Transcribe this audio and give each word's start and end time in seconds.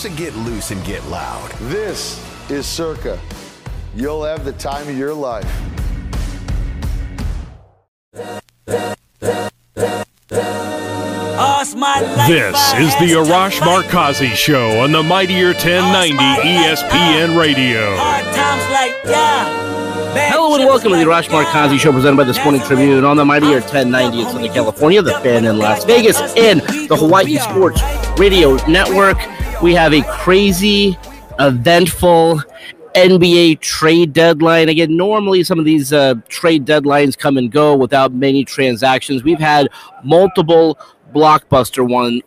So 0.00 0.08
get 0.16 0.34
loose 0.34 0.70
and 0.70 0.82
get 0.86 1.04
loud. 1.08 1.50
This 1.68 2.18
is 2.48 2.64
Circa. 2.64 3.20
You'll 3.94 4.24
have 4.24 4.46
the 4.46 4.52
time 4.52 4.88
of 4.88 4.96
your 4.96 5.12
life. 5.12 5.44
This 12.26 12.56
is 12.78 12.96
the 12.96 13.12
Arash 13.12 13.60
Markazi 13.60 14.30
Show 14.30 14.80
on 14.80 14.92
the 14.92 15.02
Mightier 15.02 15.48
1090 15.48 16.16
ESPN 16.16 17.38
Radio. 17.38 17.94
Hello 20.14 20.54
and 20.54 20.64
welcome 20.64 20.92
to 20.92 20.96
the 20.96 21.04
Arash 21.04 21.28
Markazi 21.28 21.78
Show 21.78 21.92
presented 21.92 22.16
by 22.16 22.24
the 22.24 22.32
Sporting 22.32 22.62
Tribune 22.62 23.04
on 23.04 23.18
the 23.18 23.24
Mightier 23.26 23.60
1090 23.60 24.18
in 24.18 24.24
Southern 24.24 24.48
California, 24.48 25.02
the 25.02 25.12
fan 25.20 25.44
in 25.44 25.58
Las 25.58 25.84
Vegas, 25.84 26.18
and 26.38 26.62
the 26.88 26.96
Hawaii 26.96 27.36
Sports 27.36 27.82
Radio 28.18 28.54
Network. 28.66 29.18
We 29.62 29.74
have 29.74 29.92
a 29.92 30.00
crazy, 30.04 30.96
eventful 31.38 32.42
NBA 32.94 33.60
trade 33.60 34.14
deadline. 34.14 34.70
Again, 34.70 34.96
normally 34.96 35.44
some 35.44 35.58
of 35.58 35.66
these 35.66 35.92
uh, 35.92 36.14
trade 36.28 36.64
deadlines 36.64 37.16
come 37.16 37.36
and 37.36 37.52
go 37.52 37.76
without 37.76 38.14
many 38.14 38.42
transactions. 38.42 39.22
We've 39.22 39.38
had 39.38 39.68
multiple 40.02 40.78
blockbuster 41.14 41.86
one 41.86 42.22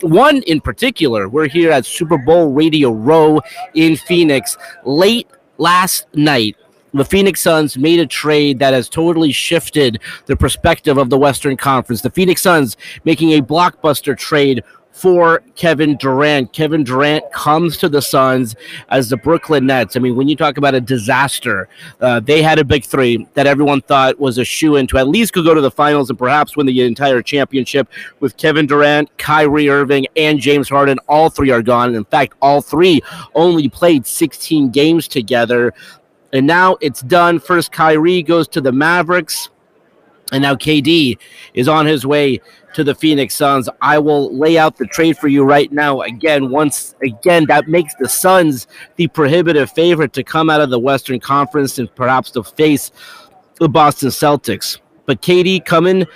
one 0.00 0.42
in 0.42 0.62
particular. 0.62 1.28
We're 1.28 1.48
here 1.48 1.70
at 1.70 1.84
Super 1.84 2.16
Bowl 2.16 2.52
Radio 2.52 2.90
Row 2.90 3.40
in 3.74 3.96
Phoenix 3.96 4.56
late 4.84 5.28
last 5.58 6.06
night. 6.14 6.56
The 6.94 7.04
Phoenix 7.04 7.42
Suns 7.42 7.76
made 7.76 8.00
a 8.00 8.06
trade 8.06 8.58
that 8.60 8.72
has 8.72 8.88
totally 8.88 9.30
shifted 9.30 10.00
the 10.24 10.36
perspective 10.36 10.96
of 10.96 11.10
the 11.10 11.18
Western 11.18 11.56
Conference. 11.56 12.00
The 12.00 12.10
Phoenix 12.10 12.40
Suns 12.40 12.78
making 13.04 13.32
a 13.32 13.42
blockbuster 13.42 14.16
trade 14.16 14.64
for 14.98 15.42
Kevin 15.54 15.96
Durant. 15.96 16.52
Kevin 16.52 16.82
Durant 16.82 17.30
comes 17.32 17.76
to 17.78 17.88
the 17.88 18.02
Suns 18.02 18.56
as 18.88 19.08
the 19.08 19.16
Brooklyn 19.16 19.66
Nets. 19.66 19.96
I 19.96 20.00
mean, 20.00 20.16
when 20.16 20.28
you 20.28 20.34
talk 20.34 20.56
about 20.56 20.74
a 20.74 20.80
disaster, 20.80 21.68
uh, 22.00 22.18
they 22.18 22.42
had 22.42 22.58
a 22.58 22.64
big 22.64 22.84
three 22.84 23.28
that 23.34 23.46
everyone 23.46 23.80
thought 23.80 24.18
was 24.18 24.38
a 24.38 24.44
shoe 24.44 24.74
in 24.74 24.88
to 24.88 24.98
at 24.98 25.06
least 25.06 25.32
go 25.32 25.54
to 25.54 25.60
the 25.60 25.70
finals 25.70 26.10
and 26.10 26.18
perhaps 26.18 26.56
win 26.56 26.66
the 26.66 26.82
entire 26.82 27.22
championship 27.22 27.88
with 28.18 28.36
Kevin 28.36 28.66
Durant, 28.66 29.16
Kyrie 29.18 29.68
Irving, 29.68 30.06
and 30.16 30.40
James 30.40 30.68
Harden. 30.68 30.98
All 31.08 31.30
three 31.30 31.50
are 31.50 31.62
gone. 31.62 31.94
In 31.94 32.04
fact, 32.04 32.34
all 32.42 32.60
three 32.60 33.00
only 33.36 33.68
played 33.68 34.04
16 34.04 34.70
games 34.70 35.06
together. 35.06 35.74
And 36.32 36.44
now 36.44 36.76
it's 36.80 37.02
done. 37.02 37.38
First, 37.38 37.70
Kyrie 37.70 38.24
goes 38.24 38.48
to 38.48 38.60
the 38.60 38.72
Mavericks. 38.72 39.50
And 40.32 40.42
now 40.42 40.54
KD 40.54 41.16
is 41.54 41.68
on 41.68 41.86
his 41.86 42.04
way 42.04 42.40
to 42.78 42.84
the 42.84 42.94
Phoenix 42.94 43.34
Suns. 43.34 43.68
I 43.82 43.98
will 43.98 44.32
lay 44.36 44.56
out 44.56 44.76
the 44.76 44.86
trade 44.86 45.18
for 45.18 45.26
you 45.26 45.42
right 45.42 45.70
now. 45.72 46.02
Again, 46.02 46.48
once 46.48 46.94
again, 47.02 47.44
that 47.48 47.66
makes 47.66 47.92
the 47.96 48.08
Suns 48.08 48.68
the 48.94 49.08
prohibitive 49.08 49.72
favorite 49.72 50.12
to 50.12 50.22
come 50.22 50.48
out 50.48 50.60
of 50.60 50.70
the 50.70 50.78
Western 50.78 51.18
Conference 51.18 51.80
and 51.80 51.92
perhaps 51.96 52.30
to 52.30 52.44
face 52.44 52.92
the 53.56 53.68
Boston 53.68 54.10
Celtics. 54.10 54.78
But 55.06 55.22
KD 55.22 55.64
coming 55.64 56.06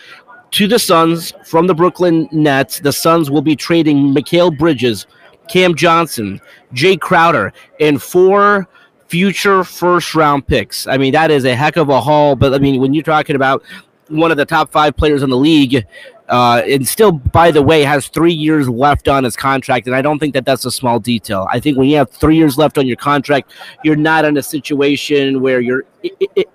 to 0.53 0.69
the 0.69 0.79
Suns 0.79 1.33
from 1.45 1.67
the 1.67 1.75
Brooklyn 1.75 2.29
Nets. 2.31 2.79
The 2.79 2.93
Suns 2.93 3.29
will 3.29 3.43
be 3.43 3.57
trading 3.57 4.15
Mikal 4.15 4.57
Bridges, 4.57 5.09
Cam 5.49 5.75
Johnson, 5.75 6.41
Jae 6.75 7.01
Crowder, 7.01 7.53
and 7.81 8.01
four 8.01 8.69
future 9.09 9.65
first 9.65 10.15
round 10.15 10.47
picks. 10.47 10.87
I 10.87 10.97
mean, 10.97 11.13
that 11.15 11.33
is 11.33 11.45
a 11.45 11.57
heck 11.57 11.77
of 11.77 11.89
a 11.89 12.01
haul. 12.01 12.37
But 12.37 12.55
I 12.55 12.59
mean, 12.59 12.81
when 12.81 12.95
you're 12.95 13.03
talking 13.03 13.35
about 13.35 13.65
one 14.09 14.31
of 14.31 14.37
the 14.37 14.45
top 14.45 14.71
five 14.71 14.97
players 14.97 15.23
in 15.23 15.31
the 15.31 15.37
league, 15.37 15.85
uh, 16.33 16.63
and 16.67 16.89
still, 16.89 17.13
by 17.13 17.51
the 17.51 17.61
way, 17.61 17.83
has 17.83 18.09
three 18.09 18.33
years 18.33 18.67
left 18.67 19.07
on 19.07 19.23
his 19.23 19.37
contract. 19.37 19.87
And 19.87 19.95
I 19.95 20.01
don't 20.01 20.19
think 20.19 20.33
that 20.33 20.47
that's 20.47 20.65
a 20.65 20.71
small 20.71 20.99
detail. 20.99 21.47
I 21.51 21.61
think 21.61 21.77
when 21.77 21.91
you 21.91 21.99
have 21.99 22.11
three 22.11 22.39
years 22.39 22.57
left 22.57 22.79
on 22.79 22.87
your 22.87 22.97
contract, 22.97 23.53
you're 23.85 23.97
not 23.97 24.25
in 24.25 24.39
a 24.39 24.43
situation 24.43 25.43
where 25.43 25.61
you're 25.61 25.85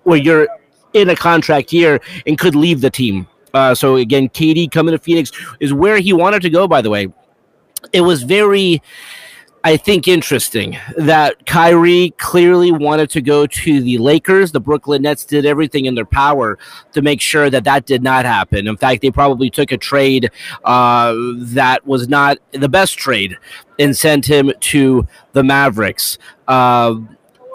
where 0.04 0.18
you're 0.18 0.48
in 0.94 1.10
a 1.10 1.16
contract 1.16 1.72
year 1.72 2.02
and 2.26 2.40
could 2.40 2.56
leave 2.56 2.82
the 2.82 2.90
team. 2.90 3.28
Uh, 3.54 3.76
so 3.76 3.98
again, 3.98 4.30
KD 4.30 4.72
coming 4.72 4.94
to 4.94 4.98
Phoenix 4.98 5.32
is 5.60 5.74
where 5.74 6.00
he 6.00 6.12
wanted 6.12 6.42
to 6.42 6.50
go. 6.50 6.68
By 6.68 6.82
the 6.82 6.90
way, 6.90 7.10
it 7.94 8.02
was 8.02 8.24
very 8.24 8.82
I 9.68 9.76
think 9.76 10.08
interesting 10.08 10.78
that 10.96 11.46
Kyrie 11.46 12.14
clearly 12.18 12.72
wanted 12.72 13.10
to 13.10 13.22
go 13.22 13.46
to 13.46 13.82
the 13.82 13.98
Lakers. 13.98 14.54
The 14.54 14.62
Brooklyn 14.62 15.02
Nets 15.02 15.26
did 15.26 15.46
everything 15.46 15.88
in 15.88 15.94
their 15.94 16.06
power 16.06 16.58
to 16.94 17.02
make 17.02 17.20
sure 17.20 17.50
that 17.50 17.66
that 17.66 17.86
did 17.86 18.02
not 18.02 18.24
happen. 18.24 18.66
In 18.66 18.78
fact, 18.78 19.02
they 19.02 19.12
probably 19.12 19.50
took 19.50 19.74
a 19.74 19.78
trade 19.78 20.32
uh, 20.64 21.14
that 21.40 21.86
was 21.86 22.08
not 22.08 22.38
the 22.54 22.70
best 22.70 22.98
trade 22.98 23.36
and 23.78 23.94
sent 23.98 24.26
him 24.26 24.54
to 24.62 25.06
the 25.34 25.44
Mavericks. 25.44 26.18
Uh, 26.48 26.96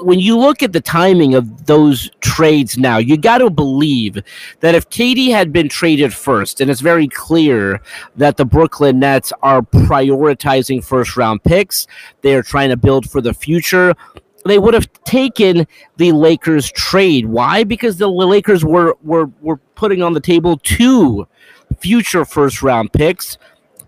when 0.03 0.21
you 0.21 0.39
look 0.39 0.63
at 0.63 0.73
the 0.73 0.81
timing 0.81 1.35
of 1.35 1.67
those 1.67 2.11
trades 2.21 2.77
now, 2.77 2.99
you 2.99 3.17
got 3.17 3.39
to 3.39 3.51
believe 3.51 4.23
that 4.61 4.75
if 4.75 4.89
KD 4.91 5.31
had 5.31 5.53
been 5.53 5.69
traded 5.69 6.13
first, 6.13 6.61
and 6.61 6.71
it's 6.71 6.81
very 6.81 7.09
clear 7.09 7.81
that 8.17 8.37
the 8.37 8.45
Brooklyn 8.45 8.99
Nets 8.99 9.33
are 9.43 9.63
prioritizing 9.63 10.85
first 10.85 11.17
round 11.17 11.43
picks, 11.43 11.87
they 12.23 12.35
are 12.35 12.43
trying 12.43 12.71
to 12.71 12.77
build 12.77 13.11
for 13.11 13.21
the 13.21 13.35
future. 13.35 13.95
They 14.45 14.59
would 14.59 14.75
have 14.75 14.93
taken 15.05 15.67
the 15.97 16.13
Lakers 16.13 16.71
trade. 16.73 17.27
Why? 17.27 17.65
Because 17.65 17.99
the 17.99 18.09
Lakers 18.09 18.65
were 18.65 18.97
were 19.03 19.27
were 19.41 19.59
putting 19.77 20.03
on 20.03 20.15
the 20.15 20.21
table 20.21 20.59
two 20.63 21.27
future 21.79 22.25
first 22.25 22.63
round 22.63 22.93
picks 22.93 23.39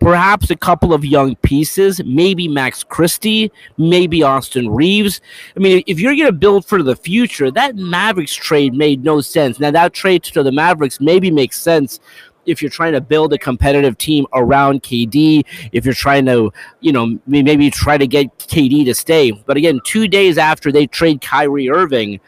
perhaps 0.05 0.51
a 0.51 0.57
couple 0.57 0.93
of 0.93 1.03
young 1.03 1.35
pieces, 1.37 2.05
maybe 2.05 2.47
Max 2.47 2.85
Christie, 2.85 3.51
maybe 3.79 4.23
Austin 4.23 4.69
Reaves. 4.69 5.23
I 5.57 5.61
mean, 5.61 5.83
if 5.87 5.99
you're 5.99 6.15
going 6.15 6.27
to 6.27 6.33
build 6.33 6.67
for 6.67 6.83
the 6.83 6.95
future, 6.95 7.51
that 7.51 7.77
Mavericks 7.77 8.35
trade 8.35 8.75
made 8.75 9.03
no 9.03 9.23
sense. 9.23 9.59
Now, 9.59 9.71
that 9.71 9.95
trade 9.95 10.23
to 10.25 10.43
the 10.43 10.53
Mavericks 10.53 11.01
maybe 11.01 11.31
makes 11.31 11.59
sense 11.59 12.01
if 12.45 12.61
you're 12.61 12.71
trying 12.71 12.93
to 12.93 13.01
build 13.01 13.33
a 13.33 13.39
competitive 13.39 13.97
team 13.97 14.27
around 14.35 14.83
KD, 14.83 15.43
if 15.73 15.87
you're 15.87 15.95
trying 15.95 16.27
to, 16.27 16.53
you 16.81 16.93
know, 16.93 17.19
maybe 17.27 17.71
try 17.71 17.97
to 17.97 18.07
get 18.07 18.37
KD 18.41 18.85
to 18.85 18.95
stay. 18.95 19.31
But 19.31 19.57
again, 19.57 19.81
two 19.87 20.07
days 20.07 20.37
after 20.37 20.71
they 20.71 20.87
trade 20.87 21.23
Kyrie 21.23 21.71
Irving, 21.71 22.21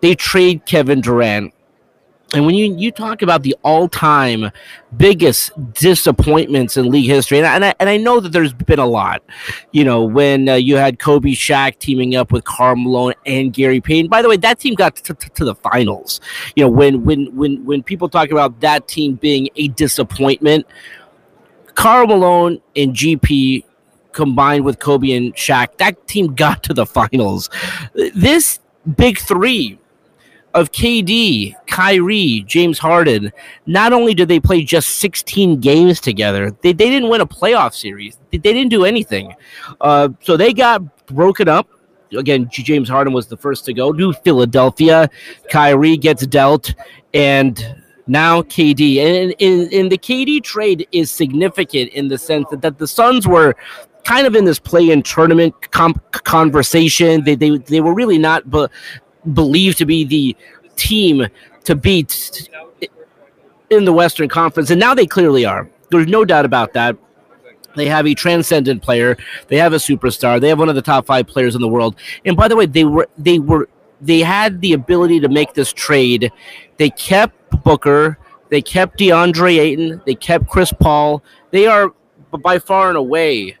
they 0.00 0.14
trade 0.14 0.64
Kevin 0.64 1.00
Durant. 1.00 1.52
And 2.34 2.46
when 2.46 2.54
you, 2.54 2.76
you 2.76 2.90
talk 2.90 3.22
about 3.22 3.42
the 3.42 3.56
all 3.62 3.88
time 3.88 4.50
biggest 4.96 5.52
disappointments 5.72 6.76
in 6.76 6.90
league 6.90 7.08
history, 7.08 7.38
and 7.38 7.46
I, 7.46 7.54
and 7.54 7.64
I, 7.64 7.74
and 7.80 7.88
I 7.88 7.96
know 7.96 8.20
that 8.20 8.30
there's 8.30 8.52
been 8.52 8.78
a 8.78 8.86
lot, 8.86 9.22
you 9.72 9.84
know, 9.84 10.02
when 10.02 10.48
uh, 10.48 10.54
you 10.54 10.76
had 10.76 10.98
Kobe 10.98 11.30
Shaq 11.30 11.78
teaming 11.78 12.16
up 12.16 12.32
with 12.32 12.44
Karl 12.44 12.76
Malone 12.76 13.14
and 13.24 13.52
Gary 13.52 13.80
Payton. 13.80 14.08
By 14.08 14.22
the 14.22 14.28
way, 14.28 14.36
that 14.38 14.58
team 14.58 14.74
got 14.74 14.96
to, 14.96 15.14
to, 15.14 15.28
to 15.30 15.44
the 15.44 15.54
finals. 15.54 16.20
You 16.56 16.64
know, 16.64 16.70
when 16.70 17.04
when 17.04 17.34
when 17.36 17.64
when 17.64 17.82
people 17.82 18.08
talk 18.08 18.30
about 18.30 18.60
that 18.60 18.88
team 18.88 19.14
being 19.14 19.48
a 19.56 19.68
disappointment, 19.68 20.66
Karl 21.74 22.06
Malone 22.06 22.60
and 22.74 22.94
GP 22.94 23.64
combined 24.12 24.64
with 24.64 24.78
Kobe 24.78 25.12
and 25.12 25.34
Shaq, 25.34 25.76
that 25.78 26.06
team 26.06 26.34
got 26.34 26.62
to 26.64 26.74
the 26.74 26.86
finals. 26.86 27.50
This 28.14 28.60
big 28.96 29.18
three 29.18 29.78
of 30.54 30.70
KD, 30.70 31.54
Kyrie, 31.66 32.44
James 32.46 32.78
Harden, 32.78 33.32
not 33.66 33.92
only 33.92 34.14
did 34.14 34.28
they 34.28 34.38
play 34.38 34.62
just 34.62 34.96
16 35.00 35.60
games 35.60 36.00
together, 36.00 36.52
they, 36.62 36.72
they 36.72 36.88
didn't 36.88 37.08
win 37.08 37.20
a 37.20 37.26
playoff 37.26 37.74
series. 37.74 38.18
They, 38.30 38.38
they 38.38 38.52
didn't 38.52 38.70
do 38.70 38.84
anything. 38.84 39.34
Uh, 39.80 40.10
so 40.20 40.36
they 40.36 40.52
got 40.52 41.06
broken 41.06 41.48
up. 41.48 41.68
Again, 42.16 42.48
James 42.50 42.88
Harden 42.88 43.12
was 43.12 43.26
the 43.26 43.36
first 43.36 43.64
to 43.64 43.74
go 43.74 43.92
to 43.92 44.12
Philadelphia. 44.12 45.10
Kyrie 45.50 45.96
gets 45.96 46.24
dealt, 46.26 46.72
and 47.12 47.82
now 48.06 48.42
KD. 48.42 48.98
And, 48.98 49.34
and, 49.40 49.72
and 49.72 49.90
the 49.90 49.98
KD 49.98 50.42
trade 50.44 50.86
is 50.92 51.10
significant 51.10 51.90
in 51.92 52.06
the 52.06 52.18
sense 52.18 52.46
that, 52.50 52.62
that 52.62 52.78
the 52.78 52.86
Suns 52.86 53.26
were 53.26 53.56
kind 54.04 54.26
of 54.26 54.36
in 54.36 54.44
this 54.44 54.58
play-in 54.58 55.02
tournament 55.02 55.54
comp- 55.72 56.12
conversation. 56.12 57.24
They, 57.24 57.34
they 57.34 57.58
they 57.58 57.80
were 57.80 57.94
really 57.94 58.18
not, 58.18 58.48
but 58.48 58.70
believed 59.32 59.78
to 59.78 59.86
be 59.86 60.04
the 60.04 60.36
team 60.76 61.26
to 61.64 61.74
beat 61.74 62.48
in 63.70 63.84
the 63.84 63.92
Western 63.92 64.28
Conference, 64.28 64.70
and 64.70 64.80
now 64.80 64.94
they 64.94 65.06
clearly 65.06 65.44
are. 65.44 65.68
There's 65.90 66.06
no 66.06 66.24
doubt 66.24 66.44
about 66.44 66.72
that. 66.74 66.96
They 67.76 67.86
have 67.86 68.06
a 68.06 68.14
transcendent 68.14 68.82
player. 68.82 69.16
They 69.48 69.56
have 69.56 69.72
a 69.72 69.76
superstar. 69.76 70.40
They 70.40 70.48
have 70.48 70.58
one 70.58 70.68
of 70.68 70.74
the 70.74 70.82
top 70.82 71.06
five 71.06 71.26
players 71.26 71.54
in 71.54 71.60
the 71.60 71.68
world. 71.68 71.96
And 72.24 72.36
by 72.36 72.48
the 72.48 72.56
way, 72.56 72.66
they 72.66 72.84
were 72.84 73.08
they 73.18 73.38
were 73.38 73.68
they 74.00 74.20
had 74.20 74.60
the 74.60 74.74
ability 74.74 75.20
to 75.20 75.28
make 75.28 75.54
this 75.54 75.72
trade. 75.72 76.30
They 76.76 76.90
kept 76.90 77.62
Booker. 77.64 78.18
They 78.50 78.62
kept 78.62 78.98
DeAndre 78.98 79.58
Ayton. 79.58 80.02
They 80.06 80.14
kept 80.14 80.48
Chris 80.48 80.72
Paul. 80.72 81.22
They 81.50 81.66
are 81.66 81.92
by 82.30 82.58
far 82.58 82.88
and 82.88 82.96
away 82.96 83.56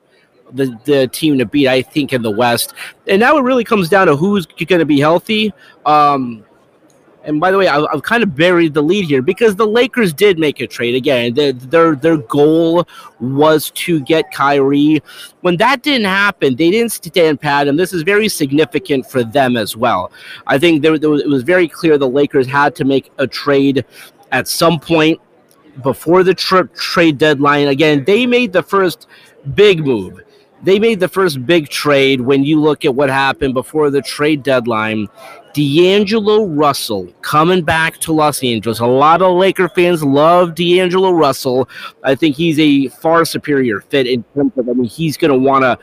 the, 0.52 0.78
the 0.84 1.08
team 1.08 1.38
to 1.38 1.46
beat, 1.46 1.68
I 1.68 1.82
think, 1.82 2.12
in 2.12 2.22
the 2.22 2.30
West. 2.30 2.74
And 3.06 3.20
now 3.20 3.36
it 3.36 3.42
really 3.42 3.64
comes 3.64 3.88
down 3.88 4.06
to 4.06 4.16
who's 4.16 4.46
going 4.46 4.78
to 4.78 4.84
be 4.84 5.00
healthy. 5.00 5.52
Um, 5.84 6.44
and 7.24 7.40
by 7.40 7.50
the 7.50 7.58
way, 7.58 7.68
I, 7.68 7.80
have 7.90 8.02
kind 8.02 8.22
of 8.22 8.36
buried 8.36 8.74
the 8.74 8.82
lead 8.82 9.06
here 9.06 9.22
because 9.22 9.56
the 9.56 9.66
Lakers 9.66 10.12
did 10.12 10.38
make 10.38 10.60
a 10.60 10.66
trade 10.66 10.94
again. 10.94 11.34
Their, 11.34 11.52
their 11.52 11.96
their 11.96 12.16
goal 12.18 12.86
was 13.18 13.70
to 13.70 14.00
get 14.00 14.30
Kyrie. 14.30 15.02
When 15.40 15.56
that 15.56 15.82
didn't 15.82 16.06
happen, 16.06 16.54
they 16.54 16.70
didn't 16.70 16.92
stand 16.92 17.40
pat, 17.40 17.66
and 17.66 17.78
this 17.78 17.92
is 17.92 18.02
very 18.02 18.28
significant 18.28 19.10
for 19.10 19.24
them 19.24 19.56
as 19.56 19.76
well. 19.76 20.12
I 20.46 20.58
think 20.58 20.82
there, 20.82 20.98
there 20.98 21.10
was, 21.10 21.22
it 21.22 21.28
was 21.28 21.42
very 21.42 21.66
clear 21.66 21.96
the 21.96 22.08
Lakers 22.08 22.46
had 22.46 22.76
to 22.76 22.84
make 22.84 23.10
a 23.18 23.26
trade 23.26 23.84
at 24.30 24.46
some 24.46 24.78
point 24.78 25.18
before 25.82 26.22
the 26.22 26.34
tra- 26.34 26.68
trade 26.68 27.18
deadline. 27.18 27.68
Again, 27.68 28.04
they 28.04 28.26
made 28.26 28.52
the 28.52 28.62
first 28.62 29.06
big 29.54 29.84
move 29.84 30.23
they 30.64 30.78
made 30.78 31.00
the 31.00 31.08
first 31.08 31.44
big 31.46 31.68
trade 31.68 32.22
when 32.22 32.44
you 32.44 32.60
look 32.60 32.84
at 32.84 32.94
what 32.94 33.08
happened 33.08 33.54
before 33.54 33.90
the 33.90 34.02
trade 34.02 34.42
deadline. 34.42 35.08
D'Angelo 35.52 36.46
Russell 36.46 37.06
coming 37.22 37.62
back 37.62 37.98
to 37.98 38.12
Los 38.12 38.42
Angeles. 38.42 38.80
A 38.80 38.86
lot 38.86 39.22
of 39.22 39.36
Laker 39.36 39.68
fans 39.68 40.02
love 40.02 40.56
D'Angelo 40.56 41.12
Russell. 41.12 41.68
I 42.02 42.16
think 42.16 42.34
he's 42.34 42.58
a 42.58 42.88
far 42.88 43.24
superior 43.24 43.80
fit 43.80 44.08
in 44.08 44.24
terms 44.34 44.52
of, 44.56 44.68
I 44.68 44.72
mean, 44.72 44.86
he's 44.86 45.16
going 45.16 45.30
to 45.30 45.38
want 45.38 45.62
to 45.62 45.78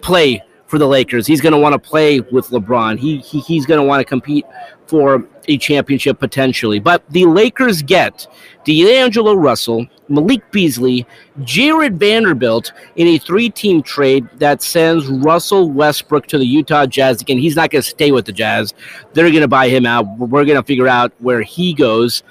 play 0.00 0.40
for 0.68 0.78
the 0.78 0.86
Lakers. 0.86 1.26
He's 1.26 1.40
going 1.40 1.52
to 1.52 1.58
want 1.58 1.72
to 1.72 1.78
play 1.78 2.20
with 2.20 2.48
LeBron. 2.50 2.98
He, 2.98 3.18
he 3.18 3.40
he's 3.40 3.66
going 3.66 3.80
to 3.80 3.84
want 3.84 4.00
to 4.00 4.04
compete 4.04 4.44
for 4.86 5.26
a 5.48 5.58
championship 5.58 6.20
potentially. 6.20 6.78
But 6.78 7.02
the 7.10 7.26
Lakers 7.26 7.82
get 7.82 8.26
D'Angelo 8.64 9.34
Russell, 9.34 9.86
Malik 10.08 10.50
Beasley, 10.52 11.06
Jarred 11.42 11.98
Vanderbilt 11.98 12.72
in 12.96 13.08
a 13.08 13.18
three 13.18 13.50
team 13.50 13.82
trade 13.82 14.28
that 14.34 14.62
sends 14.62 15.06
Russell 15.06 15.70
Westbrook 15.70 16.26
to 16.28 16.38
the 16.38 16.46
Utah 16.46 16.86
Jazz. 16.86 17.20
Again, 17.20 17.38
he's 17.38 17.56
not 17.56 17.70
going 17.70 17.82
to 17.82 17.88
stay 17.88 18.12
with 18.12 18.26
the 18.26 18.32
Jazz. 18.32 18.74
They're 19.14 19.30
going 19.30 19.40
to 19.40 19.48
buy 19.48 19.68
him 19.68 19.86
out. 19.86 20.06
We're 20.18 20.44
going 20.44 20.60
to 20.60 20.62
figure 20.62 20.88
out 20.88 21.12
where 21.18 21.42
he 21.42 21.74
goes. 21.74 22.22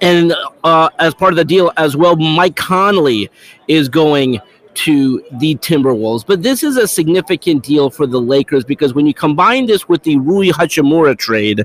And 0.00 0.34
uh, 0.64 0.88
as 0.98 1.14
part 1.14 1.32
of 1.32 1.36
the 1.36 1.44
deal 1.44 1.72
as 1.76 1.96
well, 1.96 2.16
Mike 2.16 2.56
Conley 2.56 3.30
is 3.68 3.88
going 3.88 4.40
to 4.74 5.22
the 5.32 5.56
Timberwolves. 5.56 6.24
But 6.26 6.42
this 6.42 6.62
is 6.62 6.76
a 6.76 6.86
significant 6.86 7.62
deal 7.62 7.90
for 7.90 8.06
the 8.06 8.20
Lakers 8.20 8.64
because 8.64 8.94
when 8.94 9.06
you 9.06 9.14
combine 9.14 9.66
this 9.66 9.88
with 9.88 10.02
the 10.02 10.18
Rui 10.18 10.48
Hachimura 10.48 11.16
trade, 11.16 11.64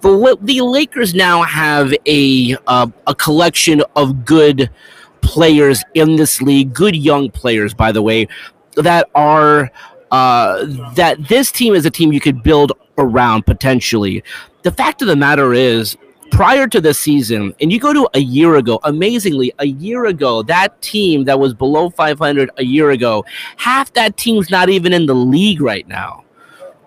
the 0.00 0.38
the 0.42 0.60
Lakers 0.60 1.14
now 1.14 1.42
have 1.42 1.92
a 2.06 2.56
uh, 2.66 2.88
a 3.06 3.14
collection 3.14 3.82
of 3.96 4.24
good 4.24 4.70
players 5.22 5.82
in 5.94 6.16
this 6.16 6.42
league, 6.42 6.74
good 6.74 6.96
young 6.96 7.30
players, 7.30 7.72
by 7.72 7.92
the 7.92 8.02
way, 8.02 8.28
that 8.76 9.08
are 9.14 9.70
uh, 10.10 10.66
that 10.94 11.28
this 11.28 11.50
team 11.50 11.74
is 11.74 11.86
a 11.86 11.90
team 11.90 12.12
you 12.12 12.20
could 12.20 12.42
build 12.42 12.72
around 12.98 13.46
potentially. 13.46 14.22
The 14.62 14.70
fact 14.70 15.02
of 15.02 15.08
the 15.08 15.16
matter 15.16 15.54
is, 15.54 15.96
prior 16.32 16.66
to 16.66 16.80
the 16.80 16.94
season, 16.94 17.54
and 17.60 17.70
you 17.70 17.78
go 17.78 17.92
to 17.92 18.08
a 18.14 18.18
year 18.18 18.56
ago, 18.56 18.80
amazingly, 18.84 19.52
a 19.58 19.66
year 19.66 20.06
ago, 20.06 20.42
that 20.42 20.80
team 20.80 21.24
that 21.24 21.38
was 21.38 21.54
below 21.54 21.90
500 21.90 22.50
a 22.56 22.64
year 22.64 22.90
ago, 22.90 23.24
half 23.58 23.92
that 23.92 24.16
team's 24.16 24.50
not 24.50 24.68
even 24.70 24.92
in 24.92 25.06
the 25.06 25.14
league 25.14 25.60
right 25.60 25.86
now. 25.86 26.24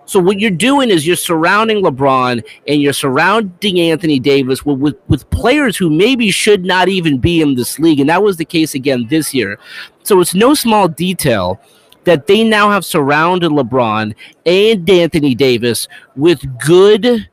So 0.04 0.20
what 0.20 0.38
you're 0.38 0.50
doing 0.50 0.90
is 0.90 1.06
you're 1.06 1.16
surrounding 1.16 1.82
LeBron 1.82 2.44
and 2.68 2.82
you're 2.82 2.92
surrounding 2.92 3.80
Anthony 3.80 4.20
Davis 4.20 4.64
with, 4.64 4.78
with, 4.78 4.96
with 5.08 5.28
players 5.30 5.76
who 5.76 5.90
maybe 5.90 6.30
should 6.30 6.64
not 6.64 6.88
even 6.88 7.18
be 7.18 7.40
in 7.40 7.54
this 7.54 7.78
league. 7.78 7.98
And 7.98 8.08
that 8.08 8.22
was 8.22 8.36
the 8.36 8.44
case 8.44 8.74
again 8.74 9.06
this 9.08 9.34
year. 9.34 9.58
So 10.04 10.20
it's 10.20 10.34
no 10.34 10.54
small 10.54 10.86
detail 10.86 11.60
that 12.04 12.28
they 12.28 12.44
now 12.44 12.70
have 12.70 12.84
surrounded 12.84 13.50
LeBron 13.50 14.14
and 14.44 14.90
Anthony 14.90 15.34
Davis 15.34 15.88
with 16.14 16.40
good 16.64 17.28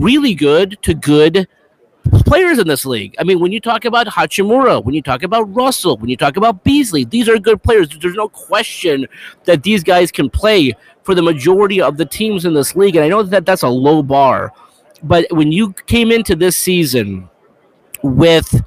really 0.00 0.34
good 0.34 0.78
to 0.82 0.94
good 0.94 1.48
players 2.26 2.58
in 2.58 2.66
this 2.68 2.84
league. 2.84 3.14
I 3.18 3.24
mean, 3.24 3.40
when 3.40 3.52
you 3.52 3.60
talk 3.60 3.84
about 3.84 4.06
Hachimura, 4.06 4.84
when 4.84 4.94
you 4.94 5.02
talk 5.02 5.22
about 5.22 5.42
Russell, 5.54 5.96
when 5.96 6.10
you 6.10 6.16
talk 6.16 6.36
about 6.36 6.64
Beasley, 6.64 7.04
these 7.04 7.28
are 7.28 7.38
good 7.38 7.62
players. 7.62 7.88
There's 7.98 8.14
no 8.14 8.28
question 8.28 9.06
that 9.44 9.62
these 9.62 9.82
guys 9.82 10.10
can 10.10 10.28
play 10.28 10.74
for 11.02 11.14
the 11.14 11.22
majority 11.22 11.80
of 11.80 11.96
the 11.96 12.04
teams 12.04 12.44
in 12.44 12.54
this 12.54 12.74
league. 12.76 12.96
And 12.96 13.04
I 13.04 13.08
know 13.08 13.22
that 13.22 13.46
that's 13.46 13.62
a 13.62 13.68
low 13.68 14.02
bar, 14.02 14.52
but 15.02 15.26
when 15.30 15.52
you 15.52 15.72
came 15.86 16.10
into 16.10 16.34
this 16.34 16.56
season 16.56 17.28
with 18.02 18.62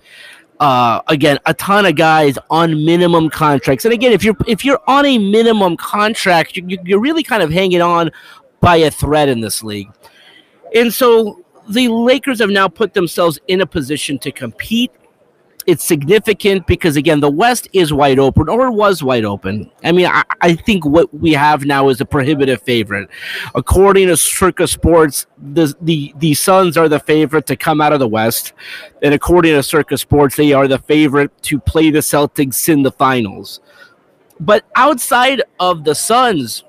uh, 0.60 1.02
again 1.08 1.38
a 1.46 1.54
ton 1.54 1.86
of 1.86 1.96
guys 1.96 2.38
on 2.50 2.86
minimum 2.86 3.30
contracts, 3.30 3.86
and 3.86 3.94
again, 3.94 4.12
if 4.12 4.24
you're 4.24 4.38
if 4.48 4.64
you're 4.64 4.82
on 4.88 5.06
a 5.06 5.18
minimum 5.18 5.78
contract, 5.78 6.58
you, 6.58 6.78
you're 6.84 7.00
really 7.00 7.24
kind 7.24 7.44
of 7.44 7.52
hanging 7.52 7.82
on 7.82 8.12
by 8.62 8.78
a 8.78 8.92
thread 8.92 9.30
in 9.30 9.42
this 9.42 9.64
league. 9.64 9.90
And 10.76 10.94
so 10.94 11.44
the 11.70 11.88
Lakers 11.88 12.40
have 12.40 12.50
now 12.50 12.68
put 12.68 12.94
themselves 12.94 13.40
in 13.48 13.62
a 13.62 13.66
position 13.66 14.18
to 14.20 14.32
compete. 14.32 14.92
It's 15.66 15.84
significant 15.84 16.66
because 16.66 16.96
again, 16.96 17.20
the 17.20 17.30
West 17.30 17.68
is 17.74 17.92
wide 17.92 18.20
open, 18.20 18.48
or 18.48 18.72
was 18.72 19.04
wide 19.04 19.26
open. 19.26 19.70
I 19.84 19.92
mean, 19.92 20.06
I, 20.06 20.24
I 20.40 20.56
think 20.56 20.86
what 20.86 21.14
we 21.14 21.34
have 21.34 21.66
now 21.66 21.90
is 21.90 22.00
a 22.00 22.06
prohibitive 22.06 22.62
favorite. 22.62 23.10
According 23.54 24.08
to 24.08 24.16
Circa 24.16 24.66
Sports, 24.66 25.26
the 25.38 25.76
the 25.82 26.14
the 26.20 26.34
Suns 26.36 26.78
are 26.78 26.88
the 26.88 27.02
favorite 27.02 27.48
to 27.48 27.58
come 27.58 27.82
out 27.82 27.92
of 27.92 28.00
the 28.00 28.08
West, 28.08 28.54
and 29.04 29.14
according 29.14 29.56
to 29.56 29.64
Circa 29.64 29.98
Sports, 29.98 30.38
they 30.38 30.54
are 30.54 30.70
the 30.70 30.80
favorite 30.80 31.32
to 31.44 31.60
play 31.60 31.90
the 31.90 32.00
Celtics 32.00 32.70
in 32.70 32.84
the 32.84 32.92
finals. 32.94 33.60
But 34.40 34.64
outside 34.76 35.42
of 35.60 35.84
the 35.84 35.96
Suns, 35.96 36.64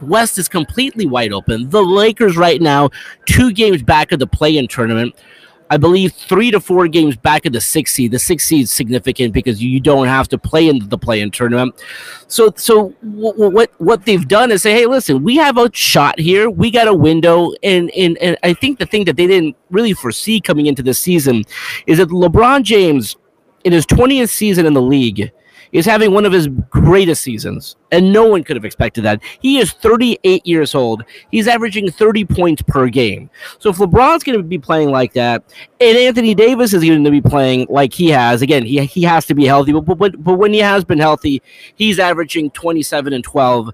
West 0.00 0.38
is 0.38 0.48
completely 0.48 1.06
wide 1.06 1.32
open. 1.32 1.70
The 1.70 1.82
Lakers 1.82 2.36
right 2.36 2.60
now, 2.60 2.90
two 3.26 3.52
games 3.52 3.82
back 3.82 4.12
of 4.12 4.18
the 4.18 4.26
play-in 4.26 4.68
tournament. 4.68 5.14
I 5.70 5.78
believe 5.78 6.12
three 6.12 6.50
to 6.50 6.60
four 6.60 6.86
games 6.88 7.16
back 7.16 7.46
of 7.46 7.54
the 7.54 7.60
six 7.60 7.92
seed. 7.92 8.12
The 8.12 8.18
six 8.18 8.44
seed 8.44 8.64
is 8.64 8.70
significant 8.70 9.32
because 9.32 9.62
you 9.62 9.80
don't 9.80 10.06
have 10.06 10.28
to 10.28 10.38
play 10.38 10.68
in 10.68 10.86
the 10.88 10.98
play-in 10.98 11.30
tournament. 11.30 11.74
So, 12.28 12.52
so 12.54 12.94
w- 13.02 13.50
what 13.50 13.72
what 13.78 14.04
they've 14.04 14.28
done 14.28 14.52
is 14.52 14.62
say, 14.62 14.72
hey, 14.72 14.86
listen, 14.86 15.24
we 15.24 15.36
have 15.36 15.56
a 15.56 15.70
shot 15.72 16.18
here. 16.20 16.50
We 16.50 16.70
got 16.70 16.86
a 16.86 16.94
window, 16.94 17.54
and 17.62 17.90
and 17.92 18.18
and 18.18 18.36
I 18.42 18.52
think 18.52 18.78
the 18.78 18.86
thing 18.86 19.06
that 19.06 19.16
they 19.16 19.26
didn't 19.26 19.56
really 19.70 19.94
foresee 19.94 20.38
coming 20.38 20.66
into 20.66 20.82
this 20.82 20.98
season 20.98 21.44
is 21.86 21.96
that 21.96 22.10
LeBron 22.10 22.62
James, 22.62 23.16
in 23.64 23.72
his 23.72 23.86
twentieth 23.86 24.30
season 24.30 24.66
in 24.66 24.74
the 24.74 24.82
league 24.82 25.32
is 25.74 25.84
having 25.84 26.12
one 26.12 26.24
of 26.24 26.32
his 26.32 26.46
greatest 26.70 27.22
seasons, 27.22 27.74
and 27.90 28.12
no 28.12 28.26
one 28.26 28.44
could 28.44 28.54
have 28.54 28.64
expected 28.64 29.02
that. 29.02 29.20
He 29.40 29.58
is 29.58 29.72
38 29.72 30.46
years 30.46 30.72
old. 30.72 31.04
He's 31.32 31.48
averaging 31.48 31.90
30 31.90 32.24
points 32.26 32.62
per 32.62 32.88
game. 32.88 33.28
So 33.58 33.70
if 33.70 33.76
LeBron's 33.76 34.22
going 34.22 34.38
to 34.38 34.44
be 34.44 34.56
playing 34.56 34.90
like 34.90 35.12
that, 35.14 35.42
and 35.80 35.98
Anthony 35.98 36.32
Davis 36.32 36.72
is 36.72 36.84
going 36.84 37.02
to 37.02 37.10
be 37.10 37.20
playing 37.20 37.66
like 37.68 37.92
he 37.92 38.08
has, 38.10 38.40
again, 38.40 38.64
he, 38.64 38.84
he 38.84 39.02
has 39.02 39.26
to 39.26 39.34
be 39.34 39.46
healthy, 39.46 39.72
but, 39.72 39.98
but, 39.98 40.22
but 40.22 40.34
when 40.34 40.52
he 40.52 40.60
has 40.60 40.84
been 40.84 41.00
healthy, 41.00 41.42
he's 41.74 41.98
averaging 41.98 42.52
27 42.52 43.12
and 43.12 43.24
12. 43.24 43.70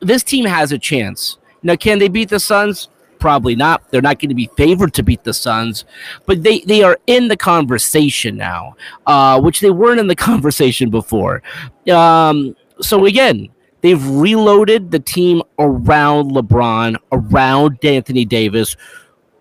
This 0.00 0.22
team 0.22 0.44
has 0.44 0.70
a 0.70 0.78
chance. 0.78 1.38
Now, 1.64 1.74
can 1.74 1.98
they 1.98 2.08
beat 2.08 2.28
the 2.28 2.38
Suns? 2.38 2.88
Probably 3.22 3.54
not. 3.54 3.88
They're 3.88 4.02
not 4.02 4.18
going 4.18 4.30
to 4.30 4.34
be 4.34 4.50
favored 4.56 4.92
to 4.94 5.04
beat 5.04 5.22
the 5.22 5.32
Suns, 5.32 5.84
but 6.26 6.42
they, 6.42 6.58
they 6.62 6.82
are 6.82 6.98
in 7.06 7.28
the 7.28 7.36
conversation 7.36 8.36
now, 8.36 8.74
uh, 9.06 9.40
which 9.40 9.60
they 9.60 9.70
weren't 9.70 10.00
in 10.00 10.08
the 10.08 10.16
conversation 10.30 10.90
before. 10.90 11.40
Um, 11.88 12.56
so 12.80 13.06
again, 13.06 13.48
they've 13.80 14.04
reloaded 14.08 14.90
the 14.90 14.98
team 14.98 15.40
around 15.60 16.32
LeBron, 16.32 16.96
around 17.12 17.78
Anthony 17.84 18.24
Davis, 18.24 18.76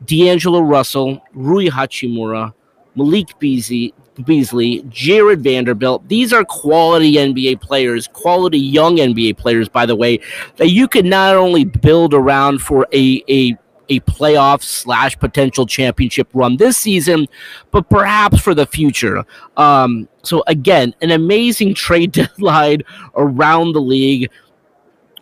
D'Angelo 0.06 0.60
Russell, 0.60 1.20
Rui 1.34 1.68
Hachimura, 1.68 2.54
Malik 2.94 3.40
Beasley, 3.40 3.96
Beasley, 4.26 4.86
Jarred 4.90 5.42
Vanderbilt. 5.42 6.08
These 6.08 6.34
are 6.34 6.46
quality 6.46 7.14
NBA 7.14 7.62
players, 7.62 8.08
quality 8.08 8.60
young 8.60 8.98
NBA 8.98 9.38
players, 9.38 9.68
by 9.70 9.88
the 9.88 9.96
way, 9.96 10.20
that 10.58 10.70
you 10.70 10.88
can 10.88 11.10
not 11.10 11.36
only 11.36 11.64
build 11.64 12.14
around 12.14 12.62
for 12.62 12.86
a, 12.94 13.24
a 13.28 13.58
a 13.90 14.00
playoff 14.02 14.64
slash 14.64 15.18
potential 15.20 15.66
championship 15.66 16.30
run 16.34 16.58
this 16.58 16.78
season, 16.78 17.28
but 17.72 17.90
perhaps 17.90 18.40
for 18.40 18.54
the 18.54 18.66
future. 18.66 19.26
Um, 19.58 20.08
so 20.24 20.44
again, 20.48 20.96
an 21.02 21.12
amazing 21.12 21.74
trade 21.76 22.12
deadline 22.12 22.84
around 23.16 23.74
the 23.74 23.82
league. 23.82 24.30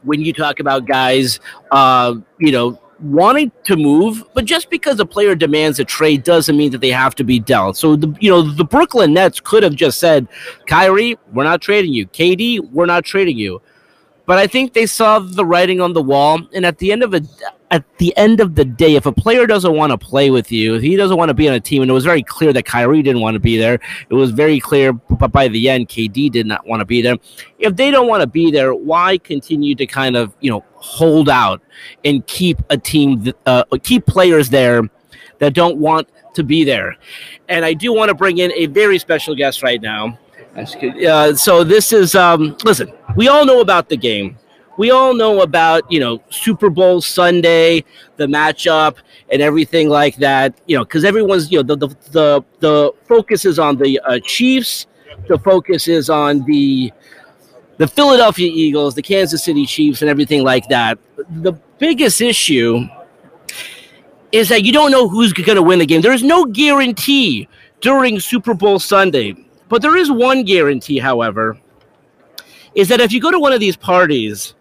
When 0.04 0.22
you 0.22 0.32
talk 0.32 0.60
about 0.60 0.86
guys, 0.86 1.39
uh, 1.72 2.16
you 2.39 2.51
know, 2.54 2.80
wanting 3.01 3.51
to 3.66 3.75
move, 3.75 4.24
but 4.34 4.46
just 4.46 4.70
because 4.70 5.00
a 5.00 5.06
player 5.06 5.36
demands 5.36 5.80
a 5.80 5.86
trade 5.86 6.24
doesn't 6.24 6.56
mean 6.56 6.72
that 6.72 6.82
they 6.82 6.89
have 6.89 7.16
to 7.16 7.24
be 7.24 7.39
dealt. 7.39 7.78
So 7.78 7.96
the 7.96 8.16
you 8.20 8.30
know 8.30 8.42
the 8.42 8.63
Brooklyn 8.63 9.13
Nets 9.13 9.39
could 9.39 9.63
have 9.63 9.75
just 9.75 10.00
said, 10.00 10.28
Kyrie, 10.68 11.18
we're 11.34 11.44
not 11.44 11.62
trading 11.62 11.94
you. 11.94 12.08
KD, 12.08 12.60
we're 12.72 12.86
not 12.86 13.04
trading 13.04 13.38
you. 13.38 13.62
But 14.29 14.38
I 14.38 14.45
think 14.45 14.74
they 14.74 14.86
saw 14.86 15.17
the 15.17 15.43
writing 15.43 15.81
on 15.81 15.93
the 15.93 16.03
wall, 16.03 16.39
and 16.53 16.63
at 16.63 16.77
the 16.77 16.91
end 16.91 17.01
of 17.01 17.15
a 17.15 17.21
at 17.71 17.83
the 17.98 18.15
end 18.15 18.39
of 18.39 18.53
the 18.53 18.63
day, 18.63 18.93
if 18.93 19.07
a 19.07 19.12
player 19.12 19.48
doesn't 19.48 19.75
want 19.75 19.91
to 19.91 19.98
play 19.98 20.29
with 20.29 20.51
you, 20.51 20.75
if 20.75 20.83
he 20.83 20.95
doesn't 20.95 21.17
want 21.17 21.29
to 21.29 21.33
be 21.33 21.50
on 21.50 21.55
a 21.55 21.59
team, 21.59 21.81
and 21.81 21.89
it 21.89 21.95
was 21.95 22.05
very 22.05 22.21
clear 22.21 22.53
that 22.53 22.63
Kyrie 22.63 23.01
didn't 23.01 23.24
want 23.24 23.33
to 23.33 23.39
be 23.39 23.57
there, 23.57 23.79
it 24.07 24.13
was 24.13 24.29
very 24.29 24.59
clear, 24.59 24.93
but 24.93 25.31
by 25.31 25.48
the 25.48 25.67
end, 25.67 25.89
KD 25.89 26.31
did 26.31 26.45
not 26.45 26.67
want 26.67 26.79
to 26.79 26.86
be 26.86 27.01
there. 27.01 27.17
If 27.57 27.75
they 27.75 27.89
don't 27.89 28.07
want 28.07 28.21
to 28.21 28.27
be 28.27 28.51
there, 28.51 28.75
why 28.75 29.17
continue 29.17 29.74
to 29.74 29.88
kind 29.88 30.15
of 30.15 30.31
you 30.41 30.51
know 30.51 30.63
hold 30.75 31.27
out 31.27 31.63
and 32.05 32.24
keep 32.27 32.59
a 32.69 32.77
team, 32.77 33.33
uh, 33.48 33.63
keep 33.81 34.05
players 34.05 34.51
there 34.51 34.83
that 35.39 35.55
don't 35.55 35.79
want 35.79 36.07
to 36.36 36.43
be 36.43 36.63
there? 36.63 36.95
And 37.48 37.65
I 37.65 37.74
do 37.74 37.91
want 37.93 38.09
to 38.09 38.13
bring 38.13 38.38
in 38.38 38.51
a 38.53 38.67
very 38.67 39.00
special 39.00 39.33
guest 39.33 39.63
right 39.63 39.81
now. 39.81 40.19
Uh, 41.06 41.36
so 41.36 41.63
this 41.63 41.94
is 41.94 42.16
um, 42.16 42.56
listen. 42.63 42.92
We 43.16 43.28
all 43.28 43.46
know 43.46 43.62
about 43.62 43.89
the 43.89 43.98
game. 43.98 44.38
We 44.78 44.92
all 44.92 45.13
know 45.13 45.42
about 45.42 45.89
you 45.92 46.00
know 46.00 46.22
Super 46.30 46.70
Bowl 46.70 47.01
Sunday, 47.01 47.84
the 48.18 48.28
matchup, 48.28 48.98
and 49.32 49.42
everything 49.42 49.89
like 49.89 50.16
that. 50.18 50.60
You 50.68 50.78
know, 50.78 50.86
because 50.86 51.04
everyone's 51.04 51.51
you 51.51 51.62
know 51.62 51.63
the 51.63 51.75
the 51.75 51.96
the, 52.12 52.46
the 52.60 52.92
focus 53.06 53.46
is 53.46 53.60
on 53.60 53.78
the 53.78 54.00
uh, 54.00 54.20
Chiefs. 54.20 54.88
The 55.28 55.38
focus 55.39 55.88
is 55.88 56.10
on 56.10 56.46
the 56.46 56.92
the 57.78 57.88
Philadelphia 57.88 58.50
Eagles, 58.54 58.96
the 58.96 59.01
Kansas 59.01 59.44
City 59.44 59.66
Chiefs, 59.66 60.01
and 60.01 60.10
everything 60.10 60.44
like 60.44 60.68
that. 60.70 61.00
The 61.30 61.54
biggest 61.78 62.22
issue 62.22 62.86
is 64.32 64.50
that 64.50 64.63
you 64.63 64.72
don't 64.72 64.92
know 64.92 65.08
who's 65.08 65.34
going 65.34 65.56
to 65.56 65.63
win 65.63 65.80
the 65.80 65.86
game. 65.86 66.01
There 66.01 66.13
is 66.13 66.24
no 66.24 66.46
guarantee 66.46 67.48
during 67.82 68.20
Super 68.20 68.54
Bowl 68.54 68.80
Sunday 68.80 69.36
but 69.69 69.83
there 69.83 69.95
is 69.95 70.11
one 70.11 70.43
guarantee, 70.43 70.97
however, 70.97 71.57
is 72.75 72.89
that 72.89 72.99
if 72.99 73.13
you 73.13 73.21
go 73.21 73.31
to 73.31 73.39
one 73.39 73.53
of 73.53 73.59
these 73.59 73.77
parties, 73.77 74.55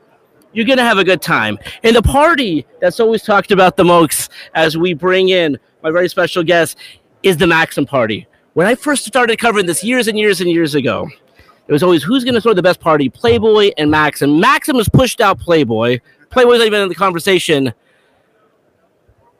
you're 0.52 0.66
going 0.66 0.78
to 0.78 0.84
have 0.84 0.98
a 0.98 1.04
good 1.04 1.22
time. 1.22 1.58
And 1.82 1.96
the 1.96 2.02
party 2.02 2.66
that's 2.80 3.00
always 3.00 3.22
talked 3.22 3.50
about 3.50 3.76
the 3.76 3.84
most 3.84 4.30
as 4.54 4.76
we 4.76 4.94
bring 4.94 5.30
in 5.30 5.58
my 5.82 5.90
very 5.90 6.08
special 6.08 6.42
guest 6.42 6.76
is 7.22 7.36
the 7.36 7.46
Maxim 7.46 7.86
party. 7.86 8.26
When 8.52 8.66
I 8.66 8.74
first 8.74 9.04
started 9.04 9.38
covering 9.38 9.66
this 9.66 9.82
years 9.82 10.08
and 10.08 10.18
years 10.18 10.40
and 10.40 10.50
years 10.50 10.74
ago, 10.74 11.08
it 11.66 11.72
was 11.72 11.82
always 11.82 12.02
who's 12.02 12.24
going 12.24 12.34
to 12.34 12.40
throw 12.40 12.54
the 12.54 12.62
best 12.62 12.80
party, 12.80 13.08
Playboy 13.08 13.70
and 13.76 13.90
Maxim. 13.90 14.40
Maxim 14.40 14.76
has 14.76 14.88
pushed 14.88 15.20
out 15.20 15.38
Playboy. 15.38 16.00
Playboy's 16.30 16.58
not 16.58 16.66
even 16.66 16.82
in 16.82 16.88
the 16.88 16.94
conversation. 16.94 17.72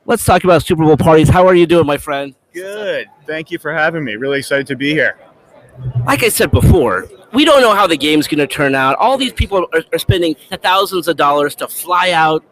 Let's 0.05 0.25
talk 0.25 0.45
about 0.45 0.63
Super 0.63 0.85
Bowl 0.85 0.97
parties. 0.97 1.29
How 1.29 1.47
are 1.47 1.55
you 1.55 1.67
doing, 1.67 1.87
my 1.87 1.97
friend? 1.97 2.35
Good. 2.53 3.09
Thank 3.27 3.51
you 3.51 3.59
for 3.59 3.73
having 3.73 4.05
me. 4.05 4.17
Really 4.17 4.39
excited 4.39 4.67
to 4.69 4.77
be 4.77 4.93
here 4.93 5.19
like 6.07 6.23
I 6.23 6.29
said 6.29 6.51
before, 6.51 7.07
we 7.33 7.45
don't 7.45 7.61
know 7.61 7.75
how 7.75 7.87
the 7.87 7.97
game's 7.97 8.27
going 8.27 8.39
to 8.39 8.47
turn 8.47 8.75
out. 8.75 8.97
All 8.97 9.19
these 9.19 9.33
people 9.33 9.67
are, 9.73 9.83
are, 9.93 9.99
spending 9.99 10.35
thousands 10.63 11.09
of 11.09 11.17
dollars 11.17 11.55
to 11.57 11.69
fly 11.69 12.13
out 12.13 12.45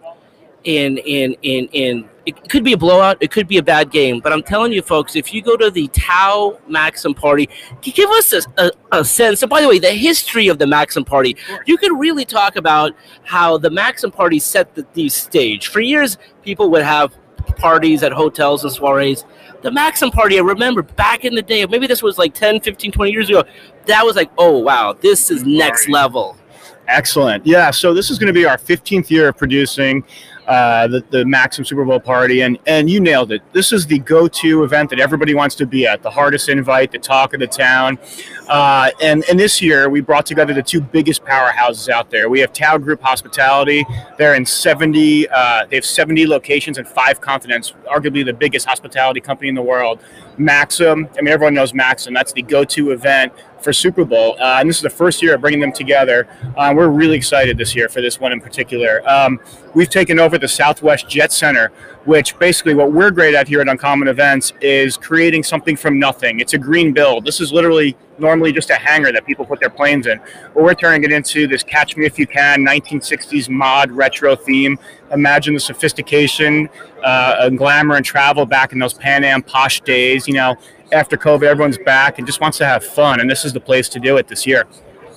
in 0.64 0.98
in 0.98 1.34
in 1.42 1.68
in. 1.72 2.08
It 2.26 2.48
could 2.48 2.64
be 2.64 2.72
a 2.72 2.76
blowout. 2.76 3.18
It 3.20 3.30
could 3.30 3.46
be 3.46 3.58
a 3.58 3.62
bad 3.62 3.92
game. 3.92 4.18
But 4.18 4.32
I'm 4.32 4.42
telling 4.42 4.72
you, 4.72 4.82
folks, 4.82 5.14
if 5.14 5.32
you 5.32 5.40
go 5.40 5.56
to 5.56 5.70
the 5.70 5.86
Tao 5.88 6.58
Maxim 6.68 7.14
party, 7.14 7.48
give 7.82 8.10
us 8.10 8.32
a, 8.32 8.42
a, 8.58 8.72
a 8.90 9.04
sense. 9.04 9.42
And 9.42 9.48
by 9.48 9.60
the 9.60 9.68
way, 9.68 9.78
the 9.78 9.92
history 9.92 10.48
of 10.48 10.58
the 10.58 10.66
Maxim 10.66 11.04
party, 11.04 11.36
you 11.66 11.76
could 11.76 11.96
really 11.96 12.24
talk 12.24 12.56
about 12.56 12.92
how 13.22 13.58
the 13.58 13.70
Maxim 13.70 14.10
party 14.10 14.40
set 14.40 14.74
the, 14.74 14.84
the 14.94 15.08
stage. 15.08 15.68
For 15.68 15.78
years, 15.78 16.18
people 16.42 16.68
would 16.70 16.82
have 16.82 17.14
parties 17.58 18.02
at 18.02 18.10
hotels 18.10 18.64
and 18.64 18.72
soirees 18.72 19.24
the 19.66 19.72
Maxim 19.72 20.12
party, 20.12 20.38
I 20.38 20.42
remember 20.42 20.82
back 20.82 21.24
in 21.24 21.34
the 21.34 21.42
day, 21.42 21.66
maybe 21.66 21.88
this 21.88 22.00
was 22.00 22.18
like 22.18 22.32
10, 22.34 22.60
15, 22.60 22.92
20 22.92 23.10
years 23.10 23.28
ago, 23.28 23.42
that 23.86 24.04
was 24.04 24.14
like, 24.14 24.30
oh, 24.38 24.58
wow, 24.58 24.92
this 24.92 25.28
is 25.28 25.44
next 25.44 25.88
level. 25.88 26.36
Excellent. 26.86 27.44
Yeah, 27.44 27.72
so 27.72 27.92
this 27.92 28.08
is 28.08 28.16
going 28.16 28.28
to 28.28 28.32
be 28.32 28.44
our 28.46 28.58
15th 28.58 29.10
year 29.10 29.26
of 29.26 29.36
producing 29.36 30.04
uh, 30.46 30.86
the, 30.86 31.04
the 31.10 31.24
Maxim 31.24 31.64
Super 31.64 31.84
Bowl 31.84 32.00
party, 32.00 32.42
and 32.42 32.58
and 32.66 32.88
you 32.88 33.00
nailed 33.00 33.32
it. 33.32 33.42
This 33.52 33.72
is 33.72 33.86
the 33.86 33.98
go-to 33.98 34.64
event 34.64 34.90
that 34.90 35.00
everybody 35.00 35.34
wants 35.34 35.54
to 35.56 35.66
be 35.66 35.86
at, 35.86 36.02
the 36.02 36.10
hardest 36.10 36.48
invite, 36.48 36.92
the 36.92 36.98
talk 36.98 37.34
of 37.34 37.40
the 37.40 37.46
town. 37.46 37.98
Uh, 38.48 38.90
and 39.02 39.24
and 39.28 39.40
this 39.40 39.60
year 39.60 39.88
we 39.88 40.00
brought 40.00 40.26
together 40.26 40.54
the 40.54 40.62
two 40.62 40.80
biggest 40.80 41.24
powerhouses 41.24 41.88
out 41.88 42.10
there. 42.10 42.28
We 42.28 42.40
have 42.40 42.52
Tao 42.52 42.78
Group 42.78 43.02
Hospitality. 43.02 43.84
They're 44.18 44.34
in 44.34 44.46
70. 44.46 45.28
Uh, 45.28 45.66
they 45.68 45.76
have 45.76 45.84
70 45.84 46.26
locations 46.26 46.78
in 46.78 46.84
five 46.84 47.20
continents, 47.20 47.74
arguably 47.86 48.24
the 48.24 48.32
biggest 48.32 48.66
hospitality 48.66 49.20
company 49.20 49.48
in 49.48 49.54
the 49.54 49.62
world. 49.62 50.00
Maxim. 50.38 51.08
I 51.16 51.22
mean, 51.22 51.32
everyone 51.32 51.54
knows 51.54 51.74
Maxim. 51.74 52.14
That's 52.14 52.32
the 52.32 52.42
go-to 52.42 52.90
event 52.90 53.32
for 53.60 53.72
Super 53.72 54.04
Bowl, 54.04 54.36
uh, 54.38 54.58
and 54.60 54.68
this 54.68 54.76
is 54.76 54.82
the 54.82 54.90
first 54.90 55.22
year 55.22 55.34
of 55.34 55.40
bringing 55.40 55.60
them 55.60 55.72
together. 55.72 56.28
Uh, 56.56 56.72
we're 56.76 56.88
really 56.88 57.16
excited 57.16 57.58
this 57.58 57.74
year 57.74 57.88
for 57.88 58.00
this 58.00 58.20
one 58.20 58.32
in 58.32 58.40
particular. 58.40 59.02
Um, 59.08 59.40
we've 59.74 59.88
taken 59.88 60.20
over 60.20 60.38
the 60.38 60.46
Southwest 60.46 61.08
Jet 61.08 61.32
Center, 61.32 61.72
which 62.04 62.38
basically 62.38 62.74
what 62.74 62.92
we're 62.92 63.10
great 63.10 63.34
at 63.34 63.48
here 63.48 63.60
at 63.60 63.68
Uncommon 63.68 64.08
Events 64.08 64.52
is 64.60 64.96
creating 64.96 65.42
something 65.42 65.76
from 65.76 65.98
nothing. 65.98 66.38
It's 66.38 66.54
a 66.54 66.58
green 66.58 66.92
build. 66.92 67.24
This 67.24 67.40
is 67.40 67.52
literally 67.52 67.96
normally 68.18 68.52
just 68.52 68.70
a 68.70 68.76
hangar 68.76 69.12
that 69.12 69.26
people 69.26 69.44
put 69.44 69.60
their 69.60 69.70
planes 69.70 70.06
in. 70.06 70.20
But 70.54 70.62
we're 70.62 70.74
turning 70.74 71.04
it 71.04 71.12
into 71.12 71.46
this 71.46 71.62
Catch 71.62 71.96
Me 71.96 72.06
If 72.06 72.18
You 72.18 72.26
Can 72.26 72.64
1960s 72.64 73.48
mod 73.48 73.90
retro 73.90 74.36
theme. 74.36 74.78
Imagine 75.12 75.54
the 75.54 75.60
sophistication 75.60 76.68
uh, 77.04 77.36
and 77.40 77.58
glamour 77.58 77.96
and 77.96 78.04
travel 78.04 78.46
back 78.46 78.72
in 78.72 78.78
those 78.78 78.94
Pan 78.94 79.24
Am 79.24 79.42
posh 79.42 79.80
days. 79.82 80.26
You 80.26 80.34
know, 80.34 80.56
after 80.92 81.16
COVID, 81.16 81.44
everyone's 81.44 81.78
back 81.78 82.18
and 82.18 82.26
just 82.26 82.40
wants 82.40 82.58
to 82.58 82.66
have 82.66 82.84
fun, 82.84 83.20
and 83.20 83.30
this 83.30 83.44
is 83.44 83.52
the 83.52 83.60
place 83.60 83.88
to 83.90 84.00
do 84.00 84.16
it 84.16 84.28
this 84.28 84.46
year. 84.46 84.66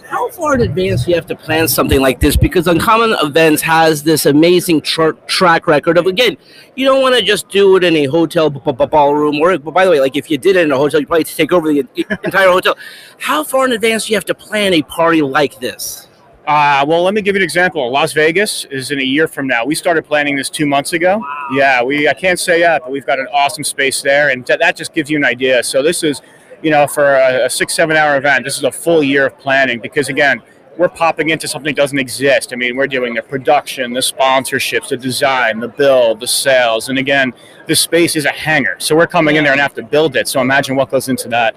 How 0.09 0.27
far 0.29 0.55
in 0.55 0.61
advance 0.61 1.05
do 1.05 1.11
you 1.11 1.15
have 1.15 1.27
to 1.27 1.35
plan 1.35 1.67
something 1.67 2.01
like 2.01 2.19
this? 2.19 2.35
Because 2.35 2.67
Uncommon 2.67 3.15
Events 3.21 3.61
has 3.61 4.01
this 4.01 4.25
amazing 4.25 4.81
tra- 4.81 5.13
track 5.27 5.67
record 5.67 5.99
of 5.99 6.07
again, 6.07 6.35
you 6.75 6.83
don't 6.83 7.03
want 7.03 7.15
to 7.15 7.21
just 7.21 7.47
do 7.49 7.75
it 7.75 7.83
in 7.83 7.95
a 7.95 8.05
hotel 8.05 8.49
b- 8.49 8.59
b- 8.65 8.85
ballroom. 8.87 9.39
Or, 9.39 9.55
by 9.59 9.85
the 9.85 9.91
way, 9.91 9.99
like 9.99 10.15
if 10.15 10.31
you 10.31 10.39
did 10.39 10.55
it 10.55 10.65
in 10.65 10.71
a 10.71 10.77
hotel, 10.77 10.99
you'd 10.99 11.07
probably 11.07 11.25
take 11.25 11.51
over 11.51 11.71
the 11.71 11.85
entire 12.23 12.47
hotel. 12.49 12.75
How 13.19 13.43
far 13.43 13.65
in 13.65 13.71
advance 13.71 14.07
do 14.07 14.13
you 14.13 14.17
have 14.17 14.25
to 14.25 14.33
plan 14.33 14.73
a 14.73 14.81
party 14.81 15.21
like 15.21 15.59
this? 15.59 16.08
Uh, 16.49 16.83
well, 16.87 17.03
let 17.03 17.13
me 17.13 17.21
give 17.21 17.35
you 17.35 17.41
an 17.41 17.43
example. 17.43 17.91
Las 17.91 18.11
Vegas 18.13 18.65
is 18.71 18.89
in 18.89 18.99
a 18.99 19.03
year 19.03 19.27
from 19.27 19.45
now. 19.45 19.63
We 19.63 19.75
started 19.75 20.03
planning 20.03 20.35
this 20.35 20.49
two 20.49 20.65
months 20.65 20.93
ago. 20.93 21.19
Wow. 21.19 21.47
Yeah, 21.53 21.83
we 21.83 22.07
I 22.07 22.15
can't 22.15 22.39
say 22.39 22.61
yet, 22.61 22.81
but 22.81 22.91
we've 22.91 23.05
got 23.05 23.19
an 23.19 23.27
awesome 23.31 23.63
space 23.63 24.01
there, 24.01 24.29
and 24.29 24.43
that 24.47 24.75
just 24.75 24.91
gives 24.91 25.11
you 25.11 25.17
an 25.17 25.23
idea. 25.23 25.61
So 25.61 25.83
this 25.83 26.01
is, 26.01 26.23
you 26.63 26.71
know, 26.71 26.87
for 26.87 27.17
a, 27.17 27.45
a 27.45 27.49
six 27.51 27.75
seven 27.75 27.95
hour 27.95 28.17
event, 28.17 28.45
this 28.45 28.57
is 28.57 28.63
a 28.63 28.71
full 28.71 29.03
year 29.03 29.27
of 29.27 29.37
planning 29.37 29.79
because 29.79 30.09
again, 30.09 30.41
we're 30.75 30.89
popping 30.89 31.29
into 31.29 31.47
something 31.47 31.75
that 31.75 31.79
doesn't 31.79 31.99
exist. 31.99 32.51
I 32.51 32.55
mean, 32.55 32.75
we're 32.75 32.87
doing 32.87 33.13
the 33.13 33.21
production, 33.21 33.93
the 33.93 33.99
sponsorships, 33.99 34.89
the 34.89 34.97
design, 34.97 35.59
the 35.59 35.67
build, 35.67 36.19
the 36.19 36.27
sales, 36.27 36.89
and 36.89 36.97
again, 36.97 37.31
the 37.67 37.75
space 37.75 38.15
is 38.15 38.25
a 38.25 38.31
hangar. 38.31 38.75
So 38.79 38.95
we're 38.95 39.05
coming 39.05 39.35
in 39.35 39.43
there 39.43 39.53
and 39.53 39.61
have 39.61 39.75
to 39.75 39.83
build 39.83 40.15
it. 40.15 40.27
So 40.27 40.41
imagine 40.41 40.75
what 40.75 40.89
goes 40.89 41.09
into 41.09 41.29
that. 41.29 41.55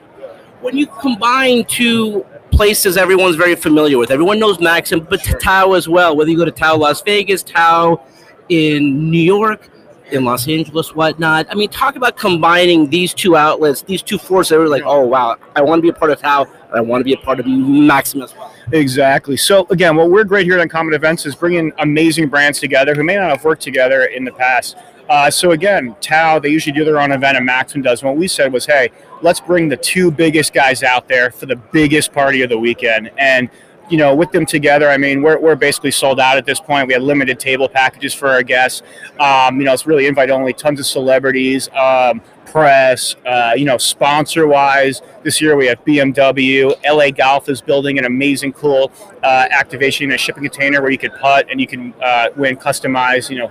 When 0.60 0.76
you 0.76 0.86
combine 0.86 1.64
two 1.64 2.26
places 2.52 2.96
everyone's 2.96 3.36
very 3.36 3.56
familiar 3.56 3.98
with. 3.98 4.10
Everyone 4.10 4.38
knows 4.38 4.60
Maxim, 4.60 5.00
but 5.00 5.22
Tao 5.40 5.72
as 5.72 5.88
well. 5.88 6.16
Whether 6.16 6.30
you 6.30 6.36
go 6.36 6.44
to 6.44 6.52
Tao 6.52 6.76
Las 6.76 7.02
Vegas, 7.02 7.42
Tao 7.42 8.04
in 8.48 9.10
New 9.10 9.18
York, 9.18 9.68
in 10.12 10.24
Los 10.24 10.46
Angeles, 10.46 10.94
whatnot. 10.94 11.46
I 11.50 11.54
mean, 11.54 11.70
talk 11.70 11.96
about 11.96 12.16
combining 12.16 12.90
these 12.90 13.14
two 13.14 13.34
outlets, 13.34 13.82
these 13.82 14.02
two 14.02 14.18
forces. 14.18 14.50
They 14.50 14.58
were 14.58 14.68
like, 14.68 14.82
oh 14.84 15.06
wow, 15.06 15.36
I 15.56 15.62
want 15.62 15.78
to 15.78 15.82
be 15.82 15.88
a 15.88 15.92
part 15.92 16.10
of 16.10 16.20
Tao, 16.20 16.44
and 16.44 16.74
I 16.74 16.80
want 16.80 17.00
to 17.00 17.04
be 17.04 17.14
a 17.14 17.16
part 17.16 17.40
of 17.40 17.46
Maxim 17.46 18.22
as 18.22 18.34
well. 18.36 18.54
Exactly. 18.72 19.36
So 19.36 19.66
again, 19.70 19.96
what 19.96 20.10
we're 20.10 20.24
great 20.24 20.44
here 20.44 20.56
at 20.56 20.62
Uncommon 20.62 20.94
Events 20.94 21.26
is 21.26 21.34
bringing 21.34 21.72
amazing 21.78 22.28
brands 22.28 22.60
together 22.60 22.94
who 22.94 23.02
may 23.02 23.16
not 23.16 23.30
have 23.30 23.44
worked 23.44 23.62
together 23.62 24.04
in 24.04 24.24
the 24.24 24.32
past. 24.32 24.76
Uh, 25.08 25.30
so 25.30 25.50
again, 25.50 25.94
Tao, 26.00 26.38
they 26.38 26.48
usually 26.48 26.72
do 26.72 26.84
their 26.84 27.00
own 27.00 27.12
event, 27.12 27.36
and 27.36 27.44
Maxim 27.44 27.82
does. 27.82 28.02
And 28.02 28.10
what 28.10 28.18
we 28.18 28.28
said 28.28 28.52
was, 28.52 28.66
hey, 28.66 28.90
let's 29.20 29.40
bring 29.40 29.68
the 29.68 29.76
two 29.76 30.10
biggest 30.10 30.52
guys 30.52 30.82
out 30.82 31.08
there 31.08 31.30
for 31.30 31.46
the 31.46 31.56
biggest 31.56 32.12
party 32.12 32.42
of 32.42 32.48
the 32.48 32.58
weekend. 32.58 33.10
And 33.18 33.50
you 33.92 33.98
know, 33.98 34.14
with 34.14 34.32
them 34.32 34.46
together, 34.46 34.88
I 34.88 34.96
mean, 34.96 35.20
we're, 35.20 35.38
we're 35.38 35.54
basically 35.54 35.90
sold 35.90 36.18
out 36.18 36.38
at 36.38 36.46
this 36.46 36.58
point. 36.58 36.86
We 36.86 36.94
had 36.94 37.02
limited 37.02 37.38
table 37.38 37.68
packages 37.68 38.14
for 38.14 38.28
our 38.28 38.42
guests. 38.42 38.82
Um, 39.20 39.58
you 39.58 39.64
know, 39.64 39.72
it's 39.74 39.86
really 39.86 40.06
invite 40.06 40.30
only. 40.30 40.54
Tons 40.54 40.80
of 40.80 40.86
celebrities, 40.86 41.68
um, 41.74 42.22
press. 42.46 43.16
Uh, 43.26 43.52
you 43.56 43.64
know, 43.64 43.76
sponsor 43.76 44.46
wise, 44.46 45.02
this 45.24 45.40
year 45.42 45.56
we 45.56 45.66
have 45.66 45.84
BMW. 45.84 46.74
LA 46.90 47.10
Golf 47.10 47.48
is 47.48 47.60
building 47.60 47.98
an 47.98 48.06
amazing, 48.06 48.52
cool 48.54 48.90
uh, 49.22 49.48
activation 49.50 50.06
in 50.06 50.14
a 50.14 50.18
shipping 50.18 50.42
container 50.44 50.80
where 50.80 50.90
you 50.90 50.98
could 50.98 51.14
putt 51.20 51.46
and 51.50 51.60
you 51.60 51.66
can 51.66 51.92
uh, 52.02 52.28
win 52.36 52.56
customized, 52.56 53.28
you 53.28 53.38
know, 53.38 53.50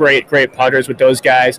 great, 0.00 0.26
great 0.26 0.50
putters 0.50 0.88
with 0.88 0.96
those 0.96 1.20
guys. 1.20 1.58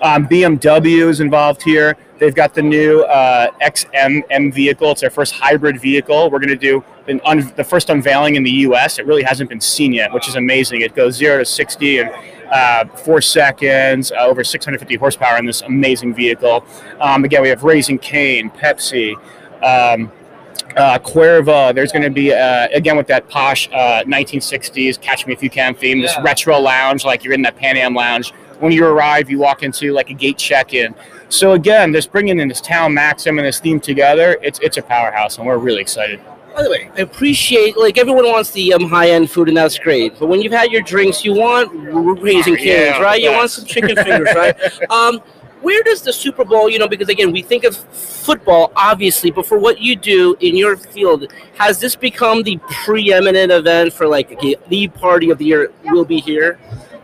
Um, 0.00 0.26
BMW 0.26 1.10
is 1.10 1.20
involved 1.20 1.62
here. 1.62 1.94
They've 2.18 2.34
got 2.34 2.54
the 2.54 2.62
new 2.62 3.02
uh, 3.02 3.50
XMM 3.60 4.54
vehicle. 4.54 4.92
It's 4.92 5.02
their 5.02 5.10
first 5.10 5.34
hybrid 5.34 5.78
vehicle. 5.78 6.30
We're 6.30 6.38
going 6.38 6.48
to 6.48 6.56
do 6.56 6.82
un- 7.26 7.52
the 7.54 7.62
first 7.62 7.90
unveiling 7.90 8.36
in 8.36 8.44
the 8.44 8.50
U.S. 8.68 8.98
It 8.98 9.04
really 9.04 9.22
hasn't 9.22 9.50
been 9.50 9.60
seen 9.60 9.92
yet, 9.92 10.10
which 10.10 10.26
is 10.26 10.36
amazing. 10.36 10.80
It 10.80 10.94
goes 10.94 11.16
zero 11.16 11.36
to 11.36 11.44
sixty 11.44 11.98
in 11.98 12.08
uh, 12.50 12.86
four 12.86 13.20
seconds, 13.20 14.10
uh, 14.10 14.20
over 14.20 14.42
650 14.42 14.96
horsepower 14.96 15.36
in 15.36 15.44
this 15.44 15.60
amazing 15.60 16.14
vehicle. 16.14 16.64
Um, 16.98 17.24
again, 17.24 17.42
we 17.42 17.50
have 17.50 17.62
Raising 17.62 17.98
Cane, 17.98 18.48
Pepsi. 18.50 19.14
Um, 19.62 20.10
uh, 20.76 20.98
Cuervo. 20.98 21.74
There's 21.74 21.92
going 21.92 22.02
to 22.02 22.10
be 22.10 22.32
uh, 22.32 22.68
again 22.72 22.96
with 22.96 23.06
that 23.08 23.28
posh 23.28 23.68
uh, 23.72 24.04
1960s 24.04 25.00
"Catch 25.00 25.26
Me 25.26 25.32
If 25.32 25.42
You 25.42 25.50
Can" 25.50 25.74
theme. 25.74 26.00
This 26.00 26.16
retro 26.22 26.58
lounge, 26.58 27.04
like 27.04 27.24
you're 27.24 27.34
in 27.34 27.42
that 27.42 27.56
Pan 27.56 27.76
Am 27.76 27.94
lounge. 27.94 28.32
When 28.60 28.72
you 28.72 28.86
arrive, 28.86 29.28
you 29.28 29.38
walk 29.38 29.62
into 29.62 29.92
like 29.92 30.10
a 30.10 30.14
gate 30.14 30.38
check-in. 30.38 30.94
So 31.28 31.52
again, 31.52 31.92
just 31.92 32.12
bringing 32.12 32.38
in 32.38 32.48
this 32.48 32.60
Tao 32.60 32.88
Maxim 32.88 33.38
and 33.38 33.46
this 33.46 33.58
theme 33.58 33.80
together, 33.80 34.38
it's 34.42 34.58
it's 34.60 34.76
a 34.76 34.82
powerhouse, 34.82 35.38
and 35.38 35.46
we're 35.46 35.58
really 35.58 35.80
excited. 35.80 36.20
By 36.54 36.62
the 36.62 36.70
way, 36.70 36.90
I 36.96 37.00
appreciate 37.00 37.78
like 37.78 37.96
everyone 37.98 38.26
wants 38.26 38.50
the 38.50 38.74
um, 38.74 38.84
high 38.84 39.10
end 39.10 39.30
food 39.30 39.48
and 39.48 39.56
that's 39.56 39.78
great. 39.78 40.18
But 40.18 40.26
when 40.26 40.42
you've 40.42 40.52
had 40.52 40.70
your 40.70 40.82
drinks, 40.82 41.24
you 41.24 41.32
want 41.32 41.70
raising 42.20 42.56
canes, 42.56 42.66
Yeah, 42.66 43.00
right? 43.00 43.20
You 43.22 43.32
want 43.32 43.50
some 43.50 43.64
chicken 43.64 43.96
fingers, 43.96 44.28
right? 44.34 44.56
Um, 44.90 45.22
where 45.62 45.82
does 45.82 46.02
the 46.02 46.12
Super 46.12 46.44
Bowl, 46.44 46.68
you 46.68 46.78
know, 46.78 46.88
because 46.88 47.08
again, 47.08 47.32
we 47.32 47.42
think 47.42 47.64
of 47.64 47.76
football, 47.76 48.72
obviously, 48.76 49.30
but 49.30 49.46
for 49.46 49.58
what 49.58 49.80
you 49.80 49.96
do 49.96 50.36
in 50.40 50.56
your 50.56 50.76
field, 50.76 51.32
has 51.58 51.80
this 51.80 51.96
become 51.96 52.42
the 52.42 52.58
preeminent 52.84 53.50
event 53.50 53.92
for 53.92 54.06
like 54.06 54.32
okay, 54.32 54.56
the 54.68 54.88
party 54.88 55.30
of 55.30 55.38
the 55.38 55.44
year 55.44 55.72
will 55.84 56.04
be 56.04 56.20
here? 56.20 56.58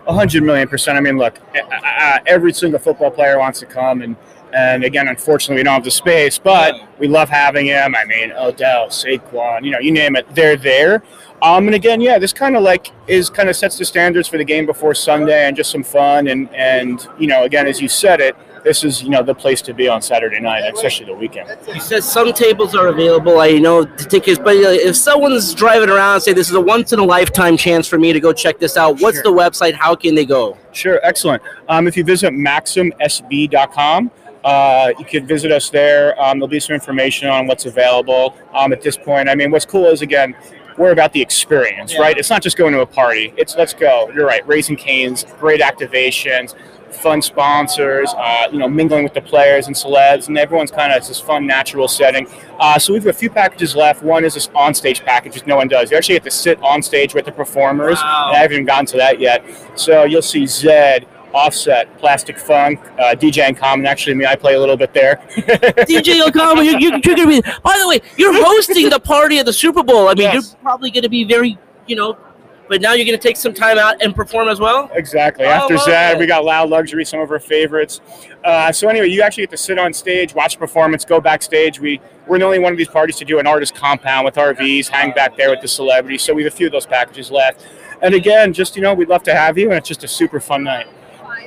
A 0.06 0.12
hundred 0.12 0.42
million 0.42 0.68
percent. 0.68 0.96
I 0.98 1.00
mean, 1.00 1.18
look, 1.18 1.38
every 2.26 2.52
single 2.52 2.80
football 2.80 3.10
player 3.10 3.38
wants 3.38 3.60
to 3.60 3.66
come, 3.66 4.02
and 4.02 4.16
and 4.52 4.84
again, 4.84 5.08
unfortunately, 5.08 5.60
we 5.60 5.64
don't 5.64 5.74
have 5.74 5.84
the 5.84 5.90
space, 5.90 6.38
but 6.38 6.74
we 6.98 7.06
love 7.06 7.28
having 7.28 7.66
him. 7.66 7.94
I 7.94 8.04
mean, 8.04 8.32
Odell, 8.32 8.88
Saquon, 8.88 9.64
you 9.64 9.70
know, 9.70 9.78
you 9.78 9.92
name 9.92 10.16
it, 10.16 10.26
they're 10.34 10.56
there. 10.56 11.02
Um, 11.42 11.66
and 11.66 11.74
again, 11.74 12.00
yeah, 12.00 12.18
this 12.18 12.32
kind 12.32 12.56
of 12.56 12.62
like 12.62 12.90
is 13.06 13.30
kind 13.30 13.48
of 13.48 13.54
sets 13.54 13.78
the 13.78 13.84
standards 13.84 14.26
for 14.26 14.38
the 14.38 14.44
game 14.44 14.66
before 14.66 14.94
Sunday, 14.94 15.46
and 15.46 15.56
just 15.56 15.70
some 15.70 15.84
fun, 15.84 16.28
and 16.28 16.52
and 16.54 17.06
you 17.18 17.26
know, 17.26 17.44
again, 17.44 17.66
as 17.66 17.80
you 17.80 17.88
said 17.88 18.20
it, 18.20 18.36
this 18.64 18.84
is 18.84 19.02
you 19.02 19.10
know 19.10 19.22
the 19.22 19.34
place 19.34 19.60
to 19.62 19.74
be 19.74 19.88
on 19.88 20.02
Saturday 20.02 20.40
night, 20.40 20.62
especially 20.74 21.06
the 21.06 21.14
weekend. 21.14 21.48
You 21.72 21.80
said 21.80 22.04
some 22.04 22.32
tables 22.32 22.74
are 22.74 22.88
available. 22.88 23.40
I 23.40 23.52
know 23.58 23.84
the 23.84 24.04
tickets, 24.04 24.38
but 24.38 24.56
if 24.56 24.96
someone's 24.96 25.54
driving 25.54 25.88
around 25.90 26.20
say 26.20 26.32
this 26.32 26.48
is 26.48 26.54
a 26.54 26.60
once 26.60 26.92
in 26.92 26.98
a 26.98 27.04
lifetime 27.04 27.56
chance 27.56 27.86
for 27.86 27.98
me 27.98 28.12
to 28.12 28.20
go 28.20 28.32
check 28.32 28.58
this 28.58 28.76
out, 28.76 29.00
what's 29.00 29.16
Sure. 29.18 29.24
the 29.24 29.32
website? 29.32 29.74
How 29.74 29.94
can 29.94 30.14
they 30.14 30.24
go? 30.26 30.56
Sure, 30.72 31.00
excellent. 31.02 31.42
Um, 31.68 31.86
if 31.86 31.96
you 31.96 32.04
visit 32.04 32.32
maximsb.com, 32.32 34.10
uh, 34.44 34.92
you 34.98 35.04
can 35.04 35.26
visit 35.26 35.50
us 35.50 35.70
there. 35.70 36.20
Um, 36.22 36.38
there'll 36.38 36.48
be 36.48 36.60
some 36.60 36.74
information 36.74 37.28
on 37.28 37.46
what's 37.46 37.66
available 37.66 38.36
um, 38.54 38.72
at 38.72 38.80
this 38.82 38.96
point. 38.96 39.28
I 39.28 39.34
mean, 39.34 39.50
what's 39.50 39.66
cool 39.66 39.86
is 39.86 40.02
again, 40.02 40.34
we're 40.76 40.92
about 40.92 41.12
the 41.12 41.20
experience, 41.20 41.98
right? 41.98 42.16
It's 42.16 42.30
not 42.30 42.40
just 42.40 42.56
going 42.56 42.72
to 42.72 42.80
a 42.80 42.86
party. 42.86 43.34
It's 43.36 43.56
let's 43.56 43.74
go. 43.74 44.10
You're 44.14 44.26
right. 44.26 44.46
Raising 44.46 44.76
canes, 44.76 45.24
great 45.40 45.60
activations, 45.60 46.54
fun 46.98 47.22
sponsors. 47.22 48.12
Uh, 48.16 48.48
you 48.52 48.58
know, 48.58 48.68
mingling 48.68 49.04
with 49.04 49.14
the 49.14 49.20
players 49.20 49.66
and 49.66 49.74
celebs, 49.76 50.28
and 50.28 50.36
everyone's 50.38 50.70
kind 50.70 50.92
of 50.92 51.06
this 51.06 51.20
fun, 51.20 51.46
natural 51.46 51.88
setting. 51.88 52.26
Uh, 52.58 52.78
so 52.78 52.92
we've 52.92 53.04
got 53.04 53.10
a 53.10 53.18
few 53.18 53.30
packages 53.30 53.74
left. 53.76 54.02
One 54.02 54.24
is 54.24 54.34
this 54.34 54.48
on-stage 54.54 55.04
package, 55.04 55.34
which 55.34 55.46
no 55.46 55.56
one 55.56 55.68
does. 55.68 55.90
You 55.90 55.96
actually 55.96 56.16
get 56.16 56.24
to 56.24 56.30
sit 56.30 56.60
on 56.62 56.82
stage 56.82 57.14
with 57.14 57.24
the 57.24 57.32
performers. 57.32 57.98
And 58.00 58.36
I 58.36 58.38
haven't 58.38 58.52
even 58.54 58.66
gotten 58.66 58.86
to 58.86 58.96
that 58.98 59.20
yet. 59.20 59.44
So 59.76 60.04
you'll 60.04 60.22
see 60.22 60.44
Zedd. 60.44 61.06
Offset, 61.34 61.98
Plastik 61.98 62.38
Funk, 62.38 62.80
uh, 62.98 63.14
DJ 63.14 63.46
and 63.46 63.54
Common. 63.56 63.84
Actually, 63.84 64.14
me, 64.14 64.24
I 64.24 64.34
play 64.34 64.54
a 64.54 64.58
little 64.58 64.78
bit 64.78 64.94
there. 64.94 65.16
DJ 65.36 66.26
Okama, 66.26 66.64
you're, 66.64 66.80
you're, 66.80 66.98
you're 67.04 67.14
gonna 67.16 67.26
be. 67.28 67.42
By 67.62 67.78
the 67.78 67.86
way, 67.86 68.00
you're 68.16 68.32
hosting 68.32 68.88
the 68.88 68.98
party 68.98 69.38
at 69.38 69.44
the 69.44 69.52
Super 69.52 69.82
Bowl. 69.82 70.08
I 70.08 70.14
mean, 70.14 70.22
Yes. 70.32 70.52
you're 70.54 70.62
probably 70.62 70.90
gonna 70.90 71.10
be 71.10 71.24
very, 71.24 71.58
you 71.86 71.96
know, 71.96 72.16
but 72.68 72.80
now 72.80 72.92
you're 72.92 73.06
gonna 73.06 73.18
take 73.18 73.36
some 73.36 73.54
time 73.54 73.78
out 73.78 74.02
and 74.02 74.14
perform 74.14 74.48
as 74.48 74.60
well. 74.60 74.90
Exactly. 74.94 75.44
Oh, 75.44 75.50
After 75.50 75.74
it. 75.74 76.18
we 76.18 76.26
got 76.26 76.44
Loud 76.44 76.70
Luxury, 76.70 77.04
some 77.04 77.20
of 77.20 77.30
our 77.30 77.38
favorites. 77.38 78.00
Uh, 78.44 78.70
so 78.72 78.88
anyway, 78.88 79.08
you 79.08 79.22
actually 79.22 79.42
get 79.44 79.50
to 79.50 79.56
sit 79.56 79.78
on 79.78 79.92
stage, 79.92 80.34
watch 80.34 80.58
performance, 80.58 81.04
go 81.04 81.20
backstage. 81.20 81.80
We 81.80 82.00
we're 82.26 82.38
the 82.38 82.44
only 82.44 82.58
one 82.58 82.72
of 82.72 82.78
these 82.78 82.88
parties 82.88 83.16
to 83.16 83.24
do 83.24 83.38
an 83.38 83.46
artist 83.46 83.74
compound 83.74 84.24
with 84.24 84.34
RVs, 84.34 84.88
hang 84.88 85.12
back 85.12 85.36
there 85.36 85.50
with 85.50 85.60
the 85.60 85.68
celebrities. 85.68 86.22
So 86.22 86.34
we 86.34 86.44
have 86.44 86.52
a 86.52 86.56
few 86.56 86.66
of 86.66 86.72
those 86.72 86.86
packages 86.86 87.30
left. 87.30 87.66
And 88.02 88.14
again, 88.14 88.52
just 88.52 88.76
you 88.76 88.82
know, 88.82 88.94
we'd 88.94 89.08
love 89.08 89.22
to 89.24 89.34
have 89.34 89.58
you, 89.58 89.70
and 89.70 89.78
it's 89.78 89.88
just 89.88 90.04
a 90.04 90.08
super 90.08 90.40
fun 90.40 90.64
night. 90.64 90.86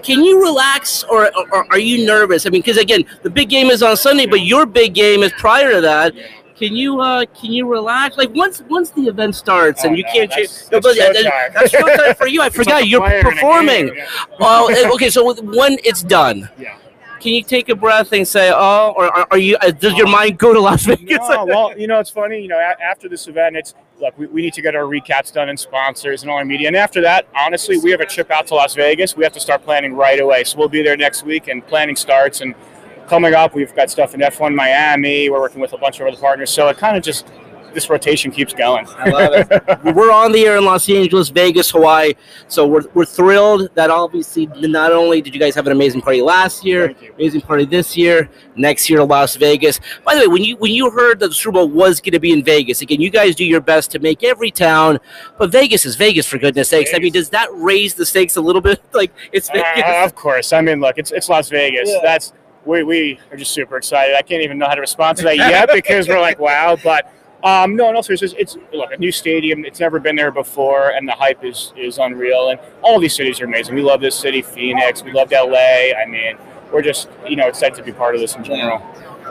Can 0.04 0.24
you 0.24 0.42
relax, 0.42 1.04
or, 1.04 1.32
or 1.52 1.72
are 1.72 1.78
you 1.78 2.06
nervous? 2.06 2.48
I 2.48 2.50
mean, 2.50 2.62
because 2.62 2.78
again, 2.78 3.06
the 3.22 3.30
big 3.30 3.50
game 3.50 3.68
is 3.68 3.84
on 3.84 3.96
Sunday, 3.96 4.26
but 4.26 4.42
your 4.42 4.66
big 4.66 4.96
game 4.96 5.22
is 5.22 5.32
prior 5.34 5.72
to 5.72 5.82
that. 5.82 6.14
Can 6.62 6.76
you 6.76 7.02
uh, 7.02 7.26
can 7.34 7.52
you 7.52 7.68
relax? 7.68 8.18
Like 8.18 8.34
once 8.36 8.62
once 8.70 8.92
the 8.92 9.02
event 9.08 9.36
starts 9.36 9.84
and 9.84 9.94
Oh, 9.94 9.96
you 9.96 10.04
no, 10.04 10.12
can't 10.14 10.30
that's- 10.30 10.70
change. 10.70 10.70
that's 10.70 10.86
but, 10.86 10.98
uh, 11.00 11.14
showtime. 11.14 11.54
that's 11.54 11.72
showtime 11.74 12.16
for 12.18 12.28
you. 12.28 12.42
I 12.44 12.50
forgot 12.60 12.82
like 12.82 12.90
you're 12.90 13.22
performing. 13.24 13.92
Well, 14.40 14.66
uh, 14.72 14.94
okay. 14.94 15.10
So 15.10 15.34
when 15.42 15.78
it's 15.84 16.04
done, 16.04 16.50
Yeah. 16.60 16.76
can 17.20 17.34
you 17.34 17.42
take 17.44 17.70
a 17.70 17.76
breath 17.76 18.14
and 18.14 18.28
say, 18.28 18.52
"Oh," 18.54 18.94
or 18.96 19.06
are, 19.06 19.28
are 19.32 19.38
you? 19.40 19.58
Uh, 19.58 19.72
does 19.72 19.94
your 19.96 20.08
mind 20.08 20.38
go 20.38 20.54
to 20.54 20.60
Las 20.60 20.86
Vegas? 20.86 21.18
No, 21.30 21.46
well, 21.46 21.78
you 21.80 21.88
know, 21.88 22.00
it's 22.00 22.12
funny. 22.12 22.40
You 22.40 22.48
know, 22.50 22.60
a- 22.60 22.84
after 22.84 23.10
this 23.10 23.28
event, 23.28 23.56
it's 23.58 23.74
look, 24.00 24.16
we, 24.20 24.28
we 24.28 24.42
need 24.44 24.54
to 24.54 24.62
get 24.62 24.76
our 24.76 24.84
recaps 24.84 25.32
done 25.34 25.50
and 25.50 25.60
sponsors 25.60 26.22
and 26.22 26.32
all 26.32 26.38
our 26.38 26.46
media. 26.46 26.68
And 26.68 26.76
after 26.76 27.02
that, 27.02 27.28
honestly, 27.36 27.78
we 27.80 27.90
have 27.92 28.02
a 28.02 28.06
trip 28.06 28.30
out 28.32 28.46
to 28.48 28.56
Las 28.56 28.74
Vegas. 28.76 29.16
We 29.16 29.24
have 29.24 29.34
to 29.34 29.40
start 29.40 29.64
planning 29.64 29.94
right 29.96 30.20
away. 30.20 30.44
So 30.44 30.58
we'll 30.60 30.70
be 30.70 30.82
there 30.84 30.98
next 30.98 31.24
week, 31.24 31.48
and 31.48 31.66
planning 31.66 31.96
starts. 31.96 32.42
And 32.42 32.54
coming 33.12 33.34
up, 33.34 33.54
we've 33.54 33.76
got 33.76 33.92
stuff 33.92 34.14
in 34.14 34.22
F1 34.22 34.56
Miami. 34.56 35.30
We're 35.30 35.42
working 35.42 35.60
with 35.60 35.74
a 35.74 35.78
bunch 35.78 36.00
of 36.00 36.08
other 36.08 36.16
partners. 36.16 36.50
So 36.50 36.70
it 36.70 36.78
kind 36.78 36.96
of 36.96 37.04
just 37.04 37.28
this 37.74 37.90
rotation 37.90 38.32
keeps 38.32 38.54
going. 38.54 38.86
I 38.88 39.10
love 39.10 39.34
it. 39.34 39.84
we're 39.96 40.12
on 40.14 40.32
the 40.32 40.46
air 40.46 40.58
in 40.58 40.64
Los 40.64 40.90
Angeles, 40.90 41.28
Vegas, 41.28 41.72
Hawaii. 41.72 42.14
So 42.48 42.66
we're, 42.66 42.84
we're 42.94 43.06
thrilled 43.06 43.70
that 43.76 43.90
obviously 43.90 44.46
not 44.46 44.94
only 44.94 45.22
did 45.22 45.34
you 45.34 45.42
guys 45.42 45.56
have 45.56 45.66
an 45.66 45.74
amazing 45.74 46.00
party 46.00 46.22
last 46.22 46.64
year, 46.64 46.96
amazing 47.16 47.42
party 47.42 47.66
this 47.66 47.98
year, 47.98 48.30
next 48.56 48.90
year 48.90 49.04
Las 49.04 49.36
Vegas. 49.36 49.82
By 50.06 50.16
the 50.16 50.22
way, 50.22 50.28
when 50.28 50.44
you 50.46 50.56
when 50.56 50.72
you 50.72 50.90
heard 50.90 51.20
that 51.20 51.28
the 51.28 51.34
Super 51.34 51.54
Bowl 51.54 51.68
was 51.68 52.00
going 52.00 52.14
to 52.14 52.20
be 52.20 52.32
in 52.32 52.46
Vegas, 52.46 52.82
again, 52.82 53.02
you 53.02 53.10
guys 53.10 53.36
do 53.36 53.44
your 53.44 53.62
best 53.62 53.92
to 53.92 54.00
make 54.00 54.24
every 54.24 54.52
town, 54.52 55.00
but 55.38 55.52
Vegas 55.52 55.86
is 55.86 55.98
Vegas 55.98 56.26
for 56.26 56.38
goodness 56.38 56.70
sakes. 56.70 56.92
I 56.94 57.00
mean, 57.00 57.12
does 57.12 57.30
that 57.32 57.50
raise 57.52 57.94
the 57.94 58.06
stakes 58.06 58.38
a 58.38 58.42
little 58.42 58.62
bit? 58.62 58.82
Like 58.94 59.14
it's 59.32 59.50
Vegas. 59.50 59.84
Uh, 59.86 60.04
of 60.04 60.16
course. 60.16 60.54
I 60.54 60.62
mean, 60.62 60.80
look, 60.80 60.98
it's 60.98 61.12
it's 61.12 61.28
Las 61.28 61.50
Vegas. 61.50 61.90
Yeah. 61.90 62.00
That's 62.04 62.34
we 62.66 62.84
we 62.84 63.20
are 63.32 63.38
just 63.38 63.52
super 63.52 63.78
excited. 63.78 64.16
I 64.16 64.22
can't 64.22 64.44
even 64.44 64.58
know 64.58 64.68
how 64.68 64.76
to 64.76 64.82
respond 64.82 65.18
to 65.20 65.24
that 65.24 65.38
yet 65.38 65.70
because 65.74 66.08
we're 66.08 66.22
like, 66.22 66.40
wow. 66.40 66.78
But 66.84 67.12
um, 67.44 67.76
no, 67.76 67.92
no, 67.92 68.02
seriously, 68.02 68.28
it's, 68.40 68.56
it's 68.56 68.74
look 68.74 68.92
a 68.92 68.98
new 68.98 69.12
stadium. 69.12 69.66
It's 69.66 69.80
never 69.80 70.00
been 70.00 70.16
there 70.16 70.32
before, 70.32 70.92
and 70.92 71.08
the 71.08 71.14
hype 71.14 71.44
is 71.44 71.74
is 71.76 71.98
unreal. 71.98 72.50
And 72.50 72.60
all 72.82 73.00
these 73.00 73.16
cities 73.16 73.42
are 73.42 73.46
amazing. 73.46 73.76
We 73.76 73.82
love 73.82 74.02
this 74.02 74.16
city, 74.16 74.42
Phoenix. 74.42 75.04
We 75.04 75.12
loved 75.12 75.32
LA. 75.32 75.94
I 75.98 76.06
mean, 76.08 76.38
we're 76.72 76.84
just 76.84 77.10
you 77.28 77.36
know 77.36 77.48
excited 77.48 77.76
to 77.76 77.84
be 77.84 77.92
part 77.92 78.16
of 78.16 78.22
this 78.22 78.36
in 78.36 78.44
general. 78.44 78.82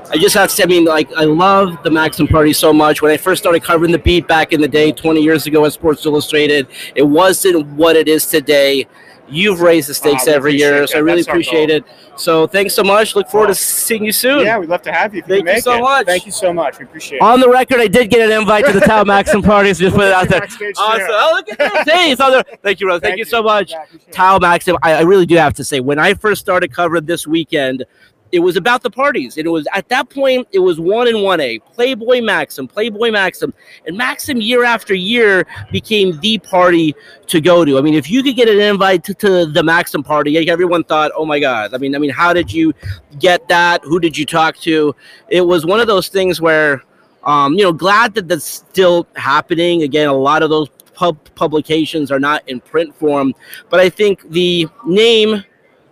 I 0.09 0.17
just 0.17 0.35
have 0.35 0.49
to 0.49 0.55
say, 0.55 0.63
I 0.63 0.67
mean, 0.67 0.85
like, 0.85 1.13
I 1.17 1.25
love 1.25 1.83
the 1.83 1.91
Maxim 1.91 2.27
Party 2.27 2.53
so 2.53 2.73
much. 2.73 3.03
When 3.03 3.13
I 3.13 3.17
first 3.17 3.43
started 3.43 3.63
covering 3.63 3.93
the 3.93 3.99
beat 3.99 4.27
back 4.27 4.53
in 4.53 4.61
the 4.61 4.69
day, 4.69 4.93
20 4.93 5.21
years 5.21 5.47
ago 5.47 5.65
at 5.67 5.73
Sports 5.73 6.07
Illustrated, 6.07 6.69
it 6.95 7.03
wasn't 7.03 7.67
what 7.69 7.97
it 7.97 8.09
is 8.09 8.27
today. 8.27 8.87
You've 9.31 9.61
raised 9.61 9.89
the 9.89 9.95
stakes 9.95 10.27
Wow, 10.27 10.35
every 10.35 10.55
year, 10.57 10.87
so 10.87 10.99
I 10.99 11.01
really 11.01 11.23
That's 11.23 11.29
appreciate 11.29 11.71
it. 11.71 11.85
So 12.17 12.47
thanks 12.47 12.75
so 12.75 12.83
much. 12.83 13.15
Look 13.15 13.29
forward 13.29 13.49
to 13.49 13.55
seeing 13.55 14.05
you 14.05 14.13
soon. 14.13 14.45
Yeah, 14.45 14.59
we'd 14.59 14.69
love 14.69 14.83
to 14.83 14.93
have 14.93 15.15
you. 15.15 15.23
Thank 15.23 15.47
you 15.47 15.53
you 15.55 15.61
so 15.61 15.79
it. 15.79 15.81
much. 15.81 16.07
Thank 16.07 16.27
you 16.27 16.33
so 16.33 16.53
much. 16.53 16.79
We 16.79 16.85
appreciate 16.85 17.19
it. 17.19 17.23
On 17.23 17.41
the 17.41 17.49
record, 17.49 17.81
I 17.81 17.87
did 17.87 18.11
get 18.11 18.29
an 18.29 18.39
invite 18.39 18.67
to 18.67 18.73
the 18.73 18.81
Tao 18.81 19.05
Maxim 19.07 19.43
Party, 19.43 19.73
so 19.73 19.81
just 19.81 19.97
put 19.97 20.07
it 20.07 20.13
out 20.13 20.29
there. 20.29 20.43
Awesome. 20.43 21.07
Oh, 21.11 21.33
look 21.35 21.49
at 21.51 21.59
that. 21.59 21.89
Hey, 21.91 22.13
it's 22.13 22.21
on 22.21 22.33
there. 22.33 22.45
Thank 22.63 22.81
you, 22.81 22.87
brother. 22.87 23.01
Thank, 23.01 23.19
you 23.19 23.25
so 23.25 23.43
much. 23.43 23.71
Yeah. 23.71 23.85
Tao 24.11 24.39
Maxim, 24.39 24.77
I, 24.83 24.95
I 24.95 25.01
really 25.03 25.27
do 25.27 25.37
have 25.37 25.55
to 25.55 25.65
say, 25.65 25.81
when 25.81 25.99
I 25.99 26.15
first 26.15 26.41
started 26.41 26.73
covering 26.73 27.07
this 27.07 27.27
weekend, 27.27 27.85
it 28.33 28.41
was 28.41 28.57
about 28.57 28.83
the 28.83 28.91
parties. 28.91 29.37
And 29.37 29.47
it 29.47 29.51
was 29.51 29.67
at 29.73 29.89
that 29.89 30.09
point, 30.09 30.49
it 30.53 30.59
was 30.61 30.79
one 30.79 31.09
and 31.09 31.23
one 31.23 31.41
A. 31.41 31.59
Playboy 31.59 32.21
Maxim, 32.21 32.69
Playboy 32.69 33.11
Maxim. 33.11 33.53
And 33.87 33.97
Maxim 33.97 34.41
year 34.41 34.65
after 34.65 34.95
year 34.95 35.47
became 35.71 36.19
the 36.21 36.39
party 36.39 36.95
to 37.27 37.41
go 37.41 37.65
to. 37.65 37.79
I 37.79 37.81
mean, 37.81 37.95
if 37.95 38.11
you 38.11 38.23
could 38.23 38.37
get 38.37 38.49
an 38.49 38.61
invite 38.61 39.05
to, 39.05 39.15
to 39.15 39.47
the 39.47 39.63
Maxim 39.63 40.03
party, 40.03 40.49
everyone 40.49 40.85
thought, 40.85 41.13
oh 41.17 41.25
my 41.25 41.41
God. 41.41 41.75
I 41.75 41.79
mean, 41.79 41.95
I 41.95 41.99
mean, 41.99 42.11
how 42.11 42.33
did 42.33 42.53
you 42.53 42.73
get 43.19 43.49
that? 43.49 43.83
Who 43.85 44.01
did 44.01 44.17
you 44.17 44.27
talk 44.27 44.57
to? 44.59 44.95
It 45.29 45.43
was 45.43 45.67
one 45.67 45.81
of 45.81 45.87
those 45.87 46.09
things 46.09 46.41
where 46.41 46.83
um, 47.25 47.55
you 47.55 47.65
know, 47.65 47.73
glad 47.73 48.15
that 48.15 48.29
that's 48.29 48.45
still 48.47 49.07
happening. 49.15 49.83
Again, 49.83 50.09
a 50.09 50.15
lot 50.15 50.43
of 50.43 50.51
those 50.51 50.69
pub 50.95 51.19
publications 51.35 52.11
are 52.11 52.21
not 52.21 52.47
in 52.49 52.61
print 52.61 52.95
form, 52.95 53.35
but 53.69 53.81
I 53.81 53.89
think 53.89 54.29
the 54.31 54.69
name 54.87 55.45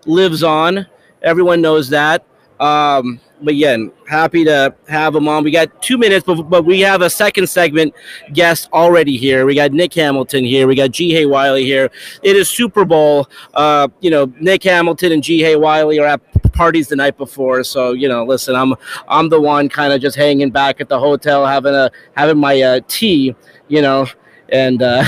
lives 0.07 0.43
on. 0.43 0.87
Everyone 1.23 1.61
knows 1.61 1.89
that. 1.91 2.25
Um, 2.61 3.21
but 3.41 3.55
again, 3.55 3.93
happy 4.09 4.45
to 4.45 4.75
have 4.89 5.15
him 5.15 5.29
on. 5.29 5.45
We 5.45 5.51
got 5.51 5.81
two 5.81 5.97
minutes, 5.97 6.25
but, 6.27 6.43
but 6.43 6.65
we 6.65 6.81
have 6.81 7.03
a 7.03 7.11
second 7.11 7.49
segment 7.49 7.95
guest 8.33 8.69
already 8.73 9.17
here. 9.17 9.47
We 9.47 9.55
got 9.55 9.73
Nick 9.73 9.95
Hamilton 9.95 10.45
here. 10.45 10.67
We 10.67 10.75
got 10.75 10.91
G. 10.91 11.13
Hay 11.13 11.27
Wiley 11.27 11.65
here. 11.65 11.91
It 12.23 12.37
is 12.37 12.49
Super 12.49 12.85
Bowl. 12.85 13.29
Uh, 13.55 13.89
you 14.01 14.11
know, 14.11 14.33
Nick 14.41 14.65
Hamilton 14.65 15.13
and 15.13 15.23
G. 15.23 15.41
Hay 15.41 15.57
Wiley 15.57 16.01
are 16.01 16.07
at 16.07 16.53
parties 16.53 16.89
the 16.89 16.97
night 16.97 17.17
before. 17.17 17.63
So 17.63 17.93
you 17.93 18.09
know, 18.09 18.25
listen, 18.25 18.57
I'm 18.57 18.75
I'm 19.07 19.29
the 19.29 19.41
one 19.41 19.69
kind 19.69 19.93
of 19.93 20.01
just 20.01 20.17
hanging 20.17 20.51
back 20.51 20.81
at 20.81 20.89
the 20.89 20.99
hotel, 20.99 21.47
having 21.47 21.75
a 21.75 21.91
having 22.17 22.39
my 22.39 22.61
uh, 22.61 22.81
tea. 22.89 23.37
You 23.69 23.83
know, 23.83 24.07
and. 24.49 24.83
Uh, 24.83 25.05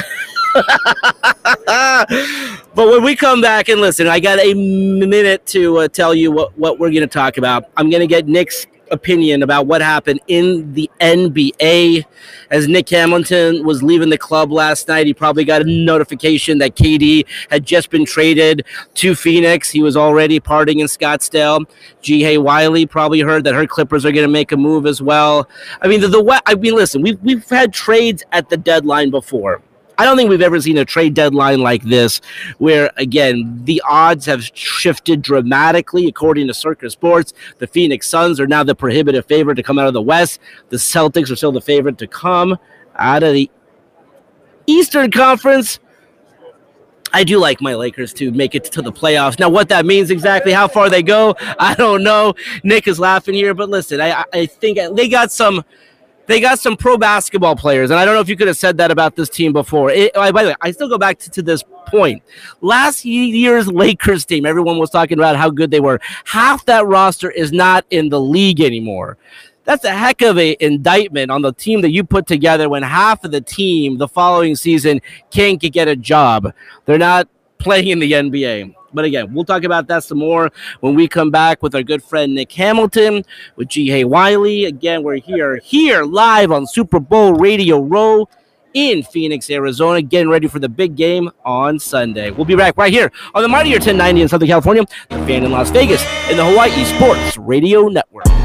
but 2.75 2.89
when 2.89 3.03
we 3.03 3.17
come 3.17 3.41
back 3.41 3.69
and 3.69 3.81
listen, 3.81 4.07
I 4.07 4.21
got 4.21 4.39
a 4.39 4.55
minute 4.55 5.45
to 5.47 5.79
uh, 5.79 5.89
tell 5.89 6.15
you 6.15 6.31
what, 6.31 6.57
what 6.57 6.79
we're 6.79 6.91
going 6.91 7.01
to 7.03 7.07
talk 7.07 7.37
about. 7.37 7.65
I'm 7.77 7.91
going 7.91 8.01
to 8.01 8.07
get 8.07 8.27
Nick's 8.27 8.67
opinion 8.91 9.43
about 9.43 9.67
what 9.67 9.81
happened 9.81 10.21
in 10.29 10.73
the 10.75 10.91
NBA. 11.01 12.05
As 12.51 12.69
Nick 12.69 12.89
Hamilton 12.89 13.65
was 13.65 13.83
leaving 13.83 14.11
the 14.11 14.19
club 14.19 14.53
last 14.53 14.89
night, 14.89 15.07
he 15.07 15.15
probably 15.15 15.45
got 15.45 15.63
a 15.63 15.65
notification 15.65 16.59
that 16.59 16.77
KD 16.77 17.27
had 17.51 17.65
just 17.65 17.91
been 17.91 18.05
traded 18.05 18.65
to 18.95 19.15
Phoenix. 19.15 19.71
He 19.71 19.83
was 19.83 19.97
already 19.97 20.41
partying 20.41 20.81
in 20.81 20.87
Scottsdale. 20.87 21.69
G. 22.03 22.23
Hay 22.23 22.39
Wiley 22.39 22.87
probably 22.87 23.21
heard 23.21 23.45
that 23.45 23.55
her 23.55 23.67
Clippers 23.67 24.05
are 24.05 24.13
going 24.13 24.27
to 24.27 24.33
make 24.33 24.53
a 24.53 24.57
move 24.57 24.87
as 24.87 25.01
well. 25.01 25.49
I 25.81 25.89
mean, 25.89 26.01
the, 26.01 26.09
the 26.09 26.43
I 26.47 26.55
mean, 26.55 26.75
listen, 26.75 27.03
we've 27.03 27.21
we've 27.23 27.49
had 27.49 27.73
trades 27.73 28.25
at 28.33 28.49
the 28.49 28.57
deadline 28.57 29.11
before. 29.11 29.63
I 30.01 30.05
don't 30.07 30.17
think 30.17 30.31
we've 30.31 30.41
ever 30.41 30.59
seen 30.63 30.79
a 30.79 30.85
trade 30.87 31.13
deadline 31.13 31.61
like 31.61 31.83
this, 31.83 32.23
where 32.57 32.91
again 32.97 33.61
the 33.65 33.83
odds 33.87 34.25
have 34.25 34.43
shifted 34.43 35.21
dramatically. 35.21 36.07
According 36.07 36.47
to 36.47 36.55
Circa 36.55 36.89
Sports, 36.89 37.35
the 37.59 37.67
Phoenix 37.67 38.09
Suns 38.09 38.41
are 38.41 38.47
now 38.47 38.65
the 38.65 38.75
prohibitive 38.75 39.27
favorite 39.27 39.57
to 39.57 39.63
come 39.63 39.79
out 39.79 39.89
of 39.89 39.93
the 39.93 40.01
West. 40.01 40.41
The 40.71 40.79
Celtics 40.79 41.31
are 41.31 41.37
still 41.37 41.53
the 41.53 41.61
favorite 41.61 41.99
to 41.99 42.07
come 42.07 42.57
out 42.97 43.23
of 43.23 43.35
the 43.35 43.51
Eastern 44.67 45.11
Conference. 45.11 45.81
I 47.13 47.23
do 47.23 47.39
like 47.39 47.61
my 47.61 47.75
Lakers 47.75 48.15
to 48.15 48.31
make 48.31 48.55
it 48.55 48.65
to 48.73 48.81
the 48.81 48.93
playoffs. 48.93 49.39
Now, 49.39 49.51
what 49.51 49.69
that 49.69 49.85
means 49.85 50.11
exactly, 50.11 50.53
how 50.53 50.67
far 50.67 50.89
they 50.89 51.03
go, 51.03 51.35
I 51.59 51.75
don't 51.75 52.03
know. 52.03 52.33
Nick 52.65 52.89
is 52.89 52.99
laughing 52.99 53.35
here, 53.35 53.53
but 53.53 53.69
listen, 53.69 54.01
I, 54.01 54.25
I 54.33 54.47
think 54.47 54.79
they 54.97 55.11
got 55.11 55.31
some 55.31 55.63
they 56.31 56.41
got 56.41 56.61
some 56.61 56.77
pro 56.77 56.97
basketball 56.97 57.57
players, 57.57 57.91
and 57.91 57.99
I 57.99 58.05
don't 58.05 58.15
know 58.15 58.21
if 58.21 58.29
you 58.29 58.37
could 58.37 58.47
have 58.47 58.57
said 58.57 58.77
that 58.77 58.93
about 58.93 59.17
this 59.17 59.29
team 59.29 59.53
before. 59.53 59.91
It, 59.91 60.13
oh, 60.15 60.31
by 60.31 60.45
the 60.45 60.51
way, 60.51 60.55
I 60.61 60.71
still 60.71 60.89
go 60.89 60.97
back 60.97 61.19
to, 61.19 61.31
to 61.31 61.43
this 61.43 61.65
point. 61.89 62.23
Last 62.61 63.05
year's 63.05 63.67
Lakers 63.67 64.25
team, 64.25 64.47
everyone 64.47 64.79
was 64.79 64.91
talking 64.91 65.19
about 65.19 65.35
how 65.35 65.51
good 65.51 65.73
they 65.73 65.81
were. 65.81 66.01
Half 66.25 66.67
that 66.67 66.87
roster 66.87 67.33
is 67.33 67.51
not 67.51 67.85
in 67.91 68.11
the 68.11 68.21
league 68.21 68.61
anymore. 68.61 69.19
That's 69.65 69.85
a 69.85 69.91
heck 69.91 70.23
of 70.23 70.39
a 70.39 70.57
indictment 70.61 71.33
on 71.33 71.43
the 71.43 71.53
team 71.53 71.81
that 71.81 71.91
you 71.91 72.05
put 72.05 72.29
together 72.29 72.69
when 72.69 72.85
half 72.85 73.25
of 73.25 73.33
the 73.33 73.41
team 73.41 73.99
the 73.99 74.07
following 74.07 74.55
season 74.55 75.01
can't 75.33 75.61
get 75.61 75.89
a 75.89 75.97
job. 75.97 76.55
They're 76.85 76.97
not 76.97 77.29
playing 77.61 77.89
in 77.89 77.99
the 77.99 78.13
NBA. 78.13 78.75
But 78.93 79.05
again, 79.05 79.33
we'll 79.33 79.45
talk 79.45 79.65
about 79.65 79.87
that 79.89 80.03
some 80.03 80.19
more 80.19 80.51
when 80.81 80.95
we 80.95 81.07
come 81.07 81.31
back 81.31 81.63
with 81.63 81.75
our 81.75 81.83
good 81.83 82.03
friend 82.03 82.35
Nick 82.35 82.51
Hamilton 82.53 83.25
with 83.57 83.69
G. 83.69 83.89
Hay 83.89 84.05
Wiley. 84.05 84.65
Again, 84.65 85.03
we're 85.03 85.17
here 85.17 85.57
here 85.59 86.03
live 86.03 86.51
on 86.51 86.67
Super 86.67 86.99
Bowl 86.99 87.35
Radio 87.35 87.81
Row 87.81 88.29
in 88.75 89.03
Phoenix, 89.03 89.51
Arizona, 89.51 90.03
getting 90.03 90.29
ready 90.29 90.49
for 90.49 90.59
the 90.59 90.69
big 90.69 90.97
game 90.97 91.31
on 91.45 91.79
Sunday. 91.79 92.31
We'll 92.31 92.45
be 92.45 92.57
back 92.57 92.77
right 92.77 92.93
here 92.93 93.11
on 93.35 93.43
the 93.43 93.49
Mightier 93.49 93.75
1090 93.75 94.23
in 94.23 94.29
Southern 94.29 94.49
California, 94.49 94.85
the 95.09 95.19
fan 95.27 95.45
in 95.45 95.51
Las 95.51 95.71
Vegas, 95.71 96.03
in 96.31 96.37
the 96.37 96.45
Hawaii 96.45 96.85
Sports 96.85 97.37
Radio 97.37 97.89
Network. 97.89 98.40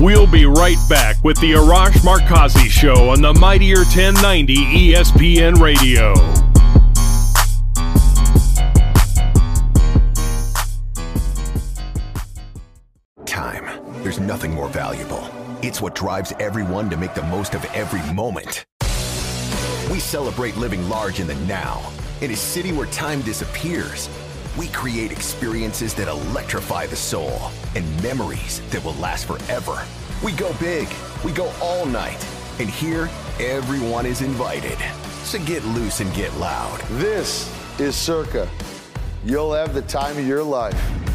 We'll 0.00 0.26
be 0.26 0.46
right 0.46 0.78
back 0.88 1.22
with 1.22 1.38
the 1.40 1.52
Arash 1.52 1.98
Markazi 1.98 2.70
Show 2.70 3.10
on 3.10 3.20
the 3.20 3.34
Mightier 3.34 3.80
1090 3.80 4.94
ESPN 4.94 5.60
Radio. 5.60 6.14
Time. 13.26 13.68
There's 14.02 14.18
nothing 14.18 14.54
more 14.54 14.70
valuable. 14.70 15.28
It's 15.60 15.82
what 15.82 15.94
drives 15.94 16.32
everyone 16.40 16.88
to 16.88 16.96
make 16.96 17.12
the 17.12 17.24
most 17.24 17.54
of 17.54 17.62
every 17.74 18.00
moment. 18.14 18.64
We 19.92 20.00
celebrate 20.00 20.56
living 20.56 20.88
large 20.88 21.20
in 21.20 21.26
the 21.26 21.34
now. 21.44 21.92
In 22.22 22.30
a 22.30 22.36
city 22.36 22.72
where 22.72 22.86
time 22.86 23.20
disappears, 23.20 24.08
we 24.58 24.68
create 24.68 25.12
experiences 25.12 25.94
that 25.94 26.08
electrify 26.08 26.86
the 26.86 26.96
soul 26.96 27.50
and 27.74 28.02
memories 28.02 28.60
that 28.70 28.84
will 28.84 28.94
last 28.94 29.26
forever. 29.26 29.84
We 30.24 30.32
go 30.32 30.52
big, 30.54 30.88
we 31.24 31.32
go 31.32 31.52
all 31.60 31.86
night, 31.86 32.24
and 32.58 32.68
here, 32.68 33.08
everyone 33.38 34.06
is 34.06 34.22
invited. 34.22 34.78
So 35.22 35.38
get 35.44 35.64
loose 35.64 36.00
and 36.00 36.12
get 36.14 36.34
loud. 36.36 36.80
This 36.92 37.48
is 37.78 37.94
Circa. 37.94 38.48
You'll 39.24 39.52
have 39.52 39.74
the 39.74 39.82
time 39.82 40.18
of 40.18 40.26
your 40.26 40.42
life. 40.42 41.09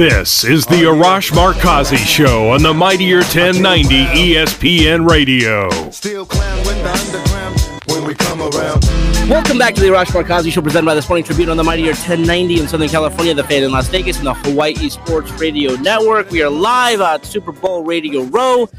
This 0.00 0.44
is 0.44 0.64
the 0.64 0.84
Arash 0.84 1.30
Markazi 1.30 1.98
Show 1.98 2.48
on 2.52 2.62
the 2.62 2.72
Mightier 2.72 3.18
1090 3.18 4.06
ESPN 4.06 5.06
Radio. 5.06 5.68
Still 5.90 6.24
with 6.24 6.30
the 6.30 6.90
underground 6.90 7.60
when 7.84 8.08
we 8.08 8.14
come 8.14 8.40
around. 8.40 8.82
Welcome 9.28 9.58
back 9.58 9.74
to 9.74 9.82
the 9.82 9.88
Arash 9.88 10.06
Markazi 10.06 10.50
Show, 10.50 10.62
presented 10.62 10.86
by 10.86 10.94
the 10.94 11.02
Sporting 11.02 11.26
Tribune 11.26 11.50
on 11.50 11.58
the 11.58 11.64
Mightier 11.64 11.88
1090 11.88 12.60
in 12.60 12.66
Southern 12.66 12.88
California, 12.88 13.34
the 13.34 13.44
fan 13.44 13.62
in 13.62 13.72
Las 13.72 13.88
Vegas, 13.88 14.16
and 14.16 14.26
the 14.26 14.32
Hawaii 14.32 14.88
Sports 14.88 15.32
Radio 15.32 15.74
Network. 15.74 16.30
We 16.30 16.40
are 16.40 16.48
live 16.48 17.02
at 17.02 17.26
Super 17.26 17.52
Bowl 17.52 17.84
Radio 17.84 18.22
Row. 18.22 18.70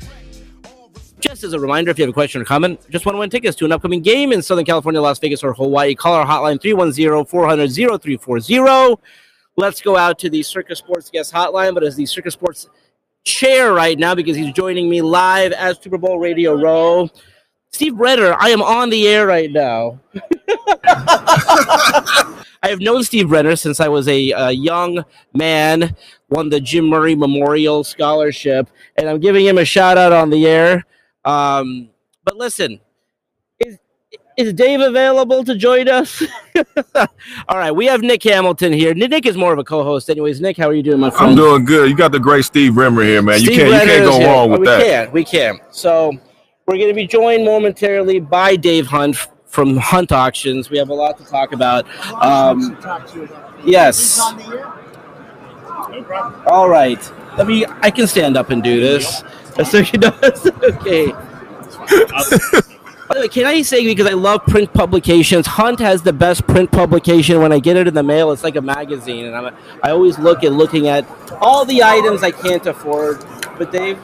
Just 1.20 1.44
as 1.44 1.54
a 1.54 1.60
reminder, 1.60 1.92
if 1.92 2.00
you 2.00 2.04
have 2.04 2.10
a 2.10 2.14
question 2.14 2.42
or 2.42 2.46
comment, 2.46 2.82
just 2.90 3.06
want 3.06 3.14
to 3.16 3.20
win 3.20 3.30
tickets 3.30 3.56
to 3.58 3.66
an 3.66 3.72
upcoming 3.72 4.02
game 4.02 4.32
in 4.32 4.42
Southern 4.42 4.66
California, 4.66 5.00
Las 5.00 5.20
Vegas, 5.20 5.44
or 5.44 5.54
Hawaii, 5.54 5.94
call 5.94 6.16
our 6.16 6.26
hotline 6.26 6.60
310 6.60 7.26
400 7.26 7.72
0340. 7.72 9.00
Let's 9.58 9.82
go 9.82 9.98
out 9.98 10.18
to 10.20 10.30
the 10.30 10.44
Circa 10.44 10.76
Sports 10.76 11.10
guest 11.10 11.34
hotline, 11.34 11.74
but 11.74 11.84
as 11.84 11.96
the 11.96 12.06
Circa 12.06 12.32
Sports 12.32 12.70
chair 13.24 13.74
right 13.74 13.98
now 14.00 14.16
because 14.16 14.36
he's 14.36 14.54
joining 14.54 14.90
me 14.90 15.02
live 15.02 15.52
as 15.52 15.78
Super 15.80 15.98
Bowl 15.98 16.20
Radio 16.20 16.54
Row. 16.60 17.10
Steve 17.72 17.96
Brenner, 17.96 18.36
I 18.40 18.50
am 18.50 18.62
on 18.62 18.90
the 18.90 19.08
air 19.08 19.26
right 19.26 19.50
now. 19.52 20.00
I 22.64 22.70
have 22.70 22.80
known 22.80 23.04
Steve 23.04 23.30
Brenner 23.30 23.56
since 23.56 23.80
I 23.80 23.88
was 23.88 24.08
a, 24.08 24.32
a 24.32 24.52
young 24.52 25.04
man, 25.34 25.96
won 26.30 26.50
the 26.50 26.60
Jim 26.60 26.86
Murray 26.86 27.16
Memorial 27.16 27.84
Scholarship, 27.84 28.70
and 28.98 29.10
I'm 29.10 29.20
giving 29.20 29.46
him 29.46 29.58
a 29.58 29.66
shout 29.66 29.98
out 29.98 30.12
on 30.12 30.30
the 30.30 30.46
air. 30.46 30.86
Um, 31.26 31.90
but 32.24 32.36
listen, 32.36 32.74
is 32.74 32.80
is 34.38 34.54
Dave 34.54 34.80
available 34.80 35.44
to 35.44 35.56
join 35.56 35.88
us? 35.88 36.24
All 36.96 37.58
right, 37.58 37.72
we 37.72 37.86
have 37.86 38.02
Nick 38.02 38.24
Hamilton 38.24 38.74
here. 38.74 38.94
Nick 38.94 39.26
is 39.26 39.38
more 39.38 39.54
of 39.54 39.60
a 39.60 39.64
co-host, 39.64 40.10
anyways. 40.10 40.42
Nick, 40.42 40.58
how 40.58 40.68
are 40.68 40.74
you 40.74 40.84
doing, 40.84 41.00
my 41.00 41.10
friend? 41.10 41.32
I'm 41.32 41.36
doing 41.36 41.66
good. 41.66 41.90
You 41.90 41.96
got 41.96 42.12
the 42.12 42.20
great 42.20 42.46
Steve 42.46 42.78
Rimmer 42.78 43.04
here, 43.04 43.22
man. 43.22 43.40
Steve 43.40 43.52
you 43.52 43.58
can't 43.58 43.70
Brenner 43.70 43.84
you 43.84 44.10
can't 44.10 44.22
go 44.22 44.26
wrong 44.26 44.52
with 44.52 44.62
we 44.62 44.68
that. 44.68 45.14
We 45.14 45.24
can, 45.24 45.54
we 45.54 45.60
can. 45.60 45.72
So 45.72 46.12
we're 46.66 46.78
going 46.78 46.90
to 46.90 46.94
be 46.94 47.08
joined 47.08 47.46
momentarily 47.46 48.20
by 48.20 48.56
Dave 48.56 48.88
Hunt 48.88 49.18
from 49.46 49.78
Hunt 49.78 50.12
Auctions. 50.12 50.70
We 50.70 50.78
have 50.78 50.90
a 50.90 50.94
lot 50.94 51.18
to 51.18 51.26
talk 51.26 51.52
about. 51.52 51.86
Um, 52.24 52.78
yes. 53.66 54.20
All 56.48 56.70
right. 56.70 57.12
Let 57.38 57.48
me. 57.48 57.66
I 57.82 57.92
can 57.92 58.08
stand 58.08 58.38
up 58.38 58.50
and 58.50 58.64
do 58.64 58.80
this. 58.80 59.24
So 59.66 59.80
you 59.80 60.00
know, 60.00 60.18
it's 60.24 60.46
okay. 60.64 61.12
By 63.12 63.16
the 63.16 63.22
way, 63.24 63.28
can 63.28 63.46
I 63.46 63.62
say 63.62 63.84
because 63.84 64.08
I 64.08 64.14
love 64.14 64.46
print 64.46 64.74
publications, 64.74 65.46
Hunt 65.46 65.82
has 65.82 66.02
the 66.02 66.14
best 66.14 66.48
print 66.48 66.72
publication. 66.72 67.42
When 67.42 67.52
I 67.52 67.60
get 67.60 67.76
it 67.76 67.86
in 67.86 67.94
the 67.94 68.04
mail, 68.04 68.32
it's 68.32 68.42
like 68.42 68.56
a 68.56 68.62
magazine, 68.62 69.26
and 69.26 69.36
I'm, 69.36 69.54
I 69.84 69.92
always 69.92 70.18
look 70.18 70.46
at 70.46 70.54
looking 70.54 70.88
at 70.88 71.06
all 71.42 71.66
the 71.66 71.84
items 71.84 72.24
I 72.24 72.32
can't 72.32 72.66
afford. 72.66 73.26
But 73.58 73.70
Dave, 73.70 73.98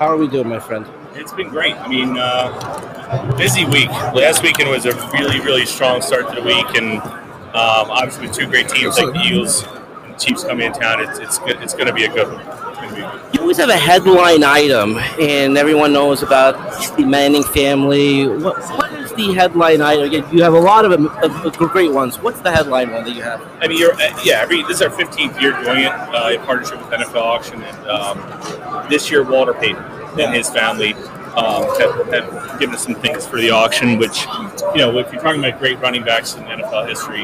how 0.00 0.08
are 0.08 0.16
we 0.16 0.26
doing, 0.26 0.48
my 0.48 0.58
friend? 0.58 0.84
It's 1.14 1.32
been 1.32 1.48
great. 1.48 1.76
I 1.76 1.86
mean, 1.86 2.16
uh, 2.18 3.36
busy 3.36 3.66
week. 3.66 3.88
Last 3.88 4.42
weekend 4.42 4.68
was 4.68 4.84
a 4.84 4.96
really, 5.12 5.38
really 5.38 5.64
strong 5.64 6.02
start 6.02 6.28
to 6.30 6.34
the 6.34 6.42
week, 6.42 6.66
and 6.74 7.00
um, 7.00 7.88
obviously 7.88 8.26
with 8.26 8.36
two 8.36 8.48
great 8.48 8.68
teams 8.68 8.98
like 8.98 9.14
the 9.14 9.20
Eagles 9.20 9.64
and 10.06 10.18
Chiefs 10.18 10.42
coming 10.42 10.66
in 10.66 10.72
town, 10.72 11.00
it's 11.08 11.20
it's. 11.20 11.38
It's 11.62 11.74
going 11.74 11.86
to 11.86 11.92
be 11.92 12.02
a 12.02 12.12
good 12.12 12.26
one. 12.32 12.63
You 12.92 13.40
always 13.40 13.56
have 13.56 13.70
a 13.70 13.76
headline 13.76 14.44
item, 14.44 14.98
and 15.20 15.56
everyone 15.56 15.92
knows 15.92 16.22
about 16.22 16.54
the 16.96 17.04
Manning 17.04 17.42
family. 17.42 18.26
What, 18.26 18.58
what 18.76 18.92
is 18.92 19.12
the 19.12 19.32
headline 19.32 19.80
item? 19.80 20.12
You 20.34 20.42
have 20.42 20.54
a 20.54 20.60
lot 20.60 20.84
of, 20.84 20.92
of, 20.92 21.46
of 21.46 21.56
great 21.56 21.92
ones. 21.92 22.18
What's 22.18 22.40
the 22.40 22.52
headline 22.52 22.92
one 22.92 23.04
that 23.04 23.14
you 23.14 23.22
have? 23.22 23.42
I 23.60 23.68
mean, 23.68 23.78
you're 23.78 23.94
uh, 23.94 24.20
yeah. 24.22 24.40
Every 24.42 24.62
this 24.62 24.76
is 24.76 24.82
our 24.82 24.90
15th 24.90 25.40
year 25.40 25.52
doing 25.62 25.84
it 25.84 25.92
uh, 25.92 26.30
in 26.32 26.40
partnership 26.42 26.78
with 26.78 26.90
NFL 26.90 27.16
Auction, 27.16 27.62
and 27.62 27.86
um, 27.88 28.88
this 28.90 29.10
year 29.10 29.22
Walter 29.22 29.54
Payton 29.54 29.82
and 30.18 30.34
his 30.34 30.50
family 30.50 30.94
um, 31.36 31.64
have, 31.80 32.06
have 32.12 32.60
given 32.60 32.74
us 32.74 32.84
some 32.84 32.94
things 32.94 33.26
for 33.26 33.38
the 33.40 33.50
auction. 33.50 33.98
Which, 33.98 34.26
you 34.74 34.78
know, 34.78 34.96
if 34.98 35.12
you're 35.12 35.22
talking 35.22 35.44
about 35.44 35.58
great 35.58 35.78
running 35.80 36.04
backs 36.04 36.34
in 36.34 36.44
NFL 36.44 36.88
history, 36.88 37.22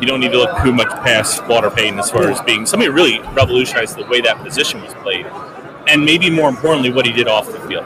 you 0.00 0.06
don't 0.06 0.20
need 0.20 0.32
to 0.32 0.38
look 0.38 0.62
too 0.62 0.72
much 0.72 0.88
past 1.02 1.46
Walter 1.46 1.70
Payton 1.70 1.98
as 1.98 2.10
far 2.10 2.30
as 2.30 2.40
being 2.42 2.66
somebody 2.66 2.90
who 2.90 2.96
really 2.96 3.20
revolutionized 3.34 3.96
the 3.96 4.06
way 4.06 4.20
that 4.20 4.38
position 4.38 4.80
was 4.82 4.94
played. 4.94 5.26
And 5.86 6.04
maybe 6.04 6.30
more 6.30 6.48
importantly, 6.48 6.92
what 6.92 7.06
he 7.06 7.12
did 7.12 7.26
off 7.26 7.50
the 7.50 7.58
field. 7.60 7.84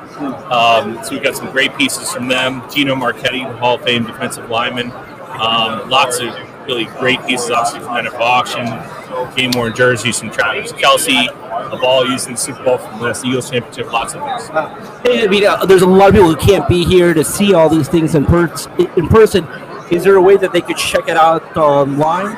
Um, 0.53 1.03
so 1.05 1.13
we've 1.13 1.23
got 1.23 1.37
some 1.37 1.51
great 1.51 1.77
pieces 1.77 2.11
from 2.11 2.29
them. 2.29 2.63
Gino 2.71 2.95
Marchetti, 2.95 3.43
Hall 3.59 3.77
of 3.77 3.83
Fame 3.83 4.05
defensive 4.05 4.51
lineman. 4.51 4.91
Um, 4.91 5.89
lots 5.89 6.21
of 6.21 6.35
really 6.67 6.85
great 6.99 7.25
pieces, 7.27 7.51
obviously, 7.51 7.81
from 7.81 8.05
NFL 8.05 8.21
auction. 8.21 9.37
Game 9.37 9.53
worn 9.55 9.75
jerseys 9.75 10.19
from 10.19 10.31
Travis 10.31 10.73
Kelce, 10.73 11.29
a 11.73 11.77
ball 11.77 12.07
used 12.07 12.27
in 12.27 12.35
the 12.35 12.39
Super 12.39 12.63
Bowl 12.65 12.79
from 12.79 12.99
the 12.99 13.05
last 13.07 13.25
Eagles 13.25 13.51
championship, 13.51 13.93
lots 13.93 14.15
of 14.15 14.23
things. 14.23 14.51
I 14.53 15.27
mean, 15.29 15.47
uh, 15.47 15.65
there's 15.67 15.83
a 15.83 15.87
lot 15.87 16.09
of 16.09 16.15
people 16.15 16.29
who 16.29 16.37
can't 16.37 16.69
be 16.69 16.85
here 16.85 17.15
to 17.15 17.25
see 17.25 17.55
all 17.55 17.69
these 17.69 17.89
things 17.89 18.15
in, 18.15 18.25
per- 18.25 18.53
in 18.97 19.09
person. 19.09 19.47
Is 19.91 20.05
there 20.05 20.17
a 20.17 20.23
way 20.23 20.37
that 20.37 20.53
they 20.53 20.61
could 20.61 20.77
check 20.77 21.09
it 21.09 21.17
out 21.17 21.57
online? 21.57 22.33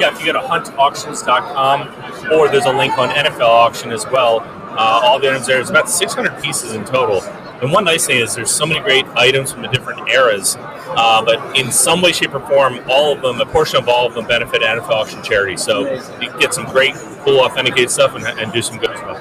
Yeah, 0.00 0.12
if 0.12 0.20
you 0.20 0.32
go 0.32 0.40
to 0.40 0.46
huntauctions.com, 0.46 2.32
or 2.32 2.48
there's 2.48 2.66
a 2.66 2.72
link 2.72 2.98
on 2.98 3.08
NFL 3.10 3.40
auction 3.40 3.92
as 3.92 4.06
well. 4.06 4.40
Uh, 4.78 5.00
all 5.04 5.18
the 5.18 5.28
items 5.28 5.46
there. 5.46 5.56
There's 5.56 5.70
about 5.70 5.88
600 5.88 6.42
pieces 6.42 6.74
in 6.74 6.84
total. 6.84 7.22
And 7.62 7.72
one 7.72 7.84
nice 7.84 8.06
thing 8.06 8.18
is 8.18 8.34
there's 8.34 8.50
so 8.50 8.66
many 8.66 8.80
great 8.80 9.06
items 9.14 9.52
from 9.52 9.62
the 9.62 9.68
different 9.68 10.08
eras, 10.08 10.56
uh, 10.58 11.24
but 11.24 11.58
in 11.58 11.72
some 11.72 12.02
way, 12.02 12.12
shape, 12.12 12.34
or 12.34 12.40
form, 12.40 12.80
all 12.88 13.14
of 13.14 13.22
them, 13.22 13.40
a 13.40 13.46
portion 13.46 13.78
of 13.78 13.88
all 13.88 14.06
of 14.06 14.14
them 14.14 14.26
benefit 14.26 14.62
NFL 14.62 14.90
auction 14.90 15.22
charity. 15.22 15.56
So 15.56 15.94
you 16.20 16.30
can 16.30 16.38
get 16.38 16.52
some 16.52 16.66
great, 16.66 16.94
cool, 17.24 17.40
authenticated 17.40 17.90
stuff 17.90 18.14
and, 18.14 18.26
and 18.26 18.52
do 18.52 18.60
some 18.60 18.78
good 18.78 18.90
as 18.90 19.00
well. 19.00 19.16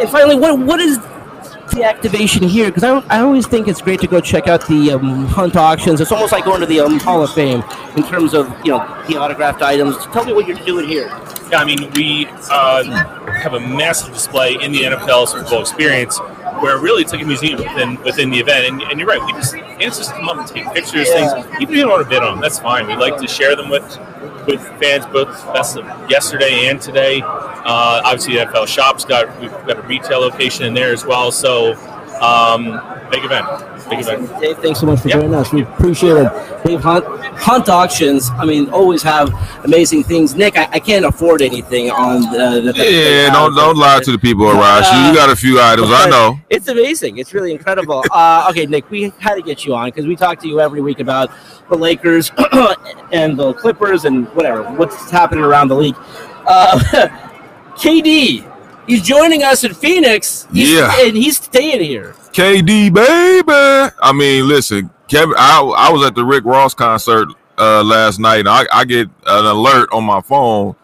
And 0.00 0.08
finally, 0.08 0.36
what 0.36 0.58
what 0.58 0.80
is 0.80 0.98
the 1.72 1.84
activation 1.84 2.42
here? 2.42 2.66
Because 2.66 2.84
I, 2.84 2.98
I 3.08 3.20
always 3.20 3.46
think 3.46 3.68
it's 3.68 3.82
great 3.82 4.00
to 4.00 4.06
go 4.06 4.20
check 4.20 4.48
out 4.48 4.66
the 4.66 4.92
um, 4.92 5.26
hunt 5.26 5.56
auctions. 5.56 6.00
It's 6.00 6.12
almost 6.12 6.32
like 6.32 6.44
going 6.44 6.60
to 6.60 6.66
the 6.66 6.80
um, 6.80 6.98
Hall 7.00 7.22
of 7.22 7.32
Fame 7.32 7.62
in 7.96 8.02
terms 8.04 8.34
of 8.34 8.48
you 8.64 8.72
know 8.72 8.78
the 9.08 9.16
autographed 9.16 9.62
items. 9.62 9.96
Tell 10.06 10.24
me 10.24 10.32
what 10.32 10.46
you're 10.46 10.56
doing 10.64 10.88
here. 10.88 11.06
Yeah, 11.50 11.58
I 11.58 11.64
mean, 11.64 11.90
we 11.94 12.28
uh, 12.50 12.84
have 13.32 13.54
a 13.54 13.60
massive 13.60 14.14
display 14.14 14.56
in 14.60 14.70
the 14.72 14.82
NFL 14.82 15.28
Super 15.28 15.50
Bowl 15.50 15.60
experience 15.60 16.20
where 16.60 16.78
really 16.78 17.02
it's 17.02 17.12
like 17.12 17.22
a 17.22 17.26
museum 17.26 17.58
within 17.58 18.02
within 18.02 18.30
the 18.30 18.38
event. 18.38 18.66
And, 18.66 18.82
and 18.82 18.98
you're 18.98 19.08
right, 19.08 19.24
we 19.24 19.32
just 19.32 19.52
fans 19.52 19.96
just 19.96 20.12
come 20.12 20.28
up 20.28 20.38
and 20.38 20.46
take 20.46 20.64
pictures, 20.72 21.08
things. 21.08 21.32
Even 21.32 21.62
if 21.62 21.70
you 21.70 21.76
don't 21.82 21.90
want 21.90 22.02
to 22.04 22.08
bid 22.08 22.22
on 22.22 22.32
them, 22.32 22.40
that's 22.40 22.58
fine. 22.58 22.86
We 22.86 22.96
like 22.96 23.16
to 23.18 23.28
share 23.28 23.56
them 23.56 23.70
with 23.70 23.84
with 24.46 24.60
fans 24.80 25.06
both 25.06 25.28
best 25.52 25.76
of 25.76 25.84
yesterday 26.10 26.66
and 26.66 26.80
today. 26.80 27.20
Uh, 27.22 28.02
obviously, 28.04 28.34
the 28.34 28.46
NFL 28.46 28.66
Shop's 28.66 29.04
got 29.04 29.40
we've 29.40 29.50
got 29.50 29.78
a 29.78 29.82
retail 29.82 30.20
location 30.20 30.64
in 30.66 30.74
there 30.74 30.92
as 30.92 31.04
well. 31.04 31.30
So 31.30 31.74
um, 32.20 33.08
big 33.10 33.24
event, 33.24 33.46
big 33.88 34.00
event. 34.00 34.40
Dave, 34.40 34.58
thanks 34.58 34.80
so 34.80 34.86
much 34.86 35.00
for 35.00 35.08
joining 35.08 35.34
us. 35.34 35.52
We 35.52 35.62
appreciate 35.62 36.16
it. 36.16 36.64
Dave 36.64 36.80
Hunt, 36.80 37.04
Hunt 37.36 37.68
Auctions. 37.68 38.30
I 38.30 38.44
mean, 38.44 38.68
always 38.70 39.02
have 39.02 39.32
amazing 39.64 40.04
things. 40.04 40.34
Nick, 40.34 40.56
I, 40.56 40.68
I 40.72 40.78
can't 40.80 41.04
afford 41.04 41.42
anything 41.42 41.90
on 41.90 42.20
the. 42.22 42.72
the 42.72 42.74
Yeah, 42.76 43.32
don't 43.32 43.54
don't 43.54 43.76
lie 43.76 44.00
to 44.00 44.12
the 44.12 44.18
people, 44.18 44.44
Arash. 44.44 44.92
You, 44.92 45.08
you 45.08 45.14
got 45.14 45.30
a 45.30 45.36
few 45.36 45.60
items, 45.60 45.88
I 45.90 46.08
know. 46.08 46.40
It's 46.50 46.68
amazing. 46.68 47.18
It's 47.18 47.34
really 47.34 47.52
incredible. 47.52 48.04
Uh, 48.20 48.48
okay, 48.50 48.66
Nick, 48.66 48.90
we 48.90 49.12
had 49.18 49.36
to 49.36 49.42
get 49.42 49.64
you 49.64 49.74
on 49.74 49.86
because 49.86 50.06
we 50.06 50.14
talk 50.14 50.38
to 50.40 50.48
you 50.48 50.60
every 50.60 50.80
week 50.80 51.00
about 51.00 51.30
the 51.70 51.76
Lakers 51.76 52.30
and 53.12 53.38
the 53.38 53.54
Clippers 53.54 54.04
and 54.04 54.26
whatever 54.34 54.64
what's 54.72 55.10
happening 55.10 55.42
around 55.44 55.68
the 55.68 55.76
league. 55.76 55.96
Uh, 56.46 56.78
KD, 57.76 58.49
he's 58.90 59.02
joining 59.02 59.42
us 59.42 59.64
in 59.64 59.72
Phoenix. 59.74 60.46
He's, 60.52 60.70
Yeah. 60.72 60.92
and 61.00 61.16
he's 61.16 61.36
staying 61.40 61.82
here. 61.82 62.14
KD 62.32 62.92
baby. 62.92 63.94
I 64.02 64.12
mean, 64.12 64.46
listen, 64.48 64.90
Kevin. 65.08 65.34
I 65.38 65.60
I 65.60 65.90
was 65.90 66.06
at 66.06 66.14
the 66.14 66.24
Rick 66.24 66.44
Ross 66.44 66.74
concert 66.74 67.28
uh, 67.58 67.82
last 67.82 68.18
night. 68.18 68.40
And 68.40 68.48
I, 68.48 68.66
I 68.72 68.84
get 68.84 69.08
an 69.26 69.44
alert 69.46 69.88
on 69.92 70.04
my 70.04 70.20
phone 70.20 70.76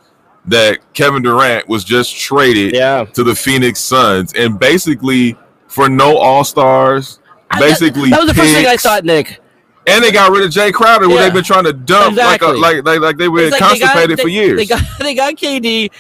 that 0.47 0.79
Kevin 0.95 1.23
Durant 1.23 1.69
was 1.69 1.83
just 1.85 2.17
traded 2.17 2.75
yeah. 2.75 3.05
to 3.05 3.25
the 3.25 3.35
Phoenix 3.35 3.81
Suns, 3.81 4.33
and 4.35 4.59
basically 4.59 5.37
for 5.69 5.89
no 5.89 6.17
All 6.17 6.45
Stars. 6.45 7.19
Basically, 7.59 8.11
That 8.11 8.19
was 8.21 8.29
the 8.29 8.35
first 8.35 8.53
thing 8.53 8.67
I 8.67 8.77
thought, 8.77 9.05
Nick. 9.05 9.41
And 9.89 10.03
they 10.03 10.11
got 10.11 10.33
rid 10.33 10.45
of 10.45 10.51
Jae 10.51 10.73
Crowder, 10.73 11.09
where 11.09 11.23
they've 11.23 11.33
been 11.33 11.45
trying 11.45 11.63
to 11.65 11.73
dump 11.73 12.11
Exactly. 12.19 12.49
like, 12.59 12.75
a, 12.79 12.81
like 12.81 12.85
like 12.85 13.01
like 13.01 13.17
they 13.19 13.29
were 13.29 13.39
It's 13.43 13.53
like 13.53 13.61
they 13.61 13.79
got- 13.79 13.79
constipated 13.93 14.19
they- 14.19 14.23
for 14.23 14.29
years. 14.29 14.59
They 14.59 14.67
got 14.67 14.83
they 14.99 15.15
got 15.15 15.35
KD, 15.37 15.91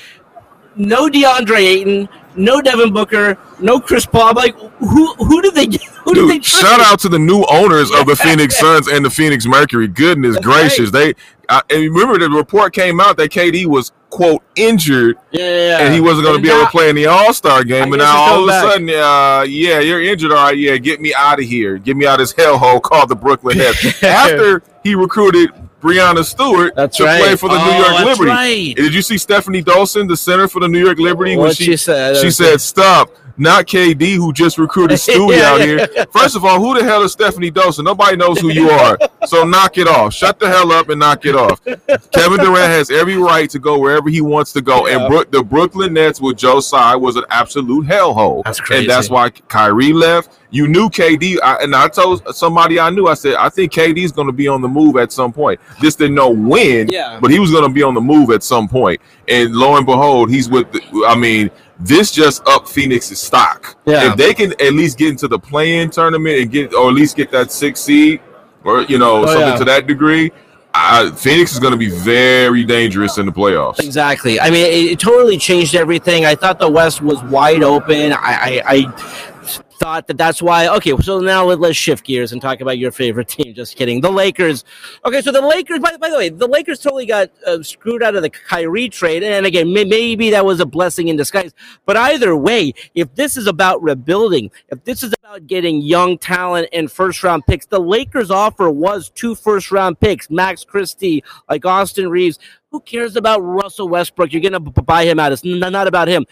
no 0.77 1.09
DeAndre 1.09 1.59
Ayton, 1.59 2.09
no 2.37 2.61
Devin 2.61 2.93
Booker, 2.93 3.39
no 3.61 3.81
Chris 3.81 4.07
Paul. 4.07 4.29
I'm 4.31 4.35
like, 4.35 4.55
who 4.57 5.15
who 5.15 5.43
did 5.43 5.55
they 5.55 5.67
who 6.05 6.15
did 6.15 6.29
they 6.29 6.39
Dude, 6.39 6.45
shout 6.45 6.81
out 6.81 7.01
to 7.01 7.09
the 7.09 7.19
new 7.19 7.45
owners 7.51 7.91
of 7.91 8.07
the 8.07 8.17
Phoenix 8.23 8.59
Suns 8.59 8.89
and 8.89 9.05
the 9.05 9.11
Phoenix 9.11 9.47
Mercury. 9.47 9.89
Goodness 9.89 10.39
gracious, 10.39 10.91
they 10.91 11.15
I, 11.49 11.62
and 11.71 11.83
remember 11.83 12.19
the 12.19 12.31
report 12.31 12.75
came 12.75 13.01
out 13.01 13.17
that 13.19 13.31
KD 13.31 13.67
was 13.67 13.93
quote 14.11 14.43
injured 14.57 15.17
Yeah, 15.31 15.41
yeah, 15.43 15.57
yeah. 15.57 15.79
and 15.85 15.95
he 15.95 16.01
wasn't 16.01 16.25
going 16.25 16.37
to 16.37 16.43
be 16.43 16.49
able 16.49 16.65
to 16.65 16.71
play 16.71 16.89
in 16.89 16.97
the 16.97 17.07
All 17.07 17.33
Star 17.33 17.65
game. 17.65 17.85
And 17.85 17.93
guess 17.93 18.01
now 18.01 18.17
all 18.17 18.43
of 18.43 18.49
a 18.49 18.61
sudden, 18.61 18.89
uh, 18.91 19.45
yeah, 19.49 19.81
you're 19.81 20.03
injured. 20.03 20.33
All 20.33 20.47
right, 20.47 20.57
yeah, 20.57 20.77
get 20.77 21.01
me 21.01 21.15
out 21.15 21.39
of 21.39 21.45
here. 21.45 21.79
Get 21.79 21.97
me 21.97 22.07
out 22.07 22.15
of 22.15 22.19
this 22.21 22.33
hellhole 22.33 22.81
called 22.83 23.09
the 23.09 23.17
Brooklyn 23.17 23.59
Nets. 23.59 24.03
After 24.03 24.62
he 24.83 24.95
recruited. 24.95 25.51
Breanna 25.83 26.25
Stewart 26.25 26.75
That's 26.75 26.97
to 26.97 27.05
right. 27.05 27.21
play 27.23 27.37
for 27.37 27.49
the 27.49 27.57
Oh, 27.59 27.65
New 27.71 27.77
York 27.85 28.05
Liberty. 28.05 28.31
right. 28.31 28.75
Did 28.77 28.95
you 28.95 29.03
see 29.03 29.17
Stefanie 29.17 29.62
Dolson, 29.65 30.09
the 30.09 30.17
center 30.17 30.49
for 30.49 30.61
the 30.61 30.69
New 30.69 30.83
York 30.85 30.99
Liberty? 30.99 31.33
when 31.37 31.41
What'd 31.49 31.57
she 31.59 31.77
say? 31.77 32.15
She 32.21 32.31
said, 32.31 32.61
"Stop." 32.61 33.11
Not 33.38 33.66
KD, 33.66 34.14
who 34.16 34.33
just 34.33 34.57
recruited 34.59 34.99
Stewie 34.99 35.37
Yeah, 35.38 35.51
out 35.51 35.61
yeah. 35.61 35.87
here. 35.94 36.07
First 36.12 36.37
of 36.37 36.44
all, 36.44 36.59
who 36.61 36.79
the 36.79 36.85
hell 36.85 37.03
is 37.03 37.14
Stefanie 37.14 37.51
Dolson? 37.53 37.85
Nobody 37.85 38.16
knows 38.16 38.40
who 38.40 38.49
you 38.51 38.70
are. 38.70 38.99
So 39.27 39.44
knock 39.44 39.77
it 39.79 39.87
off. 39.88 40.14
Shut 40.14 40.38
the 40.38 40.49
hell 40.49 40.72
up 40.72 40.88
and 40.88 41.01
knock 41.01 41.27
it 41.27 41.35
off. 41.35 41.62
Kevin 41.64 42.38
Durant 42.38 42.70
has 42.70 42.90
every 42.90 43.16
right 43.16 43.49
to 43.51 43.59
go 43.59 43.79
wherever 43.79 44.09
he 44.09 44.20
wants 44.20 44.53
to 44.55 44.62
go. 44.62 44.87
And 44.87 45.09
Brook, 45.09 45.31
the 45.31 45.42
Brooklyn 45.42 45.92
Nets 45.94 46.20
with 46.20 46.37
Joe 46.38 46.61
Tsai 46.61 46.96
was 46.96 47.16
an 47.16 47.25
absolute 47.31 47.87
hellhole. 47.87 48.42
That's 48.44 48.61
crazy. 48.61 48.85
And 48.85 48.90
that's 48.90 49.11
why 49.11 49.31
Kyrie 49.31 49.92
left. 49.92 50.38
You 50.51 50.68
knew 50.68 50.88
KD, 50.88 51.38
I, 51.42 51.57
and 51.57 51.75
I 51.75 51.88
told 51.88 52.22
somebody 52.35 52.79
I 52.81 52.88
knew. 52.88 53.09
I 53.09 53.14
said, 53.14 53.35
I 53.35 53.49
think 53.51 53.72
KD's 53.72 54.12
going 54.12 54.29
to 54.29 54.33
be 54.33 54.49
on 54.49 54.62
the 54.62 54.68
move 54.68 54.96
at 54.96 55.12
some 55.12 55.33
point. 55.33 55.61
Just 55.83 55.99
didn't 55.99 56.14
know 56.14 56.31
when, 56.31 56.88
Yeah. 56.88 57.18
but 57.20 57.31
he 57.31 57.38
was 57.40 57.51
going 57.51 57.64
to 57.64 57.68
be 57.68 57.83
on 57.83 57.92
the 57.94 58.01
move 58.01 58.31
at 58.31 58.42
some 58.42 58.68
point. 58.68 59.01
And 59.29 59.55
lo 59.55 59.77
and 59.77 59.85
behold, 59.85 60.31
he's 60.31 60.49
with. 60.49 60.70
The, 60.72 61.05
I 61.07 61.16
mean, 61.16 61.51
this 61.79 62.11
just 62.11 62.47
up 62.49 62.69
Phoenix's 62.69 63.21
stock. 63.21 63.77
Yeah. 63.87 64.11
If 64.11 64.17
they 64.17 64.33
can 64.35 64.53
at 64.53 64.73
least 64.73 64.99
get 64.99 65.11
into 65.11 65.29
the 65.29 65.39
play-in 65.39 65.91
tournament 65.91 66.39
and 66.41 66.51
get, 66.51 66.75
or 66.75 66.89
at 66.89 66.95
least 66.95 67.17
get 67.17 67.31
that 67.33 67.53
six 67.53 67.81
seed, 67.81 68.21
or 68.65 68.83
you 68.83 68.99
know, 68.99 69.23
Oh, 69.23 69.27
something 69.27 69.49
yeah. 69.49 69.57
to 69.57 69.65
that 69.65 69.87
degree, 69.87 70.33
I, 70.75 71.11
Phoenix 71.11 71.53
is 71.53 71.59
going 71.59 71.73
to 71.73 71.79
be 71.79 71.91
very 71.91 72.65
dangerous 72.65 73.17
in 73.19 73.27
the 73.27 73.33
playoffs. 73.33 73.79
Exactly. 73.79 74.39
I 74.41 74.51
mean, 74.51 74.67
it, 74.67 74.93
it 74.93 75.01
totally 75.01 75.39
changed 75.39 75.75
everything. 75.75 76.27
I 76.27 76.35
thought 76.35 76.59
the 76.59 76.71
West 76.71 77.01
was 77.01 77.23
wide 77.25 77.62
open. 77.62 78.12
I, 78.12 78.17
I, 78.19 78.62
I 78.67 79.36
thought 79.79 80.07
that 80.07 80.19
that's 80.19 80.43
why. 80.43 80.69
Okay, 80.69 80.97
so 80.99 81.21
now 81.21 81.45
let, 81.45 81.61
let's 81.61 81.77
shift 81.77 82.05
gears 82.05 82.33
and 82.33 82.41
talk 82.41 82.61
about 82.61 82.79
your 82.79 82.91
favorite 82.93 83.29
team. 83.37 83.55
Just 83.55 83.77
kidding. 83.77 84.01
The 84.01 84.11
Lakers. 84.11 84.65
Okay, 85.05 85.21
so 85.23 85.33
the 85.33 85.41
Lakers. 85.41 85.79
By, 85.81 85.97
by 85.97 86.11
the 86.11 86.17
way, 86.17 86.29
the 86.29 86.47
Lakers 86.47 86.81
totally 86.81 87.07
got 87.07 87.31
uh, 87.47 87.62
screwed 87.62 88.03
out 88.03 88.15
of 88.15 88.23
the 88.23 88.31
Kyrie 88.31 88.89
trade, 88.89 89.23
and 89.23 89.47
again, 89.47 89.73
may, 89.73 89.85
maybe 89.85 90.31
that 90.31 90.45
was 90.45 90.61
a 90.61 90.67
blessing 90.67 91.09
in 91.09 91.17
disguise. 91.17 91.53
But 91.85 91.97
either 91.97 92.37
way, 92.37 92.73
if 92.95 93.15
this 93.15 93.37
is 93.37 93.47
about 93.47 93.83
rebuilding, 93.83 94.51
if 94.69 94.83
this 94.85 95.03
is 95.03 95.15
about 95.21 95.47
getting 95.47 95.83
young 95.83 96.19
talent 96.19 96.69
and 96.73 96.91
first 96.91 97.23
round 97.23 97.47
picks, 97.47 97.67
the 97.67 97.81
Lakers' 97.81 98.31
offer 98.31 98.71
was 98.71 99.11
two 99.11 99.35
first 99.35 99.71
round 99.71 100.01
picks, 100.01 100.31
Max 100.31 100.65
Christie, 100.65 101.23
like 101.49 101.65
Austin 101.65 102.09
Reaves. 102.09 102.39
Who 102.71 102.81
cares 102.81 103.17
about 103.17 103.41
Russell 103.41 103.89
Westbrook? 103.89 104.33
You're 104.33 104.43
gonna 104.43 104.61
b- 104.61 104.83
buy 104.83 105.05
him 105.05 105.19
out. 105.19 105.33
It's 105.33 105.45
n- 105.45 105.61
not 105.61 105.87
about 105.87 106.09
him. 106.09 106.27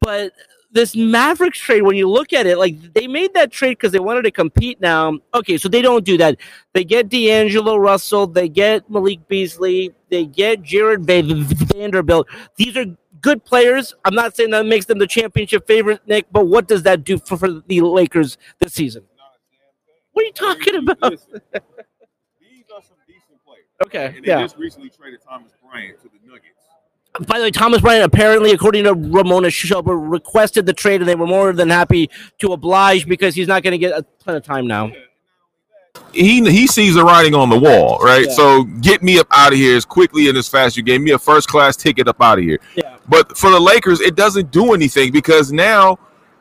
But 0.00 0.32
this 0.76 0.94
Mavericks 0.94 1.58
trade, 1.58 1.82
when 1.82 1.96
you 1.96 2.08
look 2.08 2.32
at 2.32 2.46
it, 2.46 2.58
like 2.58 2.92
they 2.92 3.06
made 3.08 3.34
that 3.34 3.50
trade 3.50 3.72
because 3.72 3.92
they 3.92 3.98
wanted 3.98 4.22
to 4.22 4.30
compete 4.30 4.80
now. 4.80 5.18
Okay, 5.34 5.56
so 5.56 5.68
they 5.68 5.82
don't 5.82 6.04
do 6.04 6.16
that. 6.18 6.36
They 6.74 6.84
get 6.84 7.08
D'Angelo 7.08 7.76
Russell, 7.76 8.26
they 8.26 8.48
get 8.48 8.88
Malik 8.90 9.26
Beasley, 9.26 9.94
they 10.10 10.26
get 10.26 10.62
Jarred 10.62 11.04
Va- 11.06 11.22
Vanderbilt. 11.24 12.28
These 12.56 12.76
are 12.76 12.84
good 13.20 13.44
players. 13.44 13.94
I'm 14.04 14.14
not 14.14 14.36
saying 14.36 14.50
that 14.50 14.66
makes 14.66 14.86
them 14.86 14.98
the 14.98 15.06
championship 15.06 15.66
favorite, 15.66 16.00
Nick, 16.06 16.26
but 16.30 16.46
what 16.46 16.68
does 16.68 16.82
that 16.84 17.02
do 17.02 17.18
for, 17.18 17.36
for 17.36 17.48
the 17.66 17.80
Lakers 17.80 18.38
this 18.60 18.74
season? 18.74 19.04
What 20.12 20.22
are 20.22 20.26
you 20.26 20.32
talking 20.32 20.76
about? 20.76 21.10
These 21.10 22.64
are 22.74 22.82
some 22.82 22.96
decent 23.06 23.42
players. 23.44 23.66
Okay, 23.84 24.14
And 24.16 24.24
they 24.24 24.28
yeah. 24.28 24.42
just 24.42 24.56
recently 24.56 24.90
traded 24.90 25.20
Thomas 25.26 25.52
Bryant 25.62 26.00
to 26.02 26.08
the 26.08 26.18
Nuggets. 26.26 26.55
By 27.26 27.38
the 27.38 27.44
way, 27.44 27.50
Thomas 27.50 27.80
Bryant 27.80 28.04
apparently, 28.04 28.50
according 28.52 28.84
to 28.84 28.94
Ramona 28.94 29.50
Shelburne, 29.50 30.08
requested 30.10 30.66
the 30.66 30.72
trade, 30.72 31.00
and 31.00 31.08
they 31.08 31.14
were 31.14 31.26
more 31.26 31.52
than 31.52 31.70
happy 31.70 32.10
to 32.40 32.52
oblige 32.52 33.06
because 33.06 33.34
he's 33.34 33.48
not 33.48 33.62
going 33.62 33.72
to 33.72 33.78
get 33.78 33.92
a 33.98 34.04
ton 34.24 34.36
of 34.36 34.42
time 34.44 34.66
now. 34.66 34.90
he 36.12 36.42
he 36.50 36.66
sees 36.66 36.94
the 36.94 37.04
writing 37.04 37.34
on 37.34 37.48
the 37.48 37.58
wall, 37.58 37.98
right? 38.00 38.26
Yeah. 38.26 38.34
So 38.34 38.64
get 38.64 39.02
me 39.02 39.18
up 39.18 39.26
out 39.32 39.52
of 39.52 39.58
here 39.58 39.76
as 39.76 39.84
quickly 39.84 40.28
and 40.28 40.36
as 40.36 40.48
fast 40.48 40.66
as 40.72 40.76
you 40.76 40.82
gave 40.82 41.00
me 41.00 41.12
a 41.12 41.18
first 41.18 41.48
class 41.48 41.76
ticket 41.76 42.06
up 42.08 42.20
out 42.20 42.38
of 42.38 42.44
here. 42.44 42.58
Yeah. 42.74 42.96
But 43.08 43.36
for 43.36 43.50
the 43.50 43.60
Lakers, 43.60 44.00
it 44.00 44.14
doesn't 44.14 44.50
do 44.50 44.74
anything 44.74 45.12
because 45.12 45.52
now 45.52 45.98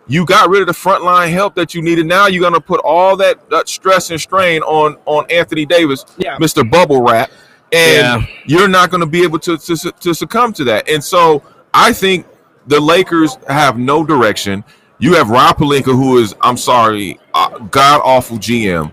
You 0.07 0.23
got 0.23 0.49
rid 0.51 0.61
of 0.61 0.67
the 0.67 0.73
frontline 0.73 1.31
help 1.31 1.55
that 1.55 1.73
you 1.73 1.81
needed. 1.81 2.05
Now 2.05 2.27
you're 2.27 2.43
gonna 2.43 2.61
put 2.61 2.79
all 2.81 3.17
that, 3.17 3.49
that 3.49 3.67
stress 3.67 4.11
and 4.11 4.21
strain 4.21 4.61
on 4.61 4.97
on 5.05 5.25
Anthony 5.31 5.65
Davis, 5.65 6.05
Yeah. 6.19 6.37
Mr. 6.37 6.61
Bubble 6.69 7.01
Wrap, 7.01 7.31
and 7.71 8.21
Yeah. 8.21 8.25
you're 8.45 8.67
not 8.67 8.89
gonna 8.91 9.05
be 9.05 9.23
able 9.23 9.39
to, 9.39 9.57
to 9.57 9.91
to 9.91 10.13
succumb 10.13 10.53
to 10.53 10.63
that. 10.65 10.89
And 10.89 11.03
so 11.03 11.43
I 11.73 11.93
think 11.93 12.25
the 12.67 12.79
Lakers 12.79 13.37
have 13.47 13.77
no 13.77 14.03
direction. 14.03 14.63
You 14.97 15.13
have 15.15 15.29
Rob 15.29 15.57
Pelinka, 15.57 15.85
who 15.93 16.17
is, 16.19 16.33
I'm 16.41 16.57
sorry, 16.57 17.19
uh, 17.33 17.59
god 17.59 18.01
awful 18.03 18.37
GM. 18.37 18.91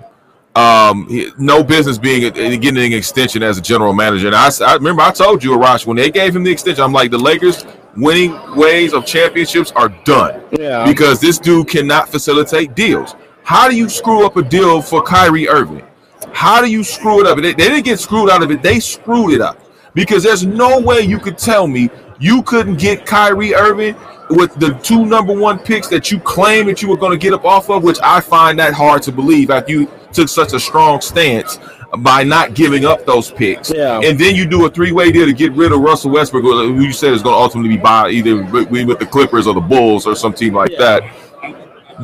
Um, 0.55 1.07
he- 1.09 1.31
no 1.39 1.63
business 1.63 1.97
being 1.97 2.21
getting 2.33 2.77
an 2.77 2.93
extension 2.93 3.43
as 3.43 3.57
a 3.57 3.63
general 3.63 3.95
manager. 3.95 4.27
And 4.27 4.37
I, 4.37 4.51
I 4.67 4.75
remember 4.75 5.01
I 5.03 5.11
told 5.13 5.43
you, 5.43 5.53
Arash, 5.53 5.87
when 5.87 5.97
they 5.97 6.11
gave 6.11 6.37
him 6.37 6.43
the 6.45 6.51
extension, 6.51 6.85
I'm 6.85 6.93
like, 6.93 7.11
the 7.11 7.19
Lakers 7.19 7.65
winning 7.97 8.35
ways 8.57 8.93
of 8.93 9.07
championships 9.07 9.71
are 9.73 9.89
done 10.05 10.43
Yeah. 10.59 10.85
because 10.85 11.21
this 11.21 11.39
dude 11.39 11.69
cannot 11.69 12.09
facilitate 12.11 12.75
deals. 12.75 13.15
How 13.45 13.69
do 13.69 13.77
you 13.77 13.89
screw 13.89 14.27
up 14.27 14.37
a 14.37 14.43
deal 14.43 14.83
for 14.83 15.03
Kyrie 15.03 15.49
Irving? 15.49 15.85
How 16.33 16.61
do 16.61 16.71
you 16.71 16.83
screw 16.85 17.21
it 17.21 17.27
up? 17.27 17.37
They, 17.37 17.53
they 17.53 17.69
didn't 17.69 17.85
get 17.85 17.99
screwed 18.01 18.31
out 18.31 18.43
of 18.43 18.51
it. 18.51 18.63
They 18.63 18.81
screwed 18.81 19.35
it 19.35 19.41
up 19.41 19.59
because 19.95 20.23
there's 20.23 20.45
no 20.45 20.81
way 20.81 21.01
you 21.01 21.19
could 21.19 21.39
tell 21.39 21.67
me 21.67 21.91
you 22.19 22.43
couldn't 22.45 22.77
get 22.77 23.05
Kyrie 23.05 23.55
Irving 23.55 23.97
with 24.31 24.55
the 24.55 24.73
two 24.83 25.05
number 25.05 25.33
one 25.33 25.59
picks 25.59 25.89
that 25.89 26.11
you 26.11 26.19
claim 26.21 26.67
that 26.67 26.81
you 26.81 26.89
were 26.89 26.97
going 26.97 27.13
to 27.13 27.19
get 27.19 27.33
up 27.35 27.45
off 27.45 27.69
of, 27.69 27.83
which 27.83 27.99
I 28.03 28.21
find 28.21 28.59
that 28.59 28.73
hard 28.73 29.03
to 29.03 29.13
believe 29.13 29.51
after 29.51 29.73
you 29.73 29.91
took 30.13 30.29
such 30.29 30.53
a 30.53 30.61
strong 30.61 31.01
stance 31.01 31.59
by 31.99 32.23
not 32.23 32.55
giving 32.55 32.87
up 32.87 33.05
those 33.05 33.31
picks. 33.31 33.71
Yeah. 33.71 34.01
And 34.03 34.19
then 34.19 34.35
you 34.35 34.47
do 34.47 34.65
a 34.65 34.71
three 34.71 34.93
way 34.93 35.13
deal 35.13 35.27
to 35.27 35.33
get 35.33 35.53
rid 35.53 35.73
of 35.73 35.81
Russell 35.81 36.11
Westbrook, 36.11 36.45
who 36.45 36.81
you 36.81 36.93
said 36.93 37.13
is 37.13 37.23
going 37.23 37.35
to 37.35 37.39
ultimately 37.39 37.77
be 37.77 37.83
by 37.83 38.09
either 38.09 38.43
with 38.45 38.99
the 38.99 39.07
Clippers 39.07 39.47
or 39.47 39.53
the 39.55 39.61
Bulls 39.61 40.07
or 40.07 40.15
some 40.15 40.33
team 40.33 40.55
like 40.55 40.71
Yeah. 40.71 40.79
that. 40.79 41.03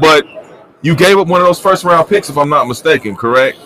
But 0.01 0.27
you 0.83 0.95
gave 0.95 1.17
up 1.19 1.29
one 1.29 1.41
of 1.41 1.47
those 1.47 1.61
first 1.61 1.85
round 1.85 2.09
picks, 2.09 2.29
if 2.29 2.37
I'm 2.37 2.51
not 2.51 2.69
mistaken, 2.69 3.17
correct? 3.17 3.57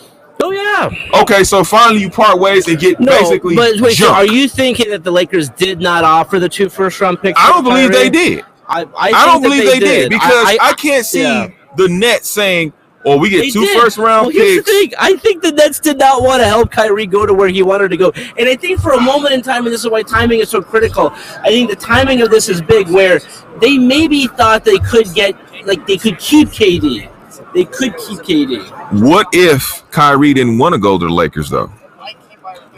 Oh 0.40 0.50
yeah. 0.50 1.20
Okay, 1.22 1.44
so 1.44 1.62
finally 1.64 2.00
you 2.00 2.10
part 2.10 2.38
ways 2.38 2.66
and 2.68 2.78
get 2.78 2.98
No, 2.98 3.12
basically 3.12 3.54
but 3.54 3.80
wait, 3.80 3.94
so 3.96 4.12
are 4.12 4.26
you 4.26 4.48
thinking 4.48 4.90
that 4.90 5.04
the 5.04 5.10
Lakers 5.10 5.50
did 5.50 5.80
not 5.80 6.04
offer 6.04 6.38
the 6.38 6.48
two 6.48 6.68
first 6.68 7.00
round 7.00 7.20
picks? 7.20 7.38
I 7.40 7.50
don't 7.50 7.64
believe 7.64 7.92
they 7.92 8.10
did. 8.10 8.44
I, 8.72 8.82
I, 8.82 9.10
I, 9.10 9.26
don't 9.26 9.42
believe 9.42 9.64
they, 9.64 9.78
did, 9.78 10.10
because 10.10 10.56
I, 10.60 10.72
can't 10.72 11.04
see 11.04 11.22
yeah. 11.22 11.50
the 11.76 11.88
Nets 11.88 12.30
saying, 12.30 12.72
"Or 13.04 13.18
we 13.18 13.28
They 13.28 13.42
get 13.42 13.52
two 13.52 13.66
did. 13.66 13.78
first 13.78 13.98
round 13.98 14.28
well, 14.28 14.32
picks." 14.32 14.66
thing. 14.66 14.92
I 14.98 15.16
think 15.16 15.42
the 15.42 15.52
Nets 15.52 15.78
did 15.78 15.98
not 15.98 16.22
want 16.22 16.40
to 16.40 16.46
help 16.46 16.70
Kyrie 16.70 17.06
go 17.06 17.26
to 17.26 17.34
where 17.34 17.48
he 17.48 17.62
wanted 17.62 17.88
to 17.88 17.98
go. 17.98 18.12
And 18.38 18.48
I 18.48 18.56
think 18.56 18.80
for 18.80 18.92
a 18.92 19.00
moment 19.00 19.34
in 19.34 19.42
time, 19.42 19.66
and 19.66 19.74
this 19.74 19.84
is 19.84 19.90
why 19.90 20.02
timing 20.02 20.40
is 20.40 20.48
so 20.48 20.62
critical, 20.62 21.10
I 21.10 21.48
think 21.48 21.68
the 21.68 21.76
timing 21.76 22.22
of 22.22 22.30
this 22.30 22.48
is 22.48 22.62
big 22.62 22.88
where 22.88 23.20
they 23.60 23.76
maybe 23.76 24.26
thought 24.26 24.64
they 24.64 24.78
could 24.78 25.12
get, 25.12 25.36
like, 25.66 25.86
they 25.86 25.98
could 25.98 26.18
keep 26.18 26.48
KD. 26.48 27.11
They 27.54 27.64
could 27.64 27.96
keep 27.98 28.18
KD. 28.20 29.00
What 29.02 29.26
if 29.32 29.82
Kyrie 29.90 30.32
didn't 30.34 30.58
want 30.58 30.74
to 30.74 30.78
go 30.80 30.98
to 30.98 31.06
the 31.06 31.12
Lakers 31.12 31.50
though? 31.50 31.70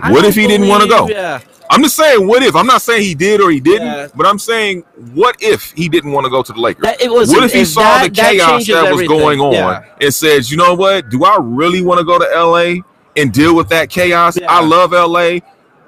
I 0.00 0.10
What 0.12 0.24
if 0.24 0.34
he 0.34 0.46
didn't 0.46 0.68
wanna 0.68 0.88
go? 0.88 1.08
Yeah. 1.08 1.40
I'm 1.70 1.82
just 1.82 1.96
saying, 1.96 2.26
what 2.26 2.42
if? 2.42 2.54
I'm 2.54 2.66
not 2.66 2.82
saying 2.82 3.02
he 3.02 3.14
did 3.14 3.40
or 3.40 3.50
he 3.50 3.58
didn't, 3.58 3.86
Yeah. 3.86 4.08
but 4.14 4.26
I'm 4.26 4.38
saying, 4.38 4.84
what 5.14 5.36
if 5.40 5.72
he 5.72 5.88
didn't 5.88 6.12
want 6.12 6.24
to 6.26 6.30
go 6.30 6.42
to 6.42 6.52
the 6.52 6.60
Lakers? 6.60 6.82
That- 6.84 7.00
it 7.00 7.10
was- 7.10 7.30
what 7.30 7.42
if 7.42 7.52
he 7.52 7.60
if 7.62 7.68
saw 7.68 7.80
that- 7.82 8.14
the 8.14 8.20
chaos 8.20 8.50
changes 8.66 8.74
that 8.74 8.92
was 8.94 9.08
going 9.08 9.40
on 9.40 9.52
Yeah. 9.54 9.80
and 10.00 10.12
says, 10.14 10.50
you 10.50 10.56
know 10.58 10.74
what? 10.74 11.08
Do 11.08 11.24
I 11.24 11.38
really 11.40 11.80
want 11.82 11.98
to 12.00 12.04
go 12.04 12.18
to 12.18 12.26
LA 12.34 12.82
and 13.16 13.32
deal 13.32 13.54
with 13.56 13.68
that 13.70 13.88
chaos? 13.88 14.36
Yeah. 14.38 14.46
I 14.52 14.60
love 14.62 14.92
LA. 14.92 15.40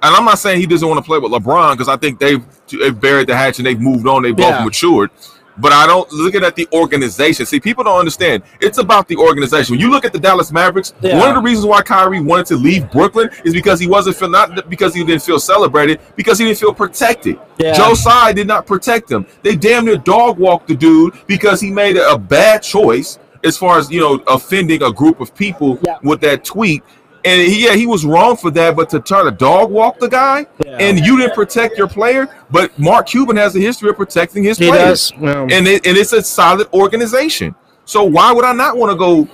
And 0.03 0.15
I'm 0.15 0.25
not 0.25 0.39
saying 0.39 0.61
he 0.61 0.67
doesn't 0.67 0.87
want 0.89 0.99
to 0.99 1.07
play 1.07 1.19
with 1.19 1.31
LeBron 1.33 1.73
because 1.73 1.89
I 1.89 1.97
think 1.97 2.21
they've, 2.21 2.43
they've 2.71 2.99
buried 2.99 3.27
the 3.29 3.37
hatch 3.37 3.59
and 3.59 3.67
they've 3.67 3.81
moved 3.81 4.07
on. 4.07 4.23
They 4.23 4.33
both 4.33 4.65
matured. 4.65 5.11
But 5.59 5.73
I 5.73 5.87
don't 5.87 6.11
looking 6.13 6.45
at 6.45 6.55
the 6.55 6.69
organization. 6.73 7.47
See, 7.47 7.61
people 7.61 7.85
don't 7.85 7.99
understand. 7.99 8.43
It's 8.61 8.79
about 8.79 9.09
the 9.09 9.17
organization. 9.17 9.73
When 9.75 9.81
you 9.81 9.91
look 9.91 10.05
at 10.05 10.13
the 10.13 10.19
Dallas 10.19 10.53
Mavericks, 10.53 10.93
Yeah. 11.01 11.19
one 11.19 11.29
of 11.31 11.35
the 11.37 11.41
reasons 11.41 11.67
why 11.67 11.83
Kyrie 11.83 12.21
wanted 12.21 12.47
to 12.47 12.57
leave 12.57 12.91
Brooklyn 12.91 13.31
is 13.45 13.55
because 13.55 13.81
he 13.81 13.87
wasn't 13.87 14.17
feel 14.17 14.29
not 14.29 14.69
because 14.69 14.95
he 14.95 15.03
didn't 15.05 15.23
feel 15.23 15.41
celebrated, 15.41 16.01
because 16.15 16.39
he 16.39 16.45
didn't 16.45 16.59
feel 16.59 16.75
protected. 16.75 17.39
Yeah. 17.59 17.73
Joe 17.73 17.95
Tsai 17.95 18.33
did 18.33 18.47
not 18.47 18.67
protect 18.67 19.11
him. 19.11 19.27
They 19.43 19.57
damn 19.57 19.85
near 19.87 19.97
dog 19.97 20.39
walked 20.39 20.69
the 20.69 20.75
dude 20.75 21.15
because 21.27 21.61
he 21.61 21.71
made 21.71 21.97
a, 21.97 22.13
a 22.13 22.19
bad 22.19 22.63
choice 22.63 23.19
as 23.45 23.57
far 23.57 23.79
as 23.79 23.91
you 23.91 24.01
know 24.01 24.15
offending 24.27 24.83
a 24.83 24.93
group 24.93 25.21
of 25.21 25.35
people 25.35 25.79
Yeah. 25.83 25.99
with 26.03 26.21
that 26.21 26.45
tweet. 26.45 26.83
And 27.27 27.43
he, 27.43 27.65
yeah, 27.65 27.75
he 27.75 27.87
was 27.87 28.05
wrong 28.05 28.37
for 28.37 28.51
that, 28.53 28.77
but 28.77 28.89
to 28.91 29.01
try 29.01 29.25
to 29.25 29.33
dog 29.33 29.71
walk 29.71 29.99
the 29.99 30.09
guy 30.09 30.47
Yeah. 30.65 30.79
and 30.79 31.01
you 31.01 31.19
didn't 31.19 31.35
protect 31.35 31.77
your 31.77 31.89
player, 31.89 32.29
but 32.51 32.79
Mark 32.79 33.09
Cuban 33.09 33.37
has 33.37 33.57
a 33.57 33.59
history 33.59 33.91
of 33.91 33.97
protecting 33.97 34.45
his 34.45 34.59
He 34.59 34.69
players 34.69 35.13
and 35.21 35.67
it, 35.67 35.85
and 35.87 35.97
it's 35.97 36.13
a 36.13 36.23
solid 36.23 36.69
organization. 36.73 37.55
So 37.85 38.05
why 38.05 38.33
would 38.33 38.45
I 38.45 38.53
not 38.53 38.77
want 38.77 38.93
to 38.93 38.97
go? 38.97 39.29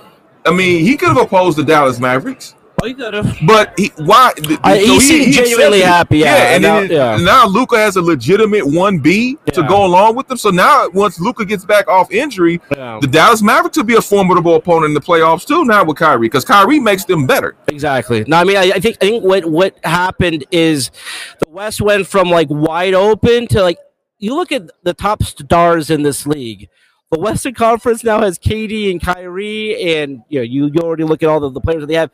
I 0.45 0.51
mean, 0.51 0.83
he 0.83 0.97
could 0.97 1.09
have 1.09 1.17
opposed 1.17 1.57
the 1.57 1.63
Dallas 1.63 1.99
Mavericks, 1.99 2.55
oh, 2.81 2.85
he 2.87 2.93
could 2.93 3.13
have. 3.13 3.37
but 3.45 3.73
he 3.77 3.91
why? 3.97 4.31
th- 4.37 4.59
I- 4.63 4.77
he 4.79 4.87
so 4.87 4.99
seemed 4.99 5.33
genuinely 5.33 5.79
it. 5.79 5.85
happy, 5.85 6.19
yeah, 6.19 6.55
and, 6.55 6.65
and 6.65 6.89
then 6.89 6.97
now- 6.97 7.15
yeah. 7.15 7.23
now 7.23 7.47
Luka 7.47 7.77
has 7.77 7.95
a 7.95 8.01
legitimate 8.01 8.65
one 8.65 8.99
B 8.99 9.37
to 9.53 9.63
go 9.63 9.85
along 9.85 10.15
with 10.15 10.27
them. 10.27 10.37
So 10.37 10.49
now 10.49 10.87
once 10.93 11.19
Luka 11.19 11.45
gets 11.45 11.65
back 11.65 11.87
off 11.87 12.11
injury, 12.11 12.59
Yeah. 12.75 12.99
the 13.01 13.07
Dallas 13.07 13.41
Mavericks 13.41 13.77
will 13.77 13.83
be 13.85 13.95
a 13.95 14.01
formidable 14.01 14.55
opponent 14.55 14.85
in 14.85 14.93
the 14.93 15.01
playoffs 15.01 15.45
too. 15.45 15.65
Now 15.65 15.83
with 15.83 15.97
Kyrie, 15.97 16.27
because 16.27 16.45
Kyrie 16.45 16.79
makes 16.79 17.05
them 17.05 17.25
better. 17.27 17.55
Exactly. 17.67 18.23
No, 18.27 18.37
I 18.37 18.43
mean, 18.43 18.57
I, 18.57 18.71
I 18.75 18.79
think 18.79 18.97
I 19.01 19.05
think 19.05 19.23
what 19.23 19.45
what 19.45 19.77
happened 19.83 20.45
is 20.51 20.91
the 21.39 21.49
West 21.49 21.81
went 21.81 22.07
from 22.07 22.29
like 22.29 22.47
wide 22.49 22.93
open 22.93 23.47
to 23.47 23.61
like 23.61 23.77
you 24.19 24.35
look 24.35 24.51
at 24.51 24.63
the 24.83 24.93
top 24.93 25.21
stars 25.23 25.89
in 25.89 26.03
this 26.03 26.25
league. 26.25 26.69
The 27.11 27.19
Western 27.19 27.53
Conference 27.53 28.03
now 28.03 28.21
has 28.21 28.39
KD 28.39 28.89
and 28.89 28.99
Kyrie, 28.99 29.93
and 29.97 30.23
you 30.29 30.39
know 30.39 30.43
you, 30.43 30.71
you 30.73 30.79
already 30.81 31.03
look 31.03 31.21
at 31.21 31.29
all 31.29 31.39
the, 31.39 31.51
the 31.51 31.61
players 31.61 31.81
that 31.81 31.87
they 31.87 31.93
have. 31.93 32.09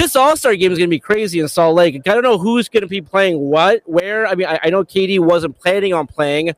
This 0.00 0.16
All 0.16 0.34
Star 0.34 0.56
game 0.56 0.72
is 0.72 0.78
going 0.78 0.88
to 0.88 0.96
be 0.96 0.98
crazy 0.98 1.40
in 1.40 1.48
Salt 1.48 1.74
Lake. 1.74 1.94
I 1.94 2.14
don't 2.14 2.22
know 2.22 2.38
who's 2.38 2.70
going 2.70 2.80
to 2.80 2.86
be 2.86 3.02
playing 3.02 3.38
what, 3.38 3.82
where. 3.84 4.26
I 4.26 4.34
mean, 4.34 4.46
I, 4.46 4.58
I 4.64 4.70
know 4.70 4.82
KD 4.82 5.18
wasn't 5.18 5.58
planning 5.58 5.92
on 5.92 6.06
playing. 6.06 6.54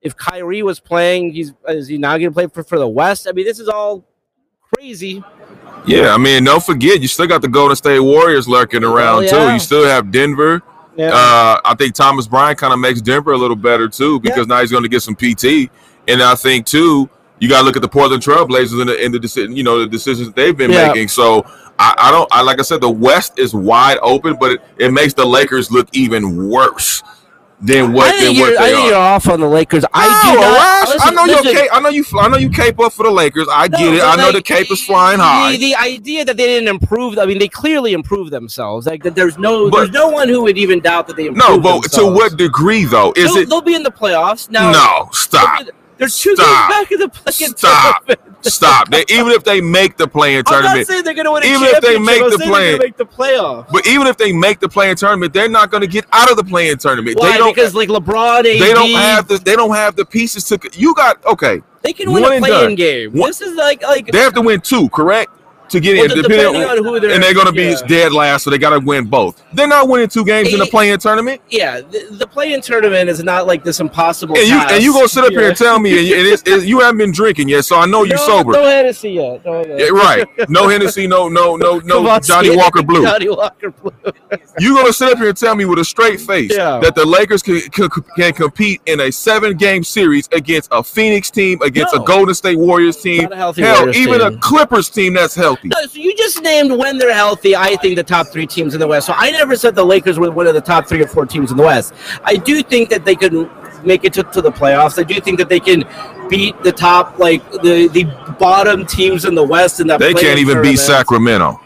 If 0.00 0.16
Kyrie 0.16 0.62
was 0.62 0.80
playing, 0.80 1.34
he's 1.34 1.52
is 1.68 1.88
he 1.88 1.98
now 1.98 2.16
going 2.16 2.30
to 2.30 2.32
play 2.32 2.46
for, 2.46 2.64
for 2.64 2.78
the 2.78 2.88
West? 2.88 3.28
I 3.28 3.32
mean, 3.32 3.44
this 3.44 3.58
is 3.60 3.68
all 3.68 4.08
crazy. 4.74 5.22
Yeah, 5.86 6.14
I 6.14 6.16
mean, 6.16 6.44
don't 6.44 6.64
forget 6.64 7.02
you 7.02 7.08
still 7.08 7.26
got 7.26 7.42
the 7.42 7.48
Golden 7.48 7.76
State 7.76 8.00
Warriors 8.00 8.48
lurking 8.48 8.82
around 8.82 9.28
too. 9.28 9.52
You 9.52 9.58
still 9.58 9.84
have 9.84 10.10
Denver. 10.10 10.62
Yeah. 10.96 11.10
Uh, 11.12 11.60
I 11.62 11.74
think 11.76 11.94
Thomas 11.94 12.26
Bryant 12.26 12.56
kind 12.56 12.72
of 12.72 12.78
makes 12.78 13.02
Denver 13.02 13.32
a 13.32 13.38
little 13.38 13.56
better 13.56 13.90
too 13.90 14.20
because 14.20 14.46
now 14.46 14.58
he's 14.62 14.70
going 14.70 14.84
to 14.84 14.88
get 14.88 15.02
some 15.02 15.14
PT, 15.14 15.70
and 16.08 16.22
I 16.22 16.34
think 16.34 16.64
too 16.64 17.10
you 17.40 17.48
got 17.48 17.60
to 17.60 17.64
look 17.64 17.76
at 17.76 17.82
the 17.82 17.88
Portland 17.88 18.22
Trailblazers 18.22 18.80
and 18.80 18.88
the 18.88 19.02
in 19.04 19.10
the 19.12 19.18
decision, 19.18 19.56
you 19.56 19.62
know, 19.62 19.80
the 19.80 19.86
decisions 19.86 20.32
they've 20.34 20.56
been 20.56 20.70
Yeah. 20.70 20.88
making. 20.88 21.08
So 21.08 21.44
I, 21.78 21.94
I 21.98 22.10
don't, 22.10 22.28
I 22.32 22.42
like 22.42 22.58
I 22.58 22.62
said, 22.62 22.80
the 22.80 22.90
West 22.90 23.38
is 23.38 23.54
wide 23.54 23.98
open, 24.02 24.36
but 24.38 24.52
it, 24.52 24.60
it 24.78 24.92
makes 24.92 25.14
the 25.14 25.24
Lakers 25.24 25.70
look 25.70 25.88
even 25.92 26.48
worse 26.48 27.02
than 27.62 27.92
what 27.92 28.18
than 28.18 28.36
what 28.38 28.56
I 28.58 28.68
they 28.70 28.72
think 28.72 28.84
are. 28.84 28.88
you're 28.88 28.96
off 28.96 29.28
on 29.28 29.38
the 29.40 29.46
Lakers. 29.48 29.84
I 29.92 30.06
No, 30.06 30.32
do 30.32 30.40
not. 30.40 30.58
Arash, 30.58 30.86
I 30.88 30.92
listen, 30.94 31.14
know 31.14 31.24
listen, 31.24 31.64
you. 31.64 31.68
I 31.72 31.80
know 31.80 31.88
you. 31.90 32.04
I 32.18 32.28
know 32.28 32.36
you 32.38 32.48
cape 32.50 32.80
up 32.80 32.92
for 32.94 33.02
the 33.02 33.10
Lakers. 33.10 33.46
I 33.50 33.68
No, 33.68 33.76
get 33.78 33.94
it. 33.94 34.02
I 34.02 34.16
know 34.16 34.24
like, 34.26 34.34
the 34.36 34.42
cape 34.42 34.70
is 34.70 34.82
flying 34.82 35.18
high. 35.18 35.56
The, 35.56 35.74
idea 35.76 36.24
that 36.24 36.38
they 36.38 36.46
didn't 36.46 36.68
improve, 36.68 37.18
I 37.18 37.26
mean, 37.26 37.38
they 37.38 37.48
clearly 37.48 37.92
improved 37.92 38.30
themselves. 38.30 38.86
Like 38.86 39.02
that, 39.02 39.14
there's 39.14 39.36
no, 39.36 39.68
But- 39.70 39.76
there's 39.78 39.90
no 39.90 40.08
one 40.08 40.28
who 40.28 40.42
would 40.42 40.56
even 40.56 40.80
doubt 40.80 41.06
that 41.08 41.16
they 41.16 41.26
improved. 41.26 41.48
no, 41.48 41.60
but 41.60 41.82
to 41.92 42.06
what 42.06 42.36
degree 42.38 42.84
though? 42.84 43.12
Is 43.14 43.32
they'll, 43.34 43.42
it? 43.42 43.48
They'll 43.50 43.60
be 43.62 43.74
in 43.74 43.82
the 43.82 43.92
playoffs 43.92 44.48
now. 44.50 44.70
No, 44.72 45.08
stop. 45.12 45.66
There's 46.00 46.18
two 46.18 46.34
Stop. 46.34 46.70
games 46.70 46.80
back 46.82 46.92
in 46.92 46.98
the 46.98 47.08
play-in 47.10 47.56
Stop. 47.56 48.06
tournament. 48.06 48.44
Stop. 48.44 48.88
They, 48.90 49.04
even 49.10 49.28
if 49.28 49.44
they 49.44 49.60
make 49.60 49.98
the 49.98 50.08
play-in 50.08 50.38
I'm 50.38 50.52
not 50.52 50.60
tournament, 50.62 50.86
saying 50.88 51.04
they're 51.04 51.12
going 51.14 51.26
to 51.26 51.32
win 51.32 51.42
a 51.42 51.46
Even 51.46 51.62
if 51.68 51.80
they 51.82 51.98
make 51.98 52.22
I'm 52.22 52.30
the 52.30 52.36
they're 52.38 52.48
play-in. 52.48 52.72
gonna 52.78 52.84
make 52.88 52.96
the 52.96 53.04
playoffs. 53.04 53.70
but 53.70 53.86
even 53.86 54.06
if 54.06 54.16
they 54.16 54.32
make 54.32 54.60
the 54.60 54.68
play-in 54.68 54.96
tournament, 54.96 55.32
they're 55.34 55.48
not 55.48 55.70
going 55.70 55.82
to 55.82 55.86
get 55.86 56.06
out 56.12 56.30
of 56.30 56.38
the 56.38 56.44
play-in 56.44 56.78
tournament. 56.78 57.18
Why? 57.20 57.32
They 57.32 57.38
don't. 57.38 57.54
because 57.54 57.74
like 57.74 57.90
LeBron, 57.90 58.38
AD, 58.38 58.44
they 58.46 58.72
don't 58.72 58.90
have 58.92 59.28
the. 59.28 59.36
They 59.38 59.54
don't 59.56 59.74
have 59.74 59.94
the 59.94 60.06
pieces 60.06 60.44
to. 60.44 60.58
You 60.72 60.94
got 60.94 61.22
okay. 61.26 61.60
They 61.82 61.92
can 61.92 62.10
win 62.12 62.24
a 62.24 62.38
play-in 62.38 62.76
game. 62.76 63.12
One- 63.12 63.28
This 63.28 63.42
is 63.42 63.56
like 63.56 63.82
like 63.82 64.10
They 64.10 64.18
have 64.20 64.32
to 64.34 64.40
win 64.42 64.60
two, 64.62 64.88
correct? 64.88 65.30
To 65.70 65.78
get 65.80 65.96
Well, 65.96 66.04
in, 66.04 66.08
depending 66.22 66.38
depending 66.52 66.64
on 66.64 66.84
who 66.84 66.98
they're- 67.00 67.10
and 67.10 67.22
they're 67.22 67.32
going 67.34 67.46
to 67.46 67.52
be 67.52 67.68
yeah. 67.70 67.86
dead 67.86 68.12
last, 68.12 68.42
so 68.42 68.50
they 68.50 68.58
got 68.58 68.70
to 68.70 68.80
win 68.80 69.06
both. 69.06 69.40
They're 69.52 69.68
not 69.68 69.88
winning 69.88 70.08
two 70.08 70.24
games 70.24 70.52
in 70.52 70.58
the 70.58 70.64
Eh, 70.64 70.68
play-in 70.70 70.98
tournament. 70.98 71.40
yeah. 71.48 71.80
The, 71.80 72.08
the 72.10 72.26
play-in 72.26 72.60
tournament 72.60 73.08
is 73.08 73.22
not 73.22 73.46
like 73.46 73.62
this 73.62 73.78
impossible. 73.78 74.36
And 74.36 74.48
you 74.48 74.54
task. 74.54 74.74
and 74.74 74.82
you 74.82 74.92
gonna 74.92 75.08
sit 75.08 75.22
up 75.24 75.30
here 75.30 75.46
and 75.48 75.56
tell 75.56 75.78
me, 75.78 75.96
and, 75.96 76.06
you- 76.08 76.16
it's, 76.32 76.42
it's, 76.44 76.64
you 76.66 76.80
haven't 76.80 76.98
been 76.98 77.12
drinking 77.12 77.48
yet, 77.48 77.64
so 77.64 77.76
I 77.78 77.86
know 77.86 78.02
you're 78.02 78.16
no, 78.16 78.26
sober. 78.26 78.52
No 78.52 78.64
Hennessy 78.64 79.10
yet. 79.12 79.44
No, 79.44 79.62
no. 79.62 79.76
Yeah, 79.76 79.86
right. 79.90 80.26
No 80.50 80.66
Hennessy, 80.68 81.06
no, 81.06 81.28
no, 81.28 81.54
no, 81.56 81.78
no 81.84 82.08
on, 82.08 82.20
Johnnie. 82.22 82.56
Walker 82.56 82.82
Blue. 82.82 83.02
Johnnie 83.04 83.28
Walker 83.28 83.70
Blue. 83.70 83.92
You're 84.58 84.74
gonna 84.74 84.92
sit 84.92 85.12
up 85.12 85.18
here 85.18 85.28
and 85.28 85.36
tell 85.36 85.54
me 85.54 85.66
with 85.66 85.78
a 85.78 85.84
straight 85.84 86.20
face 86.20 86.50
Yeah. 86.56 86.80
that 86.80 86.94
the 86.96 87.04
Lakers 87.06 87.42
can, 87.42 87.60
can, 87.70 87.88
can 88.16 88.32
compete 88.32 88.80
in 88.86 89.00
a 89.00 89.12
seven 89.12 89.56
game 89.56 89.84
series 89.84 90.28
against 90.32 90.68
a 90.72 90.82
Phoenix 90.82 91.30
team, 91.30 91.62
against 91.62 91.94
No. 91.94 92.02
a 92.02 92.04
Golden 92.06 92.34
State 92.34 92.58
Warriors 92.58 92.96
team, 92.96 93.22
Not 93.24 93.32
a 93.32 93.36
healthy 93.36 93.62
hell, 93.62 93.78
Warriors 93.80 93.96
even 93.96 94.20
a. 94.20 94.36
Clippers 94.38 94.88
team 94.88 95.14
that's 95.14 95.34
healthy. 95.34 95.59
No, 95.62 95.76
so 95.86 95.98
you 95.98 96.16
just 96.16 96.42
named 96.42 96.72
when 96.72 96.98
they're 96.98 97.14
healthy. 97.14 97.54
I 97.54 97.76
think 97.76 97.96
the 97.96 98.02
top 98.02 98.28
three 98.28 98.46
teams 98.46 98.74
in 98.74 98.80
the 98.80 98.86
West. 98.86 99.06
So 99.06 99.14
I 99.16 99.30
never 99.30 99.56
said 99.56 99.74
the 99.74 99.84
Lakers 99.84 100.18
were 100.18 100.30
one 100.30 100.46
of 100.46 100.54
the 100.54 100.60
top 100.60 100.86
three 100.88 101.02
or 101.02 101.06
four 101.06 101.26
teams 101.26 101.50
in 101.50 101.56
the 101.56 101.62
West. 101.62 101.92
I 102.24 102.36
do 102.36 102.62
think 102.62 102.88
that 102.90 103.04
they 103.04 103.14
could 103.14 103.50
make 103.84 104.04
it 104.04 104.12
to, 104.14 104.22
to 104.22 104.40
the 104.40 104.52
playoffs. 104.52 104.98
I 104.98 105.04
do 105.04 105.20
think 105.20 105.38
that 105.38 105.48
they 105.48 105.60
can 105.60 105.84
beat 106.28 106.60
the 106.62 106.72
top, 106.72 107.18
like 107.18 107.42
the 107.52 107.88
the 107.88 108.04
bottom 108.38 108.86
teams 108.86 109.24
in 109.24 109.34
the 109.34 109.44
West. 109.44 109.80
In 109.80 109.86
that 109.88 110.00
They 110.00 110.14
can't 110.14 110.38
even 110.38 110.62
beat. 110.62 110.78
Sacramento. 110.78 111.60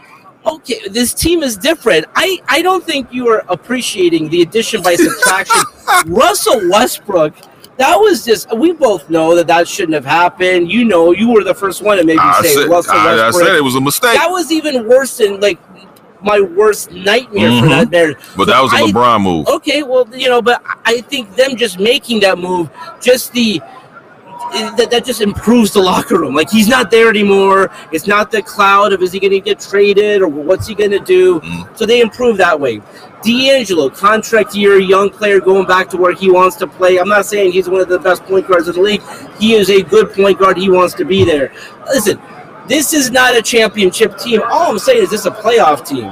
Okay, 0.45 0.87
this 0.89 1.13
team 1.13 1.41
is 1.41 1.57
different. 1.57 2.05
I, 2.13 2.39
I 2.47 2.61
don't 2.61 2.83
think 2.83 3.11
you 3.11 3.27
are 3.29 3.43
appreciating 3.47 4.29
the 4.29 4.43
addition 4.43 4.83
by 4.83 4.95
subtraction. 5.07 5.63
Russell 6.05 6.69
Westbrook, 6.69 7.33
that 7.77 7.95
was 7.97 8.23
just, 8.25 8.55
we 8.57 8.71
both 8.71 9.09
know 9.09 9.35
that 9.35 9.47
that 9.47 9.67
shouldn't 9.67 9.93
have 9.95 10.05
happened. 10.05 10.71
You 10.71 10.85
know, 10.85 11.11
you 11.11 11.29
were 11.29 11.43
the 11.43 11.53
first 11.53 11.81
one 11.81 11.97
to 11.97 12.03
maybe 12.03 12.19
I 12.19 12.41
say 12.41 12.47
said, 12.53 12.69
Russell 12.69 12.93
I, 12.95 13.27
I 13.27 13.31
said 13.31 13.55
it 13.55 13.63
was 13.63 13.75
a 13.75 13.81
mistake, 13.81 14.15
that 14.15 14.29
was 14.29 14.51
even 14.51 14.87
worse 14.87 15.17
than 15.17 15.39
like 15.41 15.59
my 16.23 16.39
worst 16.39 16.91
nightmare 16.91 17.49
for 17.59 17.67
Mhm. 17.67 17.69
that 17.69 17.91
marriage. 17.91 18.17
but 18.35 18.45
that 18.47 18.61
was 18.61 18.73
a 18.73 18.77
I- 18.77 18.81
LeBron 18.83 19.21
move. 19.21 19.47
Okay, 19.47 19.83
well, 19.83 20.07
you 20.13 20.27
know, 20.29 20.41
but 20.41 20.61
I 20.85 21.01
think 21.01 21.35
them 21.35 21.55
just 21.55 21.79
making 21.79 22.21
that 22.21 22.37
move, 22.39 22.69
just 23.01 23.31
the 23.33 23.61
that, 24.51 24.89
that 24.91 25.05
just 25.05 25.21
improves 25.21 25.71
the 25.71 25.81
locker 25.81 26.19
room. 26.19 26.35
Like 26.35 26.49
he's 26.49 26.67
not 26.67 26.91
there 26.91 27.09
anymore. 27.09 27.71
It's 27.91 28.07
not 28.07 28.31
the 28.31 28.41
cloud 28.41 28.93
of 28.93 29.01
is 29.01 29.11
he 29.11 29.19
going 29.19 29.31
to 29.31 29.39
get 29.39 29.59
traded 29.59 30.21
or 30.21 30.27
what's 30.27 30.67
he 30.67 30.75
going 30.75 30.91
to 30.91 30.99
do. 30.99 31.39
Mm-hmm. 31.39 31.75
So 31.75 31.85
they 31.85 32.01
improve 32.01 32.37
that 32.37 32.59
way. 32.59 32.81
D'Angelo, 33.23 33.89
contract 33.89 34.55
year, 34.55 34.79
young 34.79 35.09
player 35.09 35.39
going 35.39 35.65
back 35.65 35.89
to 35.89 35.97
where 35.97 36.13
he 36.13 36.29
wants 36.29 36.55
to 36.57 36.67
play. 36.67 36.99
I'm 36.99 37.09
not 37.09 37.25
saying 37.25 37.53
he's 37.53 37.69
one 37.69 37.81
of 37.81 37.89
the 37.89 37.99
best 37.99 38.23
point 38.23 38.47
guards 38.47 38.67
in 38.67 38.75
the 38.75 38.81
league. 38.81 39.01
He 39.39 39.53
is 39.53 39.69
a 39.69 39.81
good 39.81 40.13
point 40.13 40.39
guard. 40.39 40.57
He 40.57 40.69
wants 40.69 40.93
to 40.95 41.05
be 41.05 41.25
there. 41.25 41.51
Listen, 41.87 42.21
this 42.67 42.93
is 42.93 43.11
not 43.11 43.35
a 43.35 43.41
championship 43.41 44.17
team. 44.17 44.41
All 44.43 44.71
I'm 44.71 44.79
saying 44.79 45.03
is 45.03 45.09
this 45.09 45.21
is 45.21 45.25
a 45.27 45.31
playoff 45.31 45.87
team. 45.87 46.09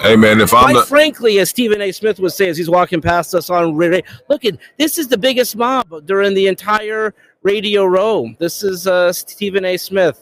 Hey 0.00 0.16
man, 0.16 0.40
if 0.40 0.52
I'm 0.52 0.72
Quite 0.72 0.86
frankly, 0.86 1.38
as 1.38 1.50
Stephen 1.50 1.80
A. 1.80 1.92
Smith 1.92 2.18
would 2.18 2.32
say 2.32 2.48
as 2.48 2.58
he's 2.58 2.68
walking 2.68 3.00
past 3.00 3.34
us 3.34 3.48
on 3.48 3.74
look 3.74 4.44
at 4.44 4.58
this 4.76 4.98
is 4.98 5.08
the 5.08 5.16
biggest 5.16 5.56
mob 5.56 6.04
during 6.04 6.34
the 6.34 6.46
entire 6.46 7.14
radio 7.44 7.84
row. 7.84 8.34
This 8.40 8.64
is 8.64 8.88
uh, 8.88 9.12
Stephen 9.12 9.64
A. 9.64 9.76
Smith. 9.76 10.20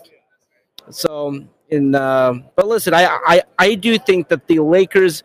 So, 0.90 1.46
in 1.70 1.94
uh, 1.94 2.34
but 2.54 2.66
listen, 2.66 2.92
I, 2.92 3.18
I 3.26 3.42
I 3.58 3.74
do 3.76 3.98
think 3.98 4.28
that 4.28 4.46
the 4.46 4.58
Lakers 4.58 5.22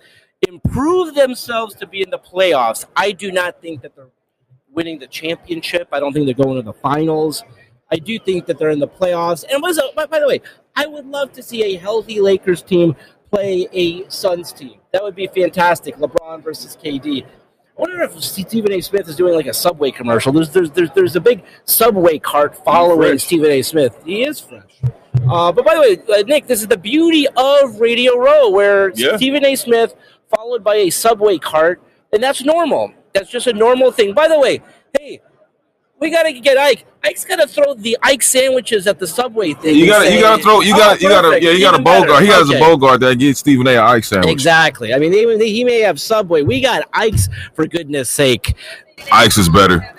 improve 0.47 1.15
themselves 1.15 1.75
to 1.75 1.87
be 1.87 2.01
in 2.01 2.09
the 2.09 2.19
playoffs. 2.19 2.85
I 2.95 3.11
do 3.11 3.31
not 3.31 3.61
think 3.61 3.81
that 3.81 3.95
they're 3.95 4.07
winning 4.71 4.99
the 4.99 5.07
championship. 5.07 5.89
I 5.91 5.99
don't 5.99 6.13
think 6.13 6.25
they're 6.25 6.45
going 6.45 6.55
to 6.55 6.61
the 6.61 6.73
finals. 6.73 7.43
I 7.91 7.95
do 7.97 8.19
think 8.19 8.45
that 8.45 8.59
they're 8.59 8.69
in 8.69 8.79
the 8.79 8.87
playoffs. 8.87 9.43
And 9.49 9.61
was 9.61 9.81
by, 9.95 10.05
by 10.05 10.19
the 10.19 10.27
way, 10.27 10.41
I 10.75 10.85
would 10.85 11.07
love 11.07 11.33
to 11.33 11.43
see 11.43 11.63
a 11.63 11.77
healthy 11.77 12.21
Lakers 12.21 12.61
team 12.61 12.95
play 13.31 13.67
a 13.73 14.07
Suns 14.09 14.53
team. 14.53 14.79
That 14.93 15.03
would 15.03 15.15
be 15.15 15.27
fantastic. 15.27 15.97
LeBron 15.97 16.43
versus 16.43 16.77
KD. 16.81 17.25
I 17.77 17.81
wonder 17.81 18.01
if 18.01 18.23
Stephen 18.23 18.71
A. 18.71 18.81
Smith 18.81 19.07
is 19.07 19.15
doing 19.15 19.35
like 19.35 19.45
a 19.45 19.53
Subway 19.53 19.91
commercial. 19.91 20.31
There's 20.31 20.49
there's 20.49 20.71
there's, 20.71 20.89
there's 20.95 21.15
a 21.15 21.21
big 21.21 21.43
Subway 21.65 22.17
cart 22.17 22.55
following. 22.65 23.19
Stephen 23.19 23.51
A. 23.51 23.61
Smith. 23.61 23.95
He 24.03 24.23
is 24.25 24.39
fresh. 24.39 24.63
Uh, 25.29 25.51
but 25.51 25.63
by 25.65 25.75
the 25.75 25.81
way, 25.81 26.17
uh, 26.19 26.23
Nick, 26.23 26.47
this 26.47 26.61
is 26.61 26.67
the 26.67 26.77
beauty 26.77 27.27
of 27.35 27.79
Radio 27.79 28.17
Row, 28.17 28.49
where 28.49 28.91
Yeah. 28.95 29.15
Stephen 29.17 29.45
A. 29.45 29.55
Smith 29.55 29.93
followed 30.35 30.63
by 30.63 30.75
a 30.75 30.89
Subway 30.89 31.37
cart, 31.37 31.81
and 32.11 32.23
that's 32.23 32.43
normal. 32.43 32.91
That's 33.13 33.29
just 33.29 33.45
a 33.47 33.53
normal 33.53 33.91
thing. 33.91 34.13
By 34.13 34.27
the 34.27 34.39
way, 34.39 34.61
hey, 34.99 35.21
we 35.99 36.09
gotta 36.11 36.31
get 36.33 36.57
Ike. 36.57 36.85
Ike's 37.03 37.25
gotta 37.25 37.47
throw 37.47 37.73
the 37.73 37.97
Ike 38.03 38.21
sandwiches 38.23 38.85
at 38.87 38.99
the 38.99 39.07
Subway 39.07 39.53
thing. 39.53 39.75
you 39.75 39.87
got 39.87 40.03
to 40.03 40.13
you 40.13 40.21
got 40.21 40.37
to 40.37 40.43
throw 40.43 40.61
you 40.61 40.73
"Oh, 40.75 40.77
got 40.77 41.01
you 41.01 41.09
got 41.09 41.21
to 41.21 41.41
yeah 41.41 41.51
you 41.51 41.61
got 41.61 41.73
a 41.73 41.77
even 41.79 41.83
better." 41.83 42.05
Bogart. 42.07 42.23
He 42.23 42.27
has 42.29 42.49
Okay. 42.49 42.57
a 42.57 42.59
Bogart 42.59 42.99
that 43.01 43.15
gets 43.17 43.39
Stephen 43.39 43.67
A. 43.67 43.77
Ike 43.77 44.03
sandwich. 44.03 44.31
Exactly. 44.31 44.93
I 44.93 44.99
mean, 44.99 45.11
they- 45.11 45.49
he 45.51 45.63
may 45.63 45.79
have 45.79 45.99
Subway. 45.99 46.41
We 46.41 46.61
got 46.61 46.83
Ike's 46.93 47.29
for 47.53 47.65
goodness 47.65 48.09
sake. 48.09 48.53
Ike's 49.11 49.37
is 49.37 49.49
better. 49.49 49.93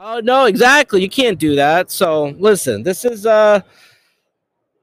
Oh 0.00 0.20
no, 0.20 0.46
exactly. 0.46 1.02
You 1.02 1.08
can't 1.08 1.38
do 1.38 1.54
that. 1.56 1.90
So 1.90 2.34
listen, 2.38 2.82
this 2.82 3.04
is 3.04 3.26
uh 3.26 3.60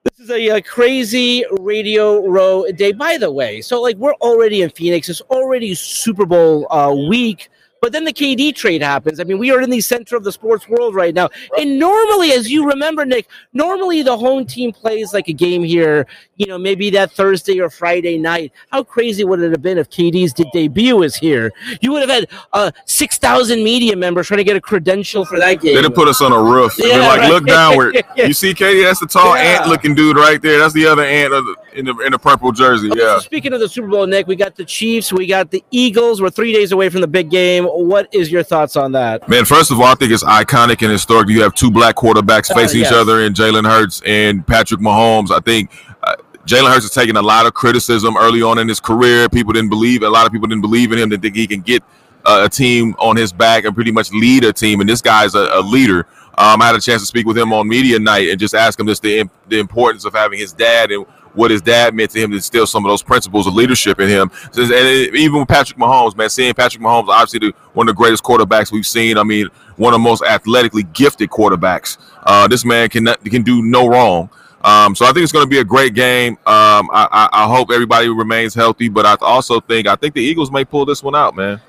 this 0.03 0.19
is 0.19 0.29
a, 0.31 0.49
uh 0.51 0.61
crazy 0.61 1.43
radio 1.59 2.25
row 2.27 2.65
day. 2.75 2.91
By 2.91 3.17
the 3.17 3.31
way, 3.31 3.61
so 3.61 3.81
like 3.81 3.97
we're 3.97 4.13
already 4.15 4.61
in 4.61 4.69
Phoenix. 4.69 5.09
It's 5.09 5.21
already 5.21 5.73
Super 5.75 6.25
Bowl 6.25 6.67
uh, 6.71 6.93
week. 7.09 7.49
But 7.82 7.91
then 7.91 8.03
the 8.03 8.13
KD 8.13 8.55
trade 8.55 8.82
happens. 8.82 9.19
I 9.19 9.23
mean, 9.23 9.38
we 9.38 9.51
are 9.51 9.61
in 9.61 9.69
the 9.69 9.82
center 9.82 10.15
of 10.15 10.23
the 10.23 10.32
sports 10.32 10.67
world 10.67 10.95
right 10.95 11.13
now. 11.13 11.30
And 11.57 11.80
normally, 11.80 12.32
as 12.32 12.51
you 12.51 12.67
remember, 12.67 13.05
Nick, 13.05 13.27
normally 13.53 14.01
the 14.01 14.17
home 14.17 14.45
team 14.45 14.71
plays 14.71 15.13
like 15.13 15.27
a 15.27 15.34
game 15.34 15.63
here, 15.63 16.05
you 16.36 16.47
know, 16.47 16.57
maybe 16.57 16.89
that 16.91 17.11
Thursday 17.11 17.59
or 17.59 17.69
Friday 17.69 18.17
night. 18.17 18.51
How 18.71 18.84
crazy 18.84 19.23
would 19.23 19.39
it 19.41 19.51
have 19.51 19.61
been 19.61 19.77
if 19.77 19.89
KD's 19.89 20.34
debut 20.53 21.03
is 21.03 21.15
here? 21.15 21.51
You 21.82 21.91
would 21.93 22.01
have 22.01 22.09
had 22.09 22.27
uh, 22.53 22.71
6,000 22.86 23.63
media 23.63 23.95
members 23.95 24.27
trying 24.27 24.39
to 24.39 24.43
get 24.43 24.55
a 24.55 24.61
credential 24.61 25.25
for 25.25 25.39
that 25.39 25.61
game. 25.61 25.75
They'd 25.75 25.84
have 25.84 25.95
put 25.95 26.07
us 26.07 26.21
on 26.21 26.32
a 26.32 26.41
roof. 26.41 26.75
Yeah, 26.77 26.97
like, 26.97 27.19
right. 27.21 27.30
look 27.30 27.45
downward. 27.45 28.03
You 28.15 28.34
see, 28.34 28.53
KD, 28.53 28.84
that's 28.84 28.99
the 28.99 29.07
tall 29.07 29.36
Yeah. 29.38 29.59
ant 29.61 29.67
looking 29.69 29.95
dude 29.95 30.17
right 30.17 30.41
there. 30.41 30.59
That's 30.59 30.73
the 30.73 30.86
other 30.86 31.03
ant 31.03 31.34
of 31.34 31.45
the, 31.45 31.55
in 31.74 31.86
the 31.86 31.97
in 31.99 32.11
the 32.11 32.20
purple 32.20 32.51
jersey. 32.51 32.89
Yeah. 32.89 33.15
so 33.15 33.20
speaking 33.20 33.53
of 33.53 33.59
the 33.59 33.70
Super 33.70 33.88
Bowl, 33.88 34.05
Nick, 34.07 34.28
we 34.28 34.36
got 34.36 34.55
the 34.55 34.65
Chiefs, 34.65 35.11
we 35.13 35.28
got 35.28 35.51
the 35.51 35.63
Eagles. 35.72 36.22
We're 36.22 36.30
three 36.30 36.53
days 36.53 36.72
away 36.72 36.89
from 36.89 37.01
the 37.01 37.07
big 37.07 37.30
game. 37.30 37.65
What 37.65 38.13
is 38.13 38.32
your 38.32 38.43
thoughts 38.43 38.76
on 38.76 38.91
that? 38.93 39.28
Man, 39.30 39.45
first 39.45 39.72
of 39.72 39.80
all, 39.80 39.86
I 39.86 39.95
think 39.95 40.11
it's 40.11 40.24
iconic 40.24 40.82
and 40.82 40.91
historic. 40.91 41.30
You 41.30 41.41
have 41.43 41.53
two 41.53 41.72
black 41.72 41.95
quarterbacks 41.95 42.51
Uh, 42.51 42.55
facing 42.55 42.82
yes. 42.82 42.91
each 42.91 42.97
other 42.97 43.22
in 43.22 43.34
Jalen 43.34 43.65
Hurts 43.65 44.01
and 44.05 44.45
Patrick 44.45 44.82
Mahomes. 44.82 45.32
I 45.32 45.39
think 45.39 45.72
uh, 46.03 46.15
Jalen 46.45 46.72
Hurts 46.72 46.86
has 46.86 46.91
taken 46.91 47.15
a 47.17 47.22
lot 47.22 47.45
of 47.45 47.53
criticism 47.53 48.15
early 48.17 48.41
on 48.41 48.57
in 48.59 48.67
his 48.67 48.80
career. 48.80 49.30
People 49.30 49.53
didn't 49.53 49.70
believe, 49.70 50.03
a 50.03 50.09
lot 50.09 50.26
of 50.26 50.32
people 50.32 50.47
didn't 50.47 50.61
believe 50.61 50.91
in 50.91 50.97
him, 50.99 51.09
didn't 51.09 51.22
think 51.24 51.36
he 51.36 51.47
can 51.47 51.61
get 51.61 51.84
uh, 52.26 52.43
a 52.45 52.49
team 52.49 52.95
on 52.99 53.15
his 53.15 53.32
back 53.32 53.65
and 53.65 53.76
pretty 53.76 53.91
much 53.91 54.11
lead 54.11 54.43
a 54.43 54.51
team. 54.53 54.82
And 54.82 54.89
this 54.89 55.01
guy's 55.01 55.36
a, 55.36 55.49
a 55.53 55.61
leader. 55.61 56.07
Um, 56.38 56.61
I 56.61 56.67
had 56.67 56.76
a 56.76 56.82
chance 56.82 57.01
to 57.01 57.05
speak 57.05 57.26
with 57.26 57.38
him 57.38 57.51
on 57.51 57.67
media 57.67 57.99
night 57.99 58.30
and 58.30 58.39
just 58.39 58.55
ask 58.55 58.80
him 58.80 58.88
just 58.88 59.01
the, 59.01 59.30
the 59.49 59.59
importance 59.59 60.05
of 60.05 60.13
having 60.13 60.39
his 60.39 60.53
dad 60.53 60.89
and 60.89 61.05
what 61.34 61.51
his 61.51 61.61
dad 61.61 61.93
meant 61.93 62.11
to 62.11 62.19
him 62.19 62.32
to 62.32 62.38
instill 62.38 62.67
some 62.67 62.86
of 62.86 62.89
those 62.89 63.03
principles 63.03 63.47
of 63.47 63.53
leadership 63.53 63.99
in 63.99 64.09
him. 64.09 64.32
And 64.55 65.15
even 65.15 65.39
with 65.39 65.47
Patrick 65.47 65.80
Mahomes, 65.80 66.15
man, 66.15 66.30
seeing 66.30 66.53
Patrick 66.53 66.84
Mahomes, 66.84 67.07
obviously 67.07 67.39
the, 67.39 67.53
one 67.73 67.88
of 67.88 67.95
the 67.95 67.97
greatest 67.97 68.23
quarterbacks 68.23 68.71
we've 68.71 68.88
seen. 68.88 69.17
I 69.17 69.23
mean, 69.23 69.47
one 69.77 69.93
of 69.93 69.99
the 69.99 70.03
most 70.03 70.23
athletically 70.23 70.84
gifted 70.84 71.30
quarterbacks. 71.30 71.97
Uh, 72.23 72.47
this 72.47 72.65
man 72.65 72.89
can 72.89 73.05
can 73.25 73.43
do 73.43 73.61
no 73.61 73.88
wrong. 73.88 74.30
Um, 74.61 74.93
so 74.93 75.05
I 75.05 75.13
think 75.13 75.23
it's 75.23 75.32
going 75.32 75.45
to 75.45 75.49
be 75.49 75.59
a 75.59 75.63
great 75.63 75.93
game. 75.93 76.34
Um, 76.45 76.89
I, 76.91 77.07
I, 77.11 77.30
I 77.32 77.47
hope 77.47 77.71
everybody 77.71 78.09
remains 78.09 78.53
healthy, 78.53 78.89
but 78.89 79.05
I 79.05 79.15
also 79.21 79.61
think 79.61 79.88
I 79.88 79.95
think 79.95 80.13
the 80.13 80.21
Eagles 80.21 80.51
may 80.51 80.65
pull 80.65 80.86
this 80.86 81.01
one 81.01 81.15
out, 81.15 81.36
man. 81.36 81.61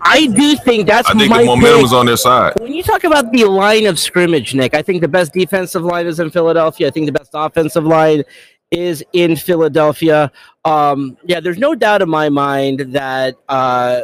I 0.00 0.26
do 0.26 0.56
think 0.56 0.86
that's 0.86 1.08
I 1.08 1.14
think 1.14 1.30
my 1.30 1.40
the 1.40 1.46
momentum 1.46 1.84
is 1.84 1.92
on 1.92 2.06
their 2.06 2.16
side. 2.16 2.54
When 2.58 2.72
you 2.72 2.82
talk 2.82 3.04
about 3.04 3.32
the 3.32 3.44
line 3.44 3.86
of 3.86 3.98
scrimmage, 3.98 4.54
Nick, 4.54 4.74
I 4.74 4.82
think 4.82 5.00
the 5.00 5.08
best 5.08 5.32
defensive 5.32 5.82
line 5.82 6.06
is 6.06 6.20
in 6.20 6.30
Philadelphia. 6.30 6.88
I 6.88 6.90
think 6.90 7.06
the 7.06 7.12
best 7.12 7.30
offensive 7.34 7.84
line 7.84 8.24
is 8.72 9.04
in 9.12 9.36
Philadelphia. 9.36 10.32
Um, 10.64 11.16
yeah, 11.24 11.38
there's 11.40 11.58
no 11.58 11.74
doubt 11.74 12.02
in 12.02 12.08
my 12.08 12.28
mind 12.28 12.80
that 12.94 13.36
uh, 13.48 14.00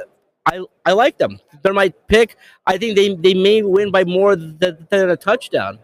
I 0.47 0.65
I 0.85 0.93
like 0.93 1.19
them. 1.19 1.41
They're 1.63 1.75
my 1.75 1.89
pick. 2.07 2.37
I 2.67 2.79
think 2.79 2.97
they, 2.97 3.15
they 3.15 3.35
may 3.35 3.63
win 3.63 3.91
by 3.91 4.05
more 4.05 4.37
than, 4.37 4.87
than 4.91 5.11
a 5.11 5.17
touchdown. 5.17 5.81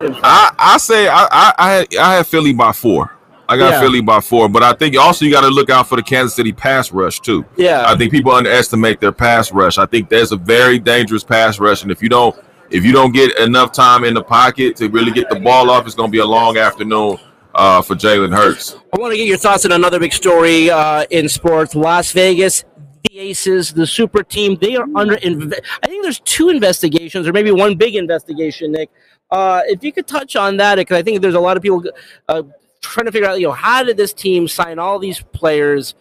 I, 0.00 0.54
I 0.58 0.78
say 0.78 1.08
I, 1.08 1.26
I 1.30 1.86
I 2.00 2.14
had 2.16 2.26
Philly 2.26 2.52
by 2.52 2.72
four. 2.72 3.12
I 3.48 3.56
got 3.56 3.70
Yeah. 3.70 3.80
Philly 3.80 4.00
by 4.00 4.20
four, 4.20 4.48
but 4.48 4.62
I 4.64 4.72
think 4.72 4.96
also 4.96 5.24
you 5.24 5.30
got 5.30 5.42
to 5.42 5.48
look 5.48 5.70
out 5.70 5.88
for 5.88 5.94
the 5.94 6.02
Kansas 6.02 6.34
City 6.34 6.52
pass 6.52 6.90
rush 6.90 7.20
too. 7.20 7.44
Yeah. 7.56 7.84
I 7.86 7.96
think 7.96 8.10
people 8.10 8.32
underestimate 8.32 9.00
their 9.00 9.12
pass 9.12 9.52
rush. 9.52 9.78
I 9.78 9.86
think 9.86 10.08
there's 10.08 10.32
a 10.32 10.36
very 10.36 10.80
dangerous 10.80 11.22
pass 11.22 11.60
rush, 11.60 11.82
and 11.82 11.92
if 11.92 12.02
you 12.02 12.08
don't 12.08 12.36
if 12.70 12.84
you 12.84 12.92
don't 12.92 13.12
get 13.12 13.38
enough 13.38 13.72
time 13.72 14.02
in 14.04 14.14
the 14.14 14.22
pocket 14.24 14.74
to 14.76 14.88
really 14.88 15.12
get 15.12 15.30
the 15.30 15.38
ball 15.38 15.70
off, 15.70 15.86
it's 15.86 15.94
going 15.94 16.08
to 16.08 16.12
be 16.12 16.18
a 16.18 16.26
long 16.26 16.56
afternoon 16.56 17.18
uh, 17.56 17.82
for 17.82 17.96
Jalen 17.96 18.34
Hurts. 18.34 18.76
I 18.92 19.00
want 19.00 19.12
to 19.12 19.16
get 19.16 19.26
your 19.26 19.38
thoughts 19.38 19.64
on 19.64 19.72
another 19.72 19.98
big 19.98 20.12
story 20.12 20.70
uh, 20.70 21.04
in 21.10 21.28
sports. 21.28 21.74
Las 21.74 22.12
Vegas, 22.12 22.64
the 23.08 23.18
Aces, 23.18 23.72
the 23.72 23.86
super 23.86 24.22
team, 24.22 24.56
they 24.60 24.76
are 24.76 24.86
under. 24.94 25.14
I 25.16 25.86
think 25.86 26.02
there's 26.02 26.20
two 26.20 26.50
investigations, 26.50 27.26
or 27.26 27.32
maybe 27.32 27.50
one 27.50 27.76
big 27.76 27.96
investigation, 27.96 28.72
Nick. 28.72 28.90
Uh, 29.30 29.62
if 29.66 29.82
you 29.82 29.92
could 29.92 30.06
touch 30.06 30.36
on 30.36 30.56
that, 30.58 30.76
because 30.76 30.96
I 30.96 31.02
think 31.02 31.20
there's 31.20 31.34
a 31.34 31.40
lot 31.40 31.56
of 31.56 31.62
people 31.62 31.82
uh, 32.28 32.42
trying 32.80 33.06
to 33.06 33.12
figure 33.12 33.28
out, 33.28 33.40
you 33.40 33.48
know, 33.48 33.52
how 33.52 33.82
did 33.82 33.96
this 33.96 34.12
team 34.12 34.46
sign 34.46 34.78
all 34.78 34.98
these 34.98 35.20
players? 35.20 35.94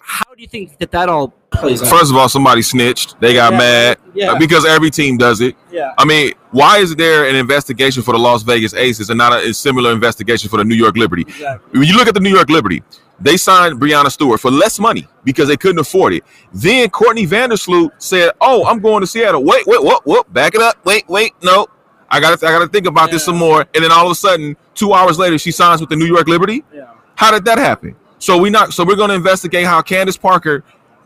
How 0.00 0.34
do 0.34 0.42
you 0.42 0.48
think 0.48 0.78
that 0.78 0.90
that 0.90 1.08
all 1.08 1.28
plays 1.50 1.82
out? 1.82 1.88
First 1.88 2.10
of 2.10 2.16
all, 2.16 2.28
somebody 2.28 2.62
snitched. 2.62 3.20
They 3.20 3.34
got 3.34 3.52
Yeah, 3.52 3.58
mad 3.58 3.98
yeah. 4.14 4.32
uh, 4.32 4.38
because 4.38 4.66
every 4.66 4.90
team 4.90 5.16
does 5.16 5.40
it. 5.40 5.54
Yeah. 5.70 5.94
I 5.96 6.04
mean, 6.04 6.32
why 6.50 6.78
is 6.78 6.94
there 6.96 7.28
an 7.28 7.36
investigation 7.36 8.02
for 8.02 8.12
the 8.12 8.18
Las 8.18 8.42
Vegas 8.42 8.74
Aces 8.74 9.10
and 9.10 9.18
not 9.18 9.32
a, 9.32 9.48
a 9.50 9.54
similar 9.54 9.92
investigation 9.92 10.50
for 10.50 10.56
the 10.56 10.64
New 10.64 10.74
York 10.74 10.96
Liberty? 10.96 11.22
Exactly. 11.22 11.78
When 11.78 11.88
you 11.88 11.96
look 11.96 12.08
at 12.08 12.14
the 12.14 12.20
New 12.20 12.34
York 12.34 12.50
Liberty, 12.50 12.82
they 13.20 13.36
signed 13.36 13.80
Breanna 13.80 14.10
Stewart 14.10 14.40
for 14.40 14.50
less 14.50 14.78
money 14.80 15.06
because 15.24 15.46
they 15.48 15.56
couldn't 15.56 15.78
afford 15.78 16.14
it. 16.14 16.24
Then 16.52 16.88
Courtney 16.90 17.26
Vandersloot 17.26 17.90
said, 17.98 18.32
"Oh, 18.40 18.64
I'm 18.66 18.80
going 18.80 19.02
to 19.02 19.06
Seattle. 19.06 19.44
Wait, 19.44 19.66
wait, 19.66 19.82
what? 19.82 20.04
What? 20.06 20.32
Back 20.32 20.54
it 20.54 20.62
up. 20.62 20.84
Wait, 20.84 21.06
wait. 21.08 21.32
No, 21.42 21.66
I 22.08 22.18
got 22.18 22.38
to. 22.38 22.46
I 22.46 22.50
got 22.50 22.60
to 22.60 22.68
think 22.68 22.86
about 22.86 23.10
this 23.10 23.24
some 23.24 23.36
more." 23.36 23.60
And 23.74 23.84
then 23.84 23.92
all 23.92 24.06
of 24.06 24.12
a 24.12 24.14
sudden, 24.14 24.56
two 24.74 24.94
hours 24.94 25.18
later, 25.18 25.36
she 25.38 25.50
signs 25.52 25.80
with 25.80 25.90
the 25.90 25.96
New 25.96 26.06
York 26.06 26.28
Liberty. 26.28 26.64
Yeah. 26.74 26.86
How 27.14 27.30
did 27.30 27.44
that 27.44 27.58
happen? 27.58 27.94
So 28.20 28.38
we 28.38 28.50
not. 28.50 28.72
So 28.72 28.84
we're 28.84 28.96
going 28.96 29.08
to 29.08 29.16
investigate 29.16 29.66
how 29.66 29.82
Candace 29.82 30.16
Parker 30.16 30.62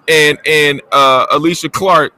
and 0.07 0.39
and 0.47 0.83
uh, 0.93 1.27
Alysha 1.29 1.73
Clark 1.73 2.13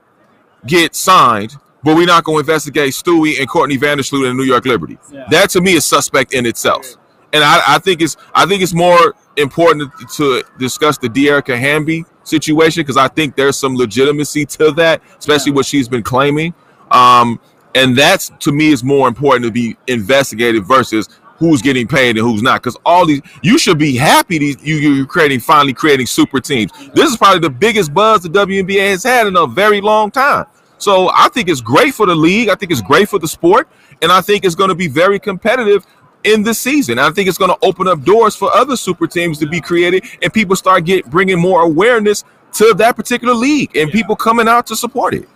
get 0.67 0.97
signed, 0.97 1.57
but 1.85 1.95
we're 1.95 2.07
not 2.07 2.25
going 2.25 2.37
to 2.37 2.41
investigate 2.41 2.93
Stewie 2.93 3.39
and 3.39 3.49
Courtney 3.49 3.79
Vandersloot 3.79 4.29
and 4.29 4.37
New 4.37 4.45
York 4.45 4.65
Liberty. 4.65 4.99
Yeah. 5.13 5.27
That 5.31 5.51
to 5.51 5.61
me 5.61 5.75
is 5.75 5.85
suspect 5.85 6.35
in 6.35 6.47
itself. 6.47 6.87
And 7.33 7.45
I, 7.45 7.75
I, 7.75 7.79
think 7.79 8.01
it's 8.01 8.17
I 8.35 8.47
think 8.47 8.63
it's 8.63 8.73
more 8.73 9.15
important 9.37 9.93
to 10.15 10.43
discuss 10.59 10.97
the 10.97 11.09
Dearica 11.09 11.59
Hamby 11.59 12.05
situation 12.25 12.83
because 12.83 12.97
I 12.97 13.09
think 13.09 13.37
there's 13.37 13.59
some 13.59 13.77
legitimacy 13.77 14.47
to 14.47 14.73
that, 14.73 15.03
especially 15.19 15.53
yeah. 15.53 15.57
what 15.57 15.67
she's 15.67 15.89
been 15.89 16.03
claiming. 16.03 16.55
Um, 16.91 17.39
and 17.75 17.95
that's 17.95 18.31
to 18.41 18.53
me 18.53 18.73
is 18.73 18.83
more 18.83 19.07
important 19.07 19.45
to 19.45 19.51
be 19.51 19.77
investigated 19.87 20.65
versus 20.65 21.09
who's 21.39 21.63
getting 21.63 21.87
paid 21.87 22.17
and 22.17 22.27
who's 22.27 22.43
not. 22.43 22.63
Because 22.63 22.77
all 22.85 23.07
these, 23.07 23.23
you 23.43 23.59
should 23.59 23.79
be 23.79 23.97
happy 23.97 24.39
these 24.39 24.63
you 24.63 24.77
you're 24.77 25.07
creating 25.07 25.41
finally 25.41 25.73
creating 25.73 26.07
super 26.07 26.41
teams. 26.41 26.73
This 26.95 27.11
is 27.11 27.17
probably 27.17 27.41
the 27.41 27.51
biggest 27.51 27.93
buzz 27.93 28.23
the 28.23 28.29
WNBA 28.29 28.91
has 28.91 29.03
had 29.05 29.27
in 29.27 29.37
a 29.37 29.47
very 29.47 29.81
long 29.81 30.11
time. 30.11 30.47
So 30.79 31.11
I 31.15 31.29
think 31.29 31.49
it's 31.49 31.61
great 31.61 31.95
for 31.95 32.07
the 32.07 32.15
league. 32.15 32.49
I 32.49 32.55
think 32.55 32.71
it's 32.71 32.83
great 32.83 33.09
for 33.09 33.19
the 33.19 33.29
sport, 33.29 33.69
and 34.03 34.13
I 34.13 34.21
think 34.21 34.45
it's 34.45 34.55
going 34.55 34.69
to 34.69 34.75
be 34.75 34.89
very 34.89 35.19
competitive 35.19 35.87
in 36.25 36.43
this 36.43 36.59
season. 36.59 36.99
I 36.99 37.11
think 37.11 37.29
it's 37.29 37.39
going 37.39 37.51
to 37.51 37.59
open 37.63 37.89
up 37.89 38.03
doors 38.03 38.37
for 38.37 38.55
other 38.55 38.77
super 38.77 39.07
teams 39.07 39.39
to 39.39 39.47
be 39.47 39.61
created, 39.61 40.05
and 40.23 40.33
people 40.33 40.57
start 40.57 40.85
get 40.85 41.07
bringing 41.07 41.39
more 41.39 41.63
awareness 41.63 42.25
to 42.55 42.75
that 42.75 42.97
particular 42.97 43.35
league, 43.35 43.75
and 43.77 43.91
people 43.91 44.17
coming 44.17 44.49
out 44.49 44.67
to 44.67 44.77
support 44.77 45.15
it. 45.15 45.29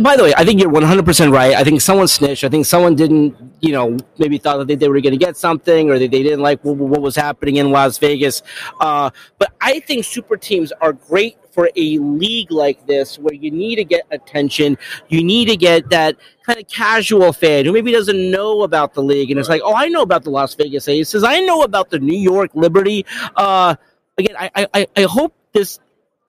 By 0.00 0.16
the 0.16 0.22
way, 0.22 0.34
I 0.36 0.44
think 0.44 0.60
you're 0.60 0.70
100% 0.70 1.32
right. 1.32 1.54
I 1.54 1.64
think 1.64 1.80
someone 1.80 2.08
snitched. 2.08 2.44
I 2.44 2.50
think 2.50 2.66
someone 2.66 2.94
didn't, 2.94 3.34
you 3.60 3.72
know, 3.72 3.96
maybe 4.18 4.36
thought 4.36 4.58
that 4.58 4.68
they, 4.68 4.74
they 4.74 4.88
were 4.88 5.00
going 5.00 5.18
to 5.18 5.24
get 5.24 5.36
something 5.36 5.90
or 5.90 5.98
they, 5.98 6.08
they 6.08 6.22
didn't 6.22 6.40
like 6.40 6.62
what, 6.62 6.76
what 6.76 7.00
was 7.00 7.16
happening 7.16 7.56
in 7.56 7.70
Las 7.70 7.96
Vegas. 7.96 8.42
Uh, 8.80 9.08
but 9.38 9.54
I 9.62 9.80
think 9.80 10.04
super 10.04 10.36
teams 10.36 10.72
are 10.72 10.92
great 10.92 11.38
for 11.52 11.70
a 11.74 11.98
league 11.98 12.50
like 12.50 12.86
this 12.86 13.18
where 13.18 13.32
you 13.32 13.50
need 13.50 13.76
to 13.76 13.84
get 13.84 14.02
attention. 14.10 14.76
You 15.08 15.24
need 15.24 15.46
to 15.46 15.56
get 15.56 15.88
that 15.88 16.16
kind 16.44 16.58
of 16.58 16.68
casual 16.68 17.32
fan 17.32 17.64
who 17.64 17.72
maybe 17.72 17.92
doesn't 17.92 18.30
know 18.30 18.62
about 18.62 18.92
the 18.92 19.02
league 19.02 19.30
and 19.30 19.40
it's 19.40 19.48
like, 19.48 19.62
oh, 19.64 19.74
I 19.74 19.88
know 19.88 20.02
about 20.02 20.24
the 20.24 20.30
Las 20.30 20.54
Vegas 20.54 20.86
Aces. 20.86 21.24
I 21.24 21.40
know 21.40 21.62
about 21.62 21.88
the 21.88 21.98
New 21.98 22.18
York 22.18 22.50
Liberty. 22.52 23.06
Uh, 23.34 23.74
again, 24.18 24.36
I, 24.38 24.66
I, 24.74 24.86
I 24.96 25.02
hope 25.04 25.34
this 25.54 25.80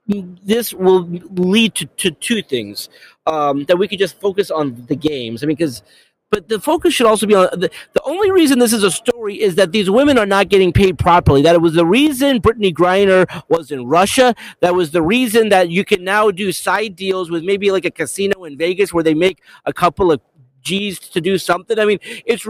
this 0.08 0.74
will 0.74 1.02
lead 1.02 1.76
to, 1.76 1.86
to 1.86 2.12
two 2.12 2.42
things 2.42 2.90
um, 3.28 3.66
that 3.66 3.78
we 3.78 3.88
could 3.88 4.00
just 4.00 4.20
focus 4.20 4.50
on 4.50 4.86
the 4.88 4.96
games. 4.96 5.44
I 5.44 5.46
mean, 5.46 5.56
because 5.56 5.84
but 6.30 6.50
the 6.50 6.60
focus 6.60 6.94
should 6.94 7.08
also 7.08 7.26
be 7.26 7.36
on 7.36 7.48
the, 7.54 7.72
the 7.94 8.02
only 8.04 8.32
reason 8.32 8.60
this 8.60 8.74
is 8.74 8.84
a 8.84 8.92
story 8.92 9.40
is 9.42 9.56
that 9.56 9.72
these 9.72 9.90
women 9.90 10.18
are 10.18 10.26
not 10.26 10.50
getting 10.50 10.74
paid 10.74 11.00
properly. 11.00 11.42
That 11.42 11.56
it 11.56 11.62
was 11.62 11.74
the 11.74 11.86
reason 11.86 12.42
Brittney 12.42 12.74
Griner 12.74 13.26
was 13.48 13.72
in 13.72 13.86
Russia. 13.86 14.36
That 14.60 14.76
was 14.76 14.92
the 14.92 15.02
reason 15.02 15.50
that 15.50 15.70
you 15.70 15.86
can 15.86 16.04
now 16.04 16.32
do 16.32 16.52
side 16.52 16.98
deals 16.98 17.32
with 17.32 17.44
maybe 17.44 17.72
like 17.72 17.86
a 17.86 17.92
casino 17.92 18.44
in 18.44 18.58
Vegas 18.58 18.94
where 18.94 19.04
they 19.04 19.14
make 19.14 19.42
a 19.66 19.72
couple 19.72 20.12
of 20.12 20.20
G's 20.68 21.00
to 21.00 21.22
do 21.22 21.38
something. 21.38 21.80
I 21.80 21.86
mean, 21.86 22.00
it's 22.26 22.46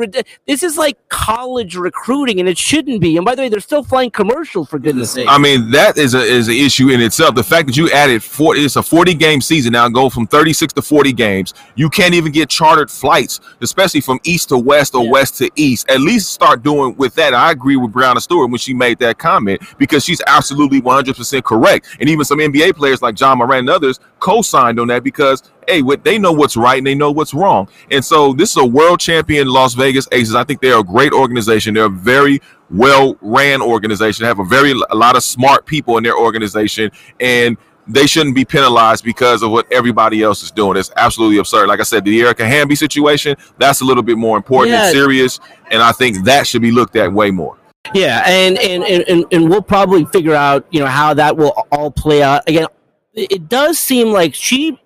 this 0.46 0.64
is 0.64 0.78
like 0.78 0.98
college 1.10 1.76
recruiting, 1.76 2.40
and 2.40 2.50
it 2.50 2.58
shouldn't 2.58 3.02
be. 3.02 3.18
And 3.18 3.26
by 3.26 3.36
the 3.36 3.44
way, 3.44 3.50
they're 3.50 3.60
still 3.60 3.84
flying 3.84 4.12
commercial 4.12 4.66
for 4.66 4.80
goodness 4.80 5.12
sake. 5.12 5.28
I 5.30 5.38
mean, 5.38 5.72
that 5.72 5.98
is 5.98 6.14
a 6.14 6.22
is 6.22 6.48
an 6.48 6.56
issue 6.56 6.90
in 6.90 7.02
itself. 7.02 7.36
The 7.36 7.44
fact 7.44 7.68
that 7.68 7.78
you 7.78 7.90
added 7.92 8.24
40, 8.24 8.66
it's 8.66 8.76
a 8.76 8.84
40 8.84 9.14
game 9.14 9.42
season 9.42 9.74
now, 9.74 9.88
go 9.90 10.10
from 10.10 10.28
36 10.28 10.74
to 10.74 10.82
40 10.82 11.14
games. 11.14 11.54
You 11.76 11.90
can't 11.90 12.14
even 12.14 12.32
get 12.32 12.50
chartered 12.50 12.90
flights, 12.90 13.40
especially 13.62 14.02
from 14.02 14.20
east 14.24 14.50
to 14.50 14.58
west 14.58 14.96
or 14.96 15.04
yeah. 15.04 15.12
west 15.12 15.38
to 15.38 15.50
east. 15.56 15.90
At 15.90 16.02
least 16.02 16.34
start 16.34 16.64
doing 16.64 16.96
with 16.98 17.14
that. 17.16 17.34
I 17.34 17.52
agree 17.52 17.76
with 17.76 17.92
Breanna 17.92 18.22
Stewart 18.22 18.50
when 18.50 18.60
she 18.60 18.74
made 18.74 19.00
that 19.00 19.18
comment 19.18 19.62
because 19.78 20.04
she's 20.04 20.22
absolutely 20.28 20.82
100% 20.82 21.44
correct. 21.44 21.88
And 22.00 22.10
even 22.10 22.26
some 22.26 22.40
NBA 22.40 22.76
players 22.76 23.02
like 23.02 23.20
Ja 23.20 23.36
Morant 23.36 23.62
and 23.62 23.70
others 23.70 24.00
co-signed 24.20 24.80
on 24.80 24.88
that 24.88 25.04
because 25.04 25.44
hey, 25.68 25.82
what 25.82 26.04
they 26.04 26.18
know 26.18 26.32
what's 26.32 26.58
right 26.58 26.78
and 26.78 26.88
they 26.88 26.96
know 26.96 27.12
what's 27.12 27.34
wrong. 27.34 27.68
And 27.92 28.04
so 28.04 28.34
this 28.34 28.52
is 28.52 28.58
a 28.58 28.66
world 28.66 29.00
champion 29.00 29.48
Las 29.48 29.74
Vegas 29.74 30.08
Aces. 30.12 30.36
I 30.36 30.44
think 30.44 30.62
they're 30.62 30.80
a 30.80 30.84
great 30.84 31.14
organization. 31.14 31.74
They're 31.74 31.86
a 31.86 31.90
very 31.90 32.42
well 32.70 33.18
ran 33.22 33.62
organization. 33.62 34.24
They 34.24 34.28
have 34.28 34.40
a 34.40 34.46
very 34.46 34.72
a 34.90 34.96
lot 34.96 35.16
of 35.16 35.24
smart 35.24 35.66
people 35.66 35.98
in 35.98 36.04
their 36.04 36.18
organization 36.18 36.92
and 37.20 37.58
they 37.90 38.06
shouldn't 38.06 38.36
be 38.36 38.44
penalized 38.44 39.04
because 39.04 39.42
of 39.44 39.52
what 39.52 39.72
everybody 39.72 40.22
else 40.22 40.44
is 40.44 40.52
doing. 40.52 40.78
It's 40.78 40.92
absolutely 40.98 41.38
absurd. 41.38 41.70
Like 41.70 41.80
I 41.80 41.84
said, 41.84 42.04
Dearica 42.04 42.46
Hamby 42.46 42.76
situation, 42.76 43.38
that's 43.58 43.82
a 43.82 43.86
little 43.86 44.04
bit 44.04 44.18
more 44.18 44.36
important 44.36 44.74
yeah. 44.74 44.86
and 44.86 44.94
serious. 44.94 45.40
And 45.72 45.82
I 45.82 45.94
think 45.94 46.26
that 46.26 46.48
should 46.48 46.62
be 46.62 46.72
looked 46.72 46.96
at 46.98 47.12
way 47.12 47.32
more. 47.32 47.58
Yeah, 47.94 48.24
and, 48.26 48.58
and 48.58 48.84
and 48.84 49.26
and 49.32 49.50
we'll 49.50 49.62
probably 49.62 50.04
figure 50.06 50.36
out, 50.36 50.66
you 50.72 50.82
know, 50.82 50.88
how 50.88 51.14
that 51.14 51.38
will 51.38 51.52
all 51.72 51.90
play 51.90 52.22
out. 52.22 52.44
Again, 52.46 52.68
it 53.14 53.48
does 53.48 53.80
seem 53.80 54.10
like 54.10 54.34
she 54.34 54.78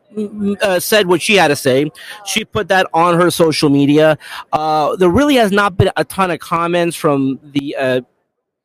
uh, 0.61 0.79
said 0.79 1.07
what 1.07 1.21
she 1.21 1.35
had 1.35 1.49
to 1.49 1.55
say. 1.55 1.89
She 2.25 2.45
put 2.45 2.67
that 2.69 2.87
on 2.93 3.19
her 3.19 3.31
social 3.31 3.69
media. 3.69 4.17
Uh, 4.51 4.95
there 4.95 5.09
really 5.09 5.35
has 5.35 5.51
not 5.51 5.77
been 5.77 5.91
a 5.97 6.03
ton 6.03 6.31
of 6.31 6.39
comments 6.39 6.95
from 6.95 7.39
the 7.43 7.75
uh, 7.75 8.01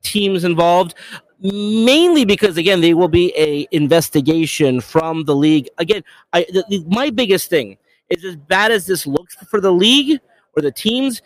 teams 0.02 0.44
involved. 0.44 0.94
Mainly 1.40 2.24
because 2.24 2.56
again, 2.56 2.80
there 2.80 2.96
will 2.96 3.08
be 3.08 3.32
a 3.36 3.68
investigation 3.70 4.80
from 4.80 5.24
the 5.24 5.36
league. 5.36 5.68
Again, 5.78 6.02
I, 6.32 6.46
the, 6.50 6.64
the, 6.68 6.84
my 6.88 7.10
biggest 7.10 7.50
thing 7.50 7.76
is 8.08 8.24
as 8.24 8.36
bad 8.36 8.72
as 8.72 8.86
this 8.86 9.06
looks 9.06 9.36
for 9.50 9.60
the 9.60 9.72
league 9.72 10.18
or 10.56 10.62
the 10.62 10.72
teams. 10.72 11.20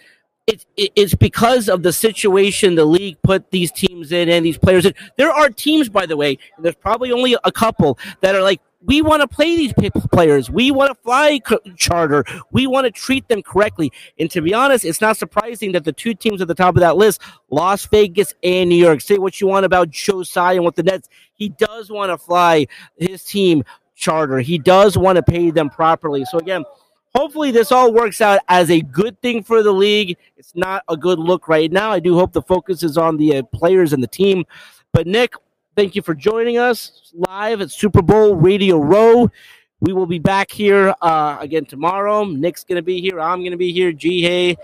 It, 0.46 0.66
it, 0.76 0.90
it's 0.96 1.14
because 1.14 1.68
of 1.68 1.84
the 1.84 1.92
situation 1.92 2.74
the 2.74 2.84
league 2.84 3.18
put 3.22 3.52
these 3.52 3.70
teams 3.70 4.10
in 4.10 4.28
and 4.28 4.44
these 4.44 4.58
players 4.58 4.84
in. 4.84 4.94
There 5.16 5.30
are 5.30 5.48
teams, 5.48 5.88
by 5.88 6.06
the 6.06 6.16
way, 6.16 6.38
there's 6.58 6.74
probably 6.74 7.12
only 7.12 7.36
a 7.44 7.52
couple 7.52 7.96
that 8.20 8.34
are 8.34 8.42
like, 8.42 8.60
we 8.82 9.02
want 9.02 9.20
to 9.22 9.28
play 9.28 9.56
these 9.56 9.72
players. 10.12 10.50
We 10.50 10.70
want 10.70 10.90
to 10.90 11.02
fly 11.02 11.40
charter. 11.76 12.24
We 12.50 12.66
want 12.66 12.86
to 12.86 12.90
treat 12.90 13.28
them 13.28 13.42
correctly. 13.42 13.92
And 14.18 14.30
to 14.30 14.40
be 14.40 14.54
honest, 14.54 14.84
it's 14.84 15.00
not 15.00 15.16
surprising 15.16 15.72
that 15.72 15.84
the 15.84 15.92
two 15.92 16.14
teams 16.14 16.40
at 16.40 16.48
the 16.48 16.54
top 16.54 16.76
of 16.76 16.80
that 16.80 16.96
list, 16.96 17.20
Las 17.50 17.84
Vegas 17.86 18.34
and 18.42 18.70
New 18.70 18.76
York. 18.76 19.00
Say 19.00 19.18
what 19.18 19.40
you 19.40 19.46
want 19.46 19.66
about 19.66 19.90
Joe 19.90 20.22
Tsai 20.22 20.54
and 20.54 20.64
what 20.64 20.76
the 20.76 20.82
Nets. 20.82 21.08
He 21.34 21.50
does 21.50 21.90
want 21.90 22.10
to 22.10 22.18
fly 22.18 22.66
his 22.96 23.22
team 23.24 23.64
charter. 23.94 24.40
He 24.40 24.58
does 24.58 24.96
want 24.96 25.16
to 25.16 25.22
pay 25.22 25.50
them 25.50 25.68
properly. 25.68 26.24
So 26.24 26.38
again, 26.38 26.64
hopefully 27.14 27.50
this 27.50 27.70
all 27.72 27.92
works 27.92 28.20
out 28.20 28.40
as 28.48 28.70
a 28.70 28.80
good 28.80 29.20
thing 29.20 29.42
for 29.42 29.62
the 29.62 29.72
league. 29.72 30.16
It's 30.38 30.54
not 30.54 30.84
a 30.88 30.96
good 30.96 31.18
look 31.18 31.48
right 31.48 31.70
now. 31.70 31.90
I 31.90 32.00
do 32.00 32.14
hope 32.14 32.32
the 32.32 32.42
focus 32.42 32.82
is 32.82 32.96
on 32.96 33.18
the 33.18 33.36
uh, 33.36 33.42
players 33.42 33.92
and 33.92 34.02
the 34.02 34.08
team. 34.08 34.44
But 34.92 35.06
Nick, 35.06 35.34
Thank 35.76 35.94
you 35.94 36.02
for 36.02 36.14
joining 36.14 36.58
us 36.58 37.12
live 37.14 37.60
at 37.60 37.70
Super 37.70 38.02
Bowl 38.02 38.34
Radio 38.34 38.78
Row. 38.78 39.30
We 39.80 39.92
will 39.92 40.06
be 40.06 40.18
back 40.18 40.50
here 40.50 40.94
uh, 41.00 41.38
again 41.40 41.64
tomorrow. 41.64 42.24
Nick's 42.24 42.64
going 42.64 42.76
to 42.76 42.82
be 42.82 43.00
here. 43.00 43.20
I'm 43.20 43.38
going 43.40 43.52
to 43.52 43.56
be 43.56 43.72
here. 43.72 43.92
G 43.92 44.20
Hey. 44.22 44.56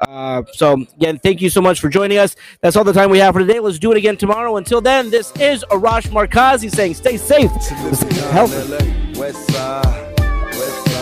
Uh, 0.00 0.42
so 0.52 0.74
again, 0.96 1.18
thank 1.18 1.40
you 1.42 1.50
so 1.50 1.60
much 1.60 1.80
for 1.80 1.88
joining 1.88 2.18
us. 2.18 2.36
That's 2.62 2.76
all 2.76 2.84
the 2.84 2.92
time 2.92 3.10
we 3.10 3.18
have 3.18 3.34
for 3.34 3.40
today. 3.40 3.60
Let's 3.60 3.78
do 3.78 3.90
it 3.90 3.98
again 3.98 4.16
tomorrow. 4.16 4.56
Until 4.56 4.80
then, 4.80 5.10
this 5.10 5.32
is 5.36 5.64
Arash 5.70 6.08
Markazi 6.08 6.70
saying, 6.70 6.94
"Stay 6.94 7.16
safe, 7.16 7.50
stay 7.60 8.14
healthy." 8.30 10.09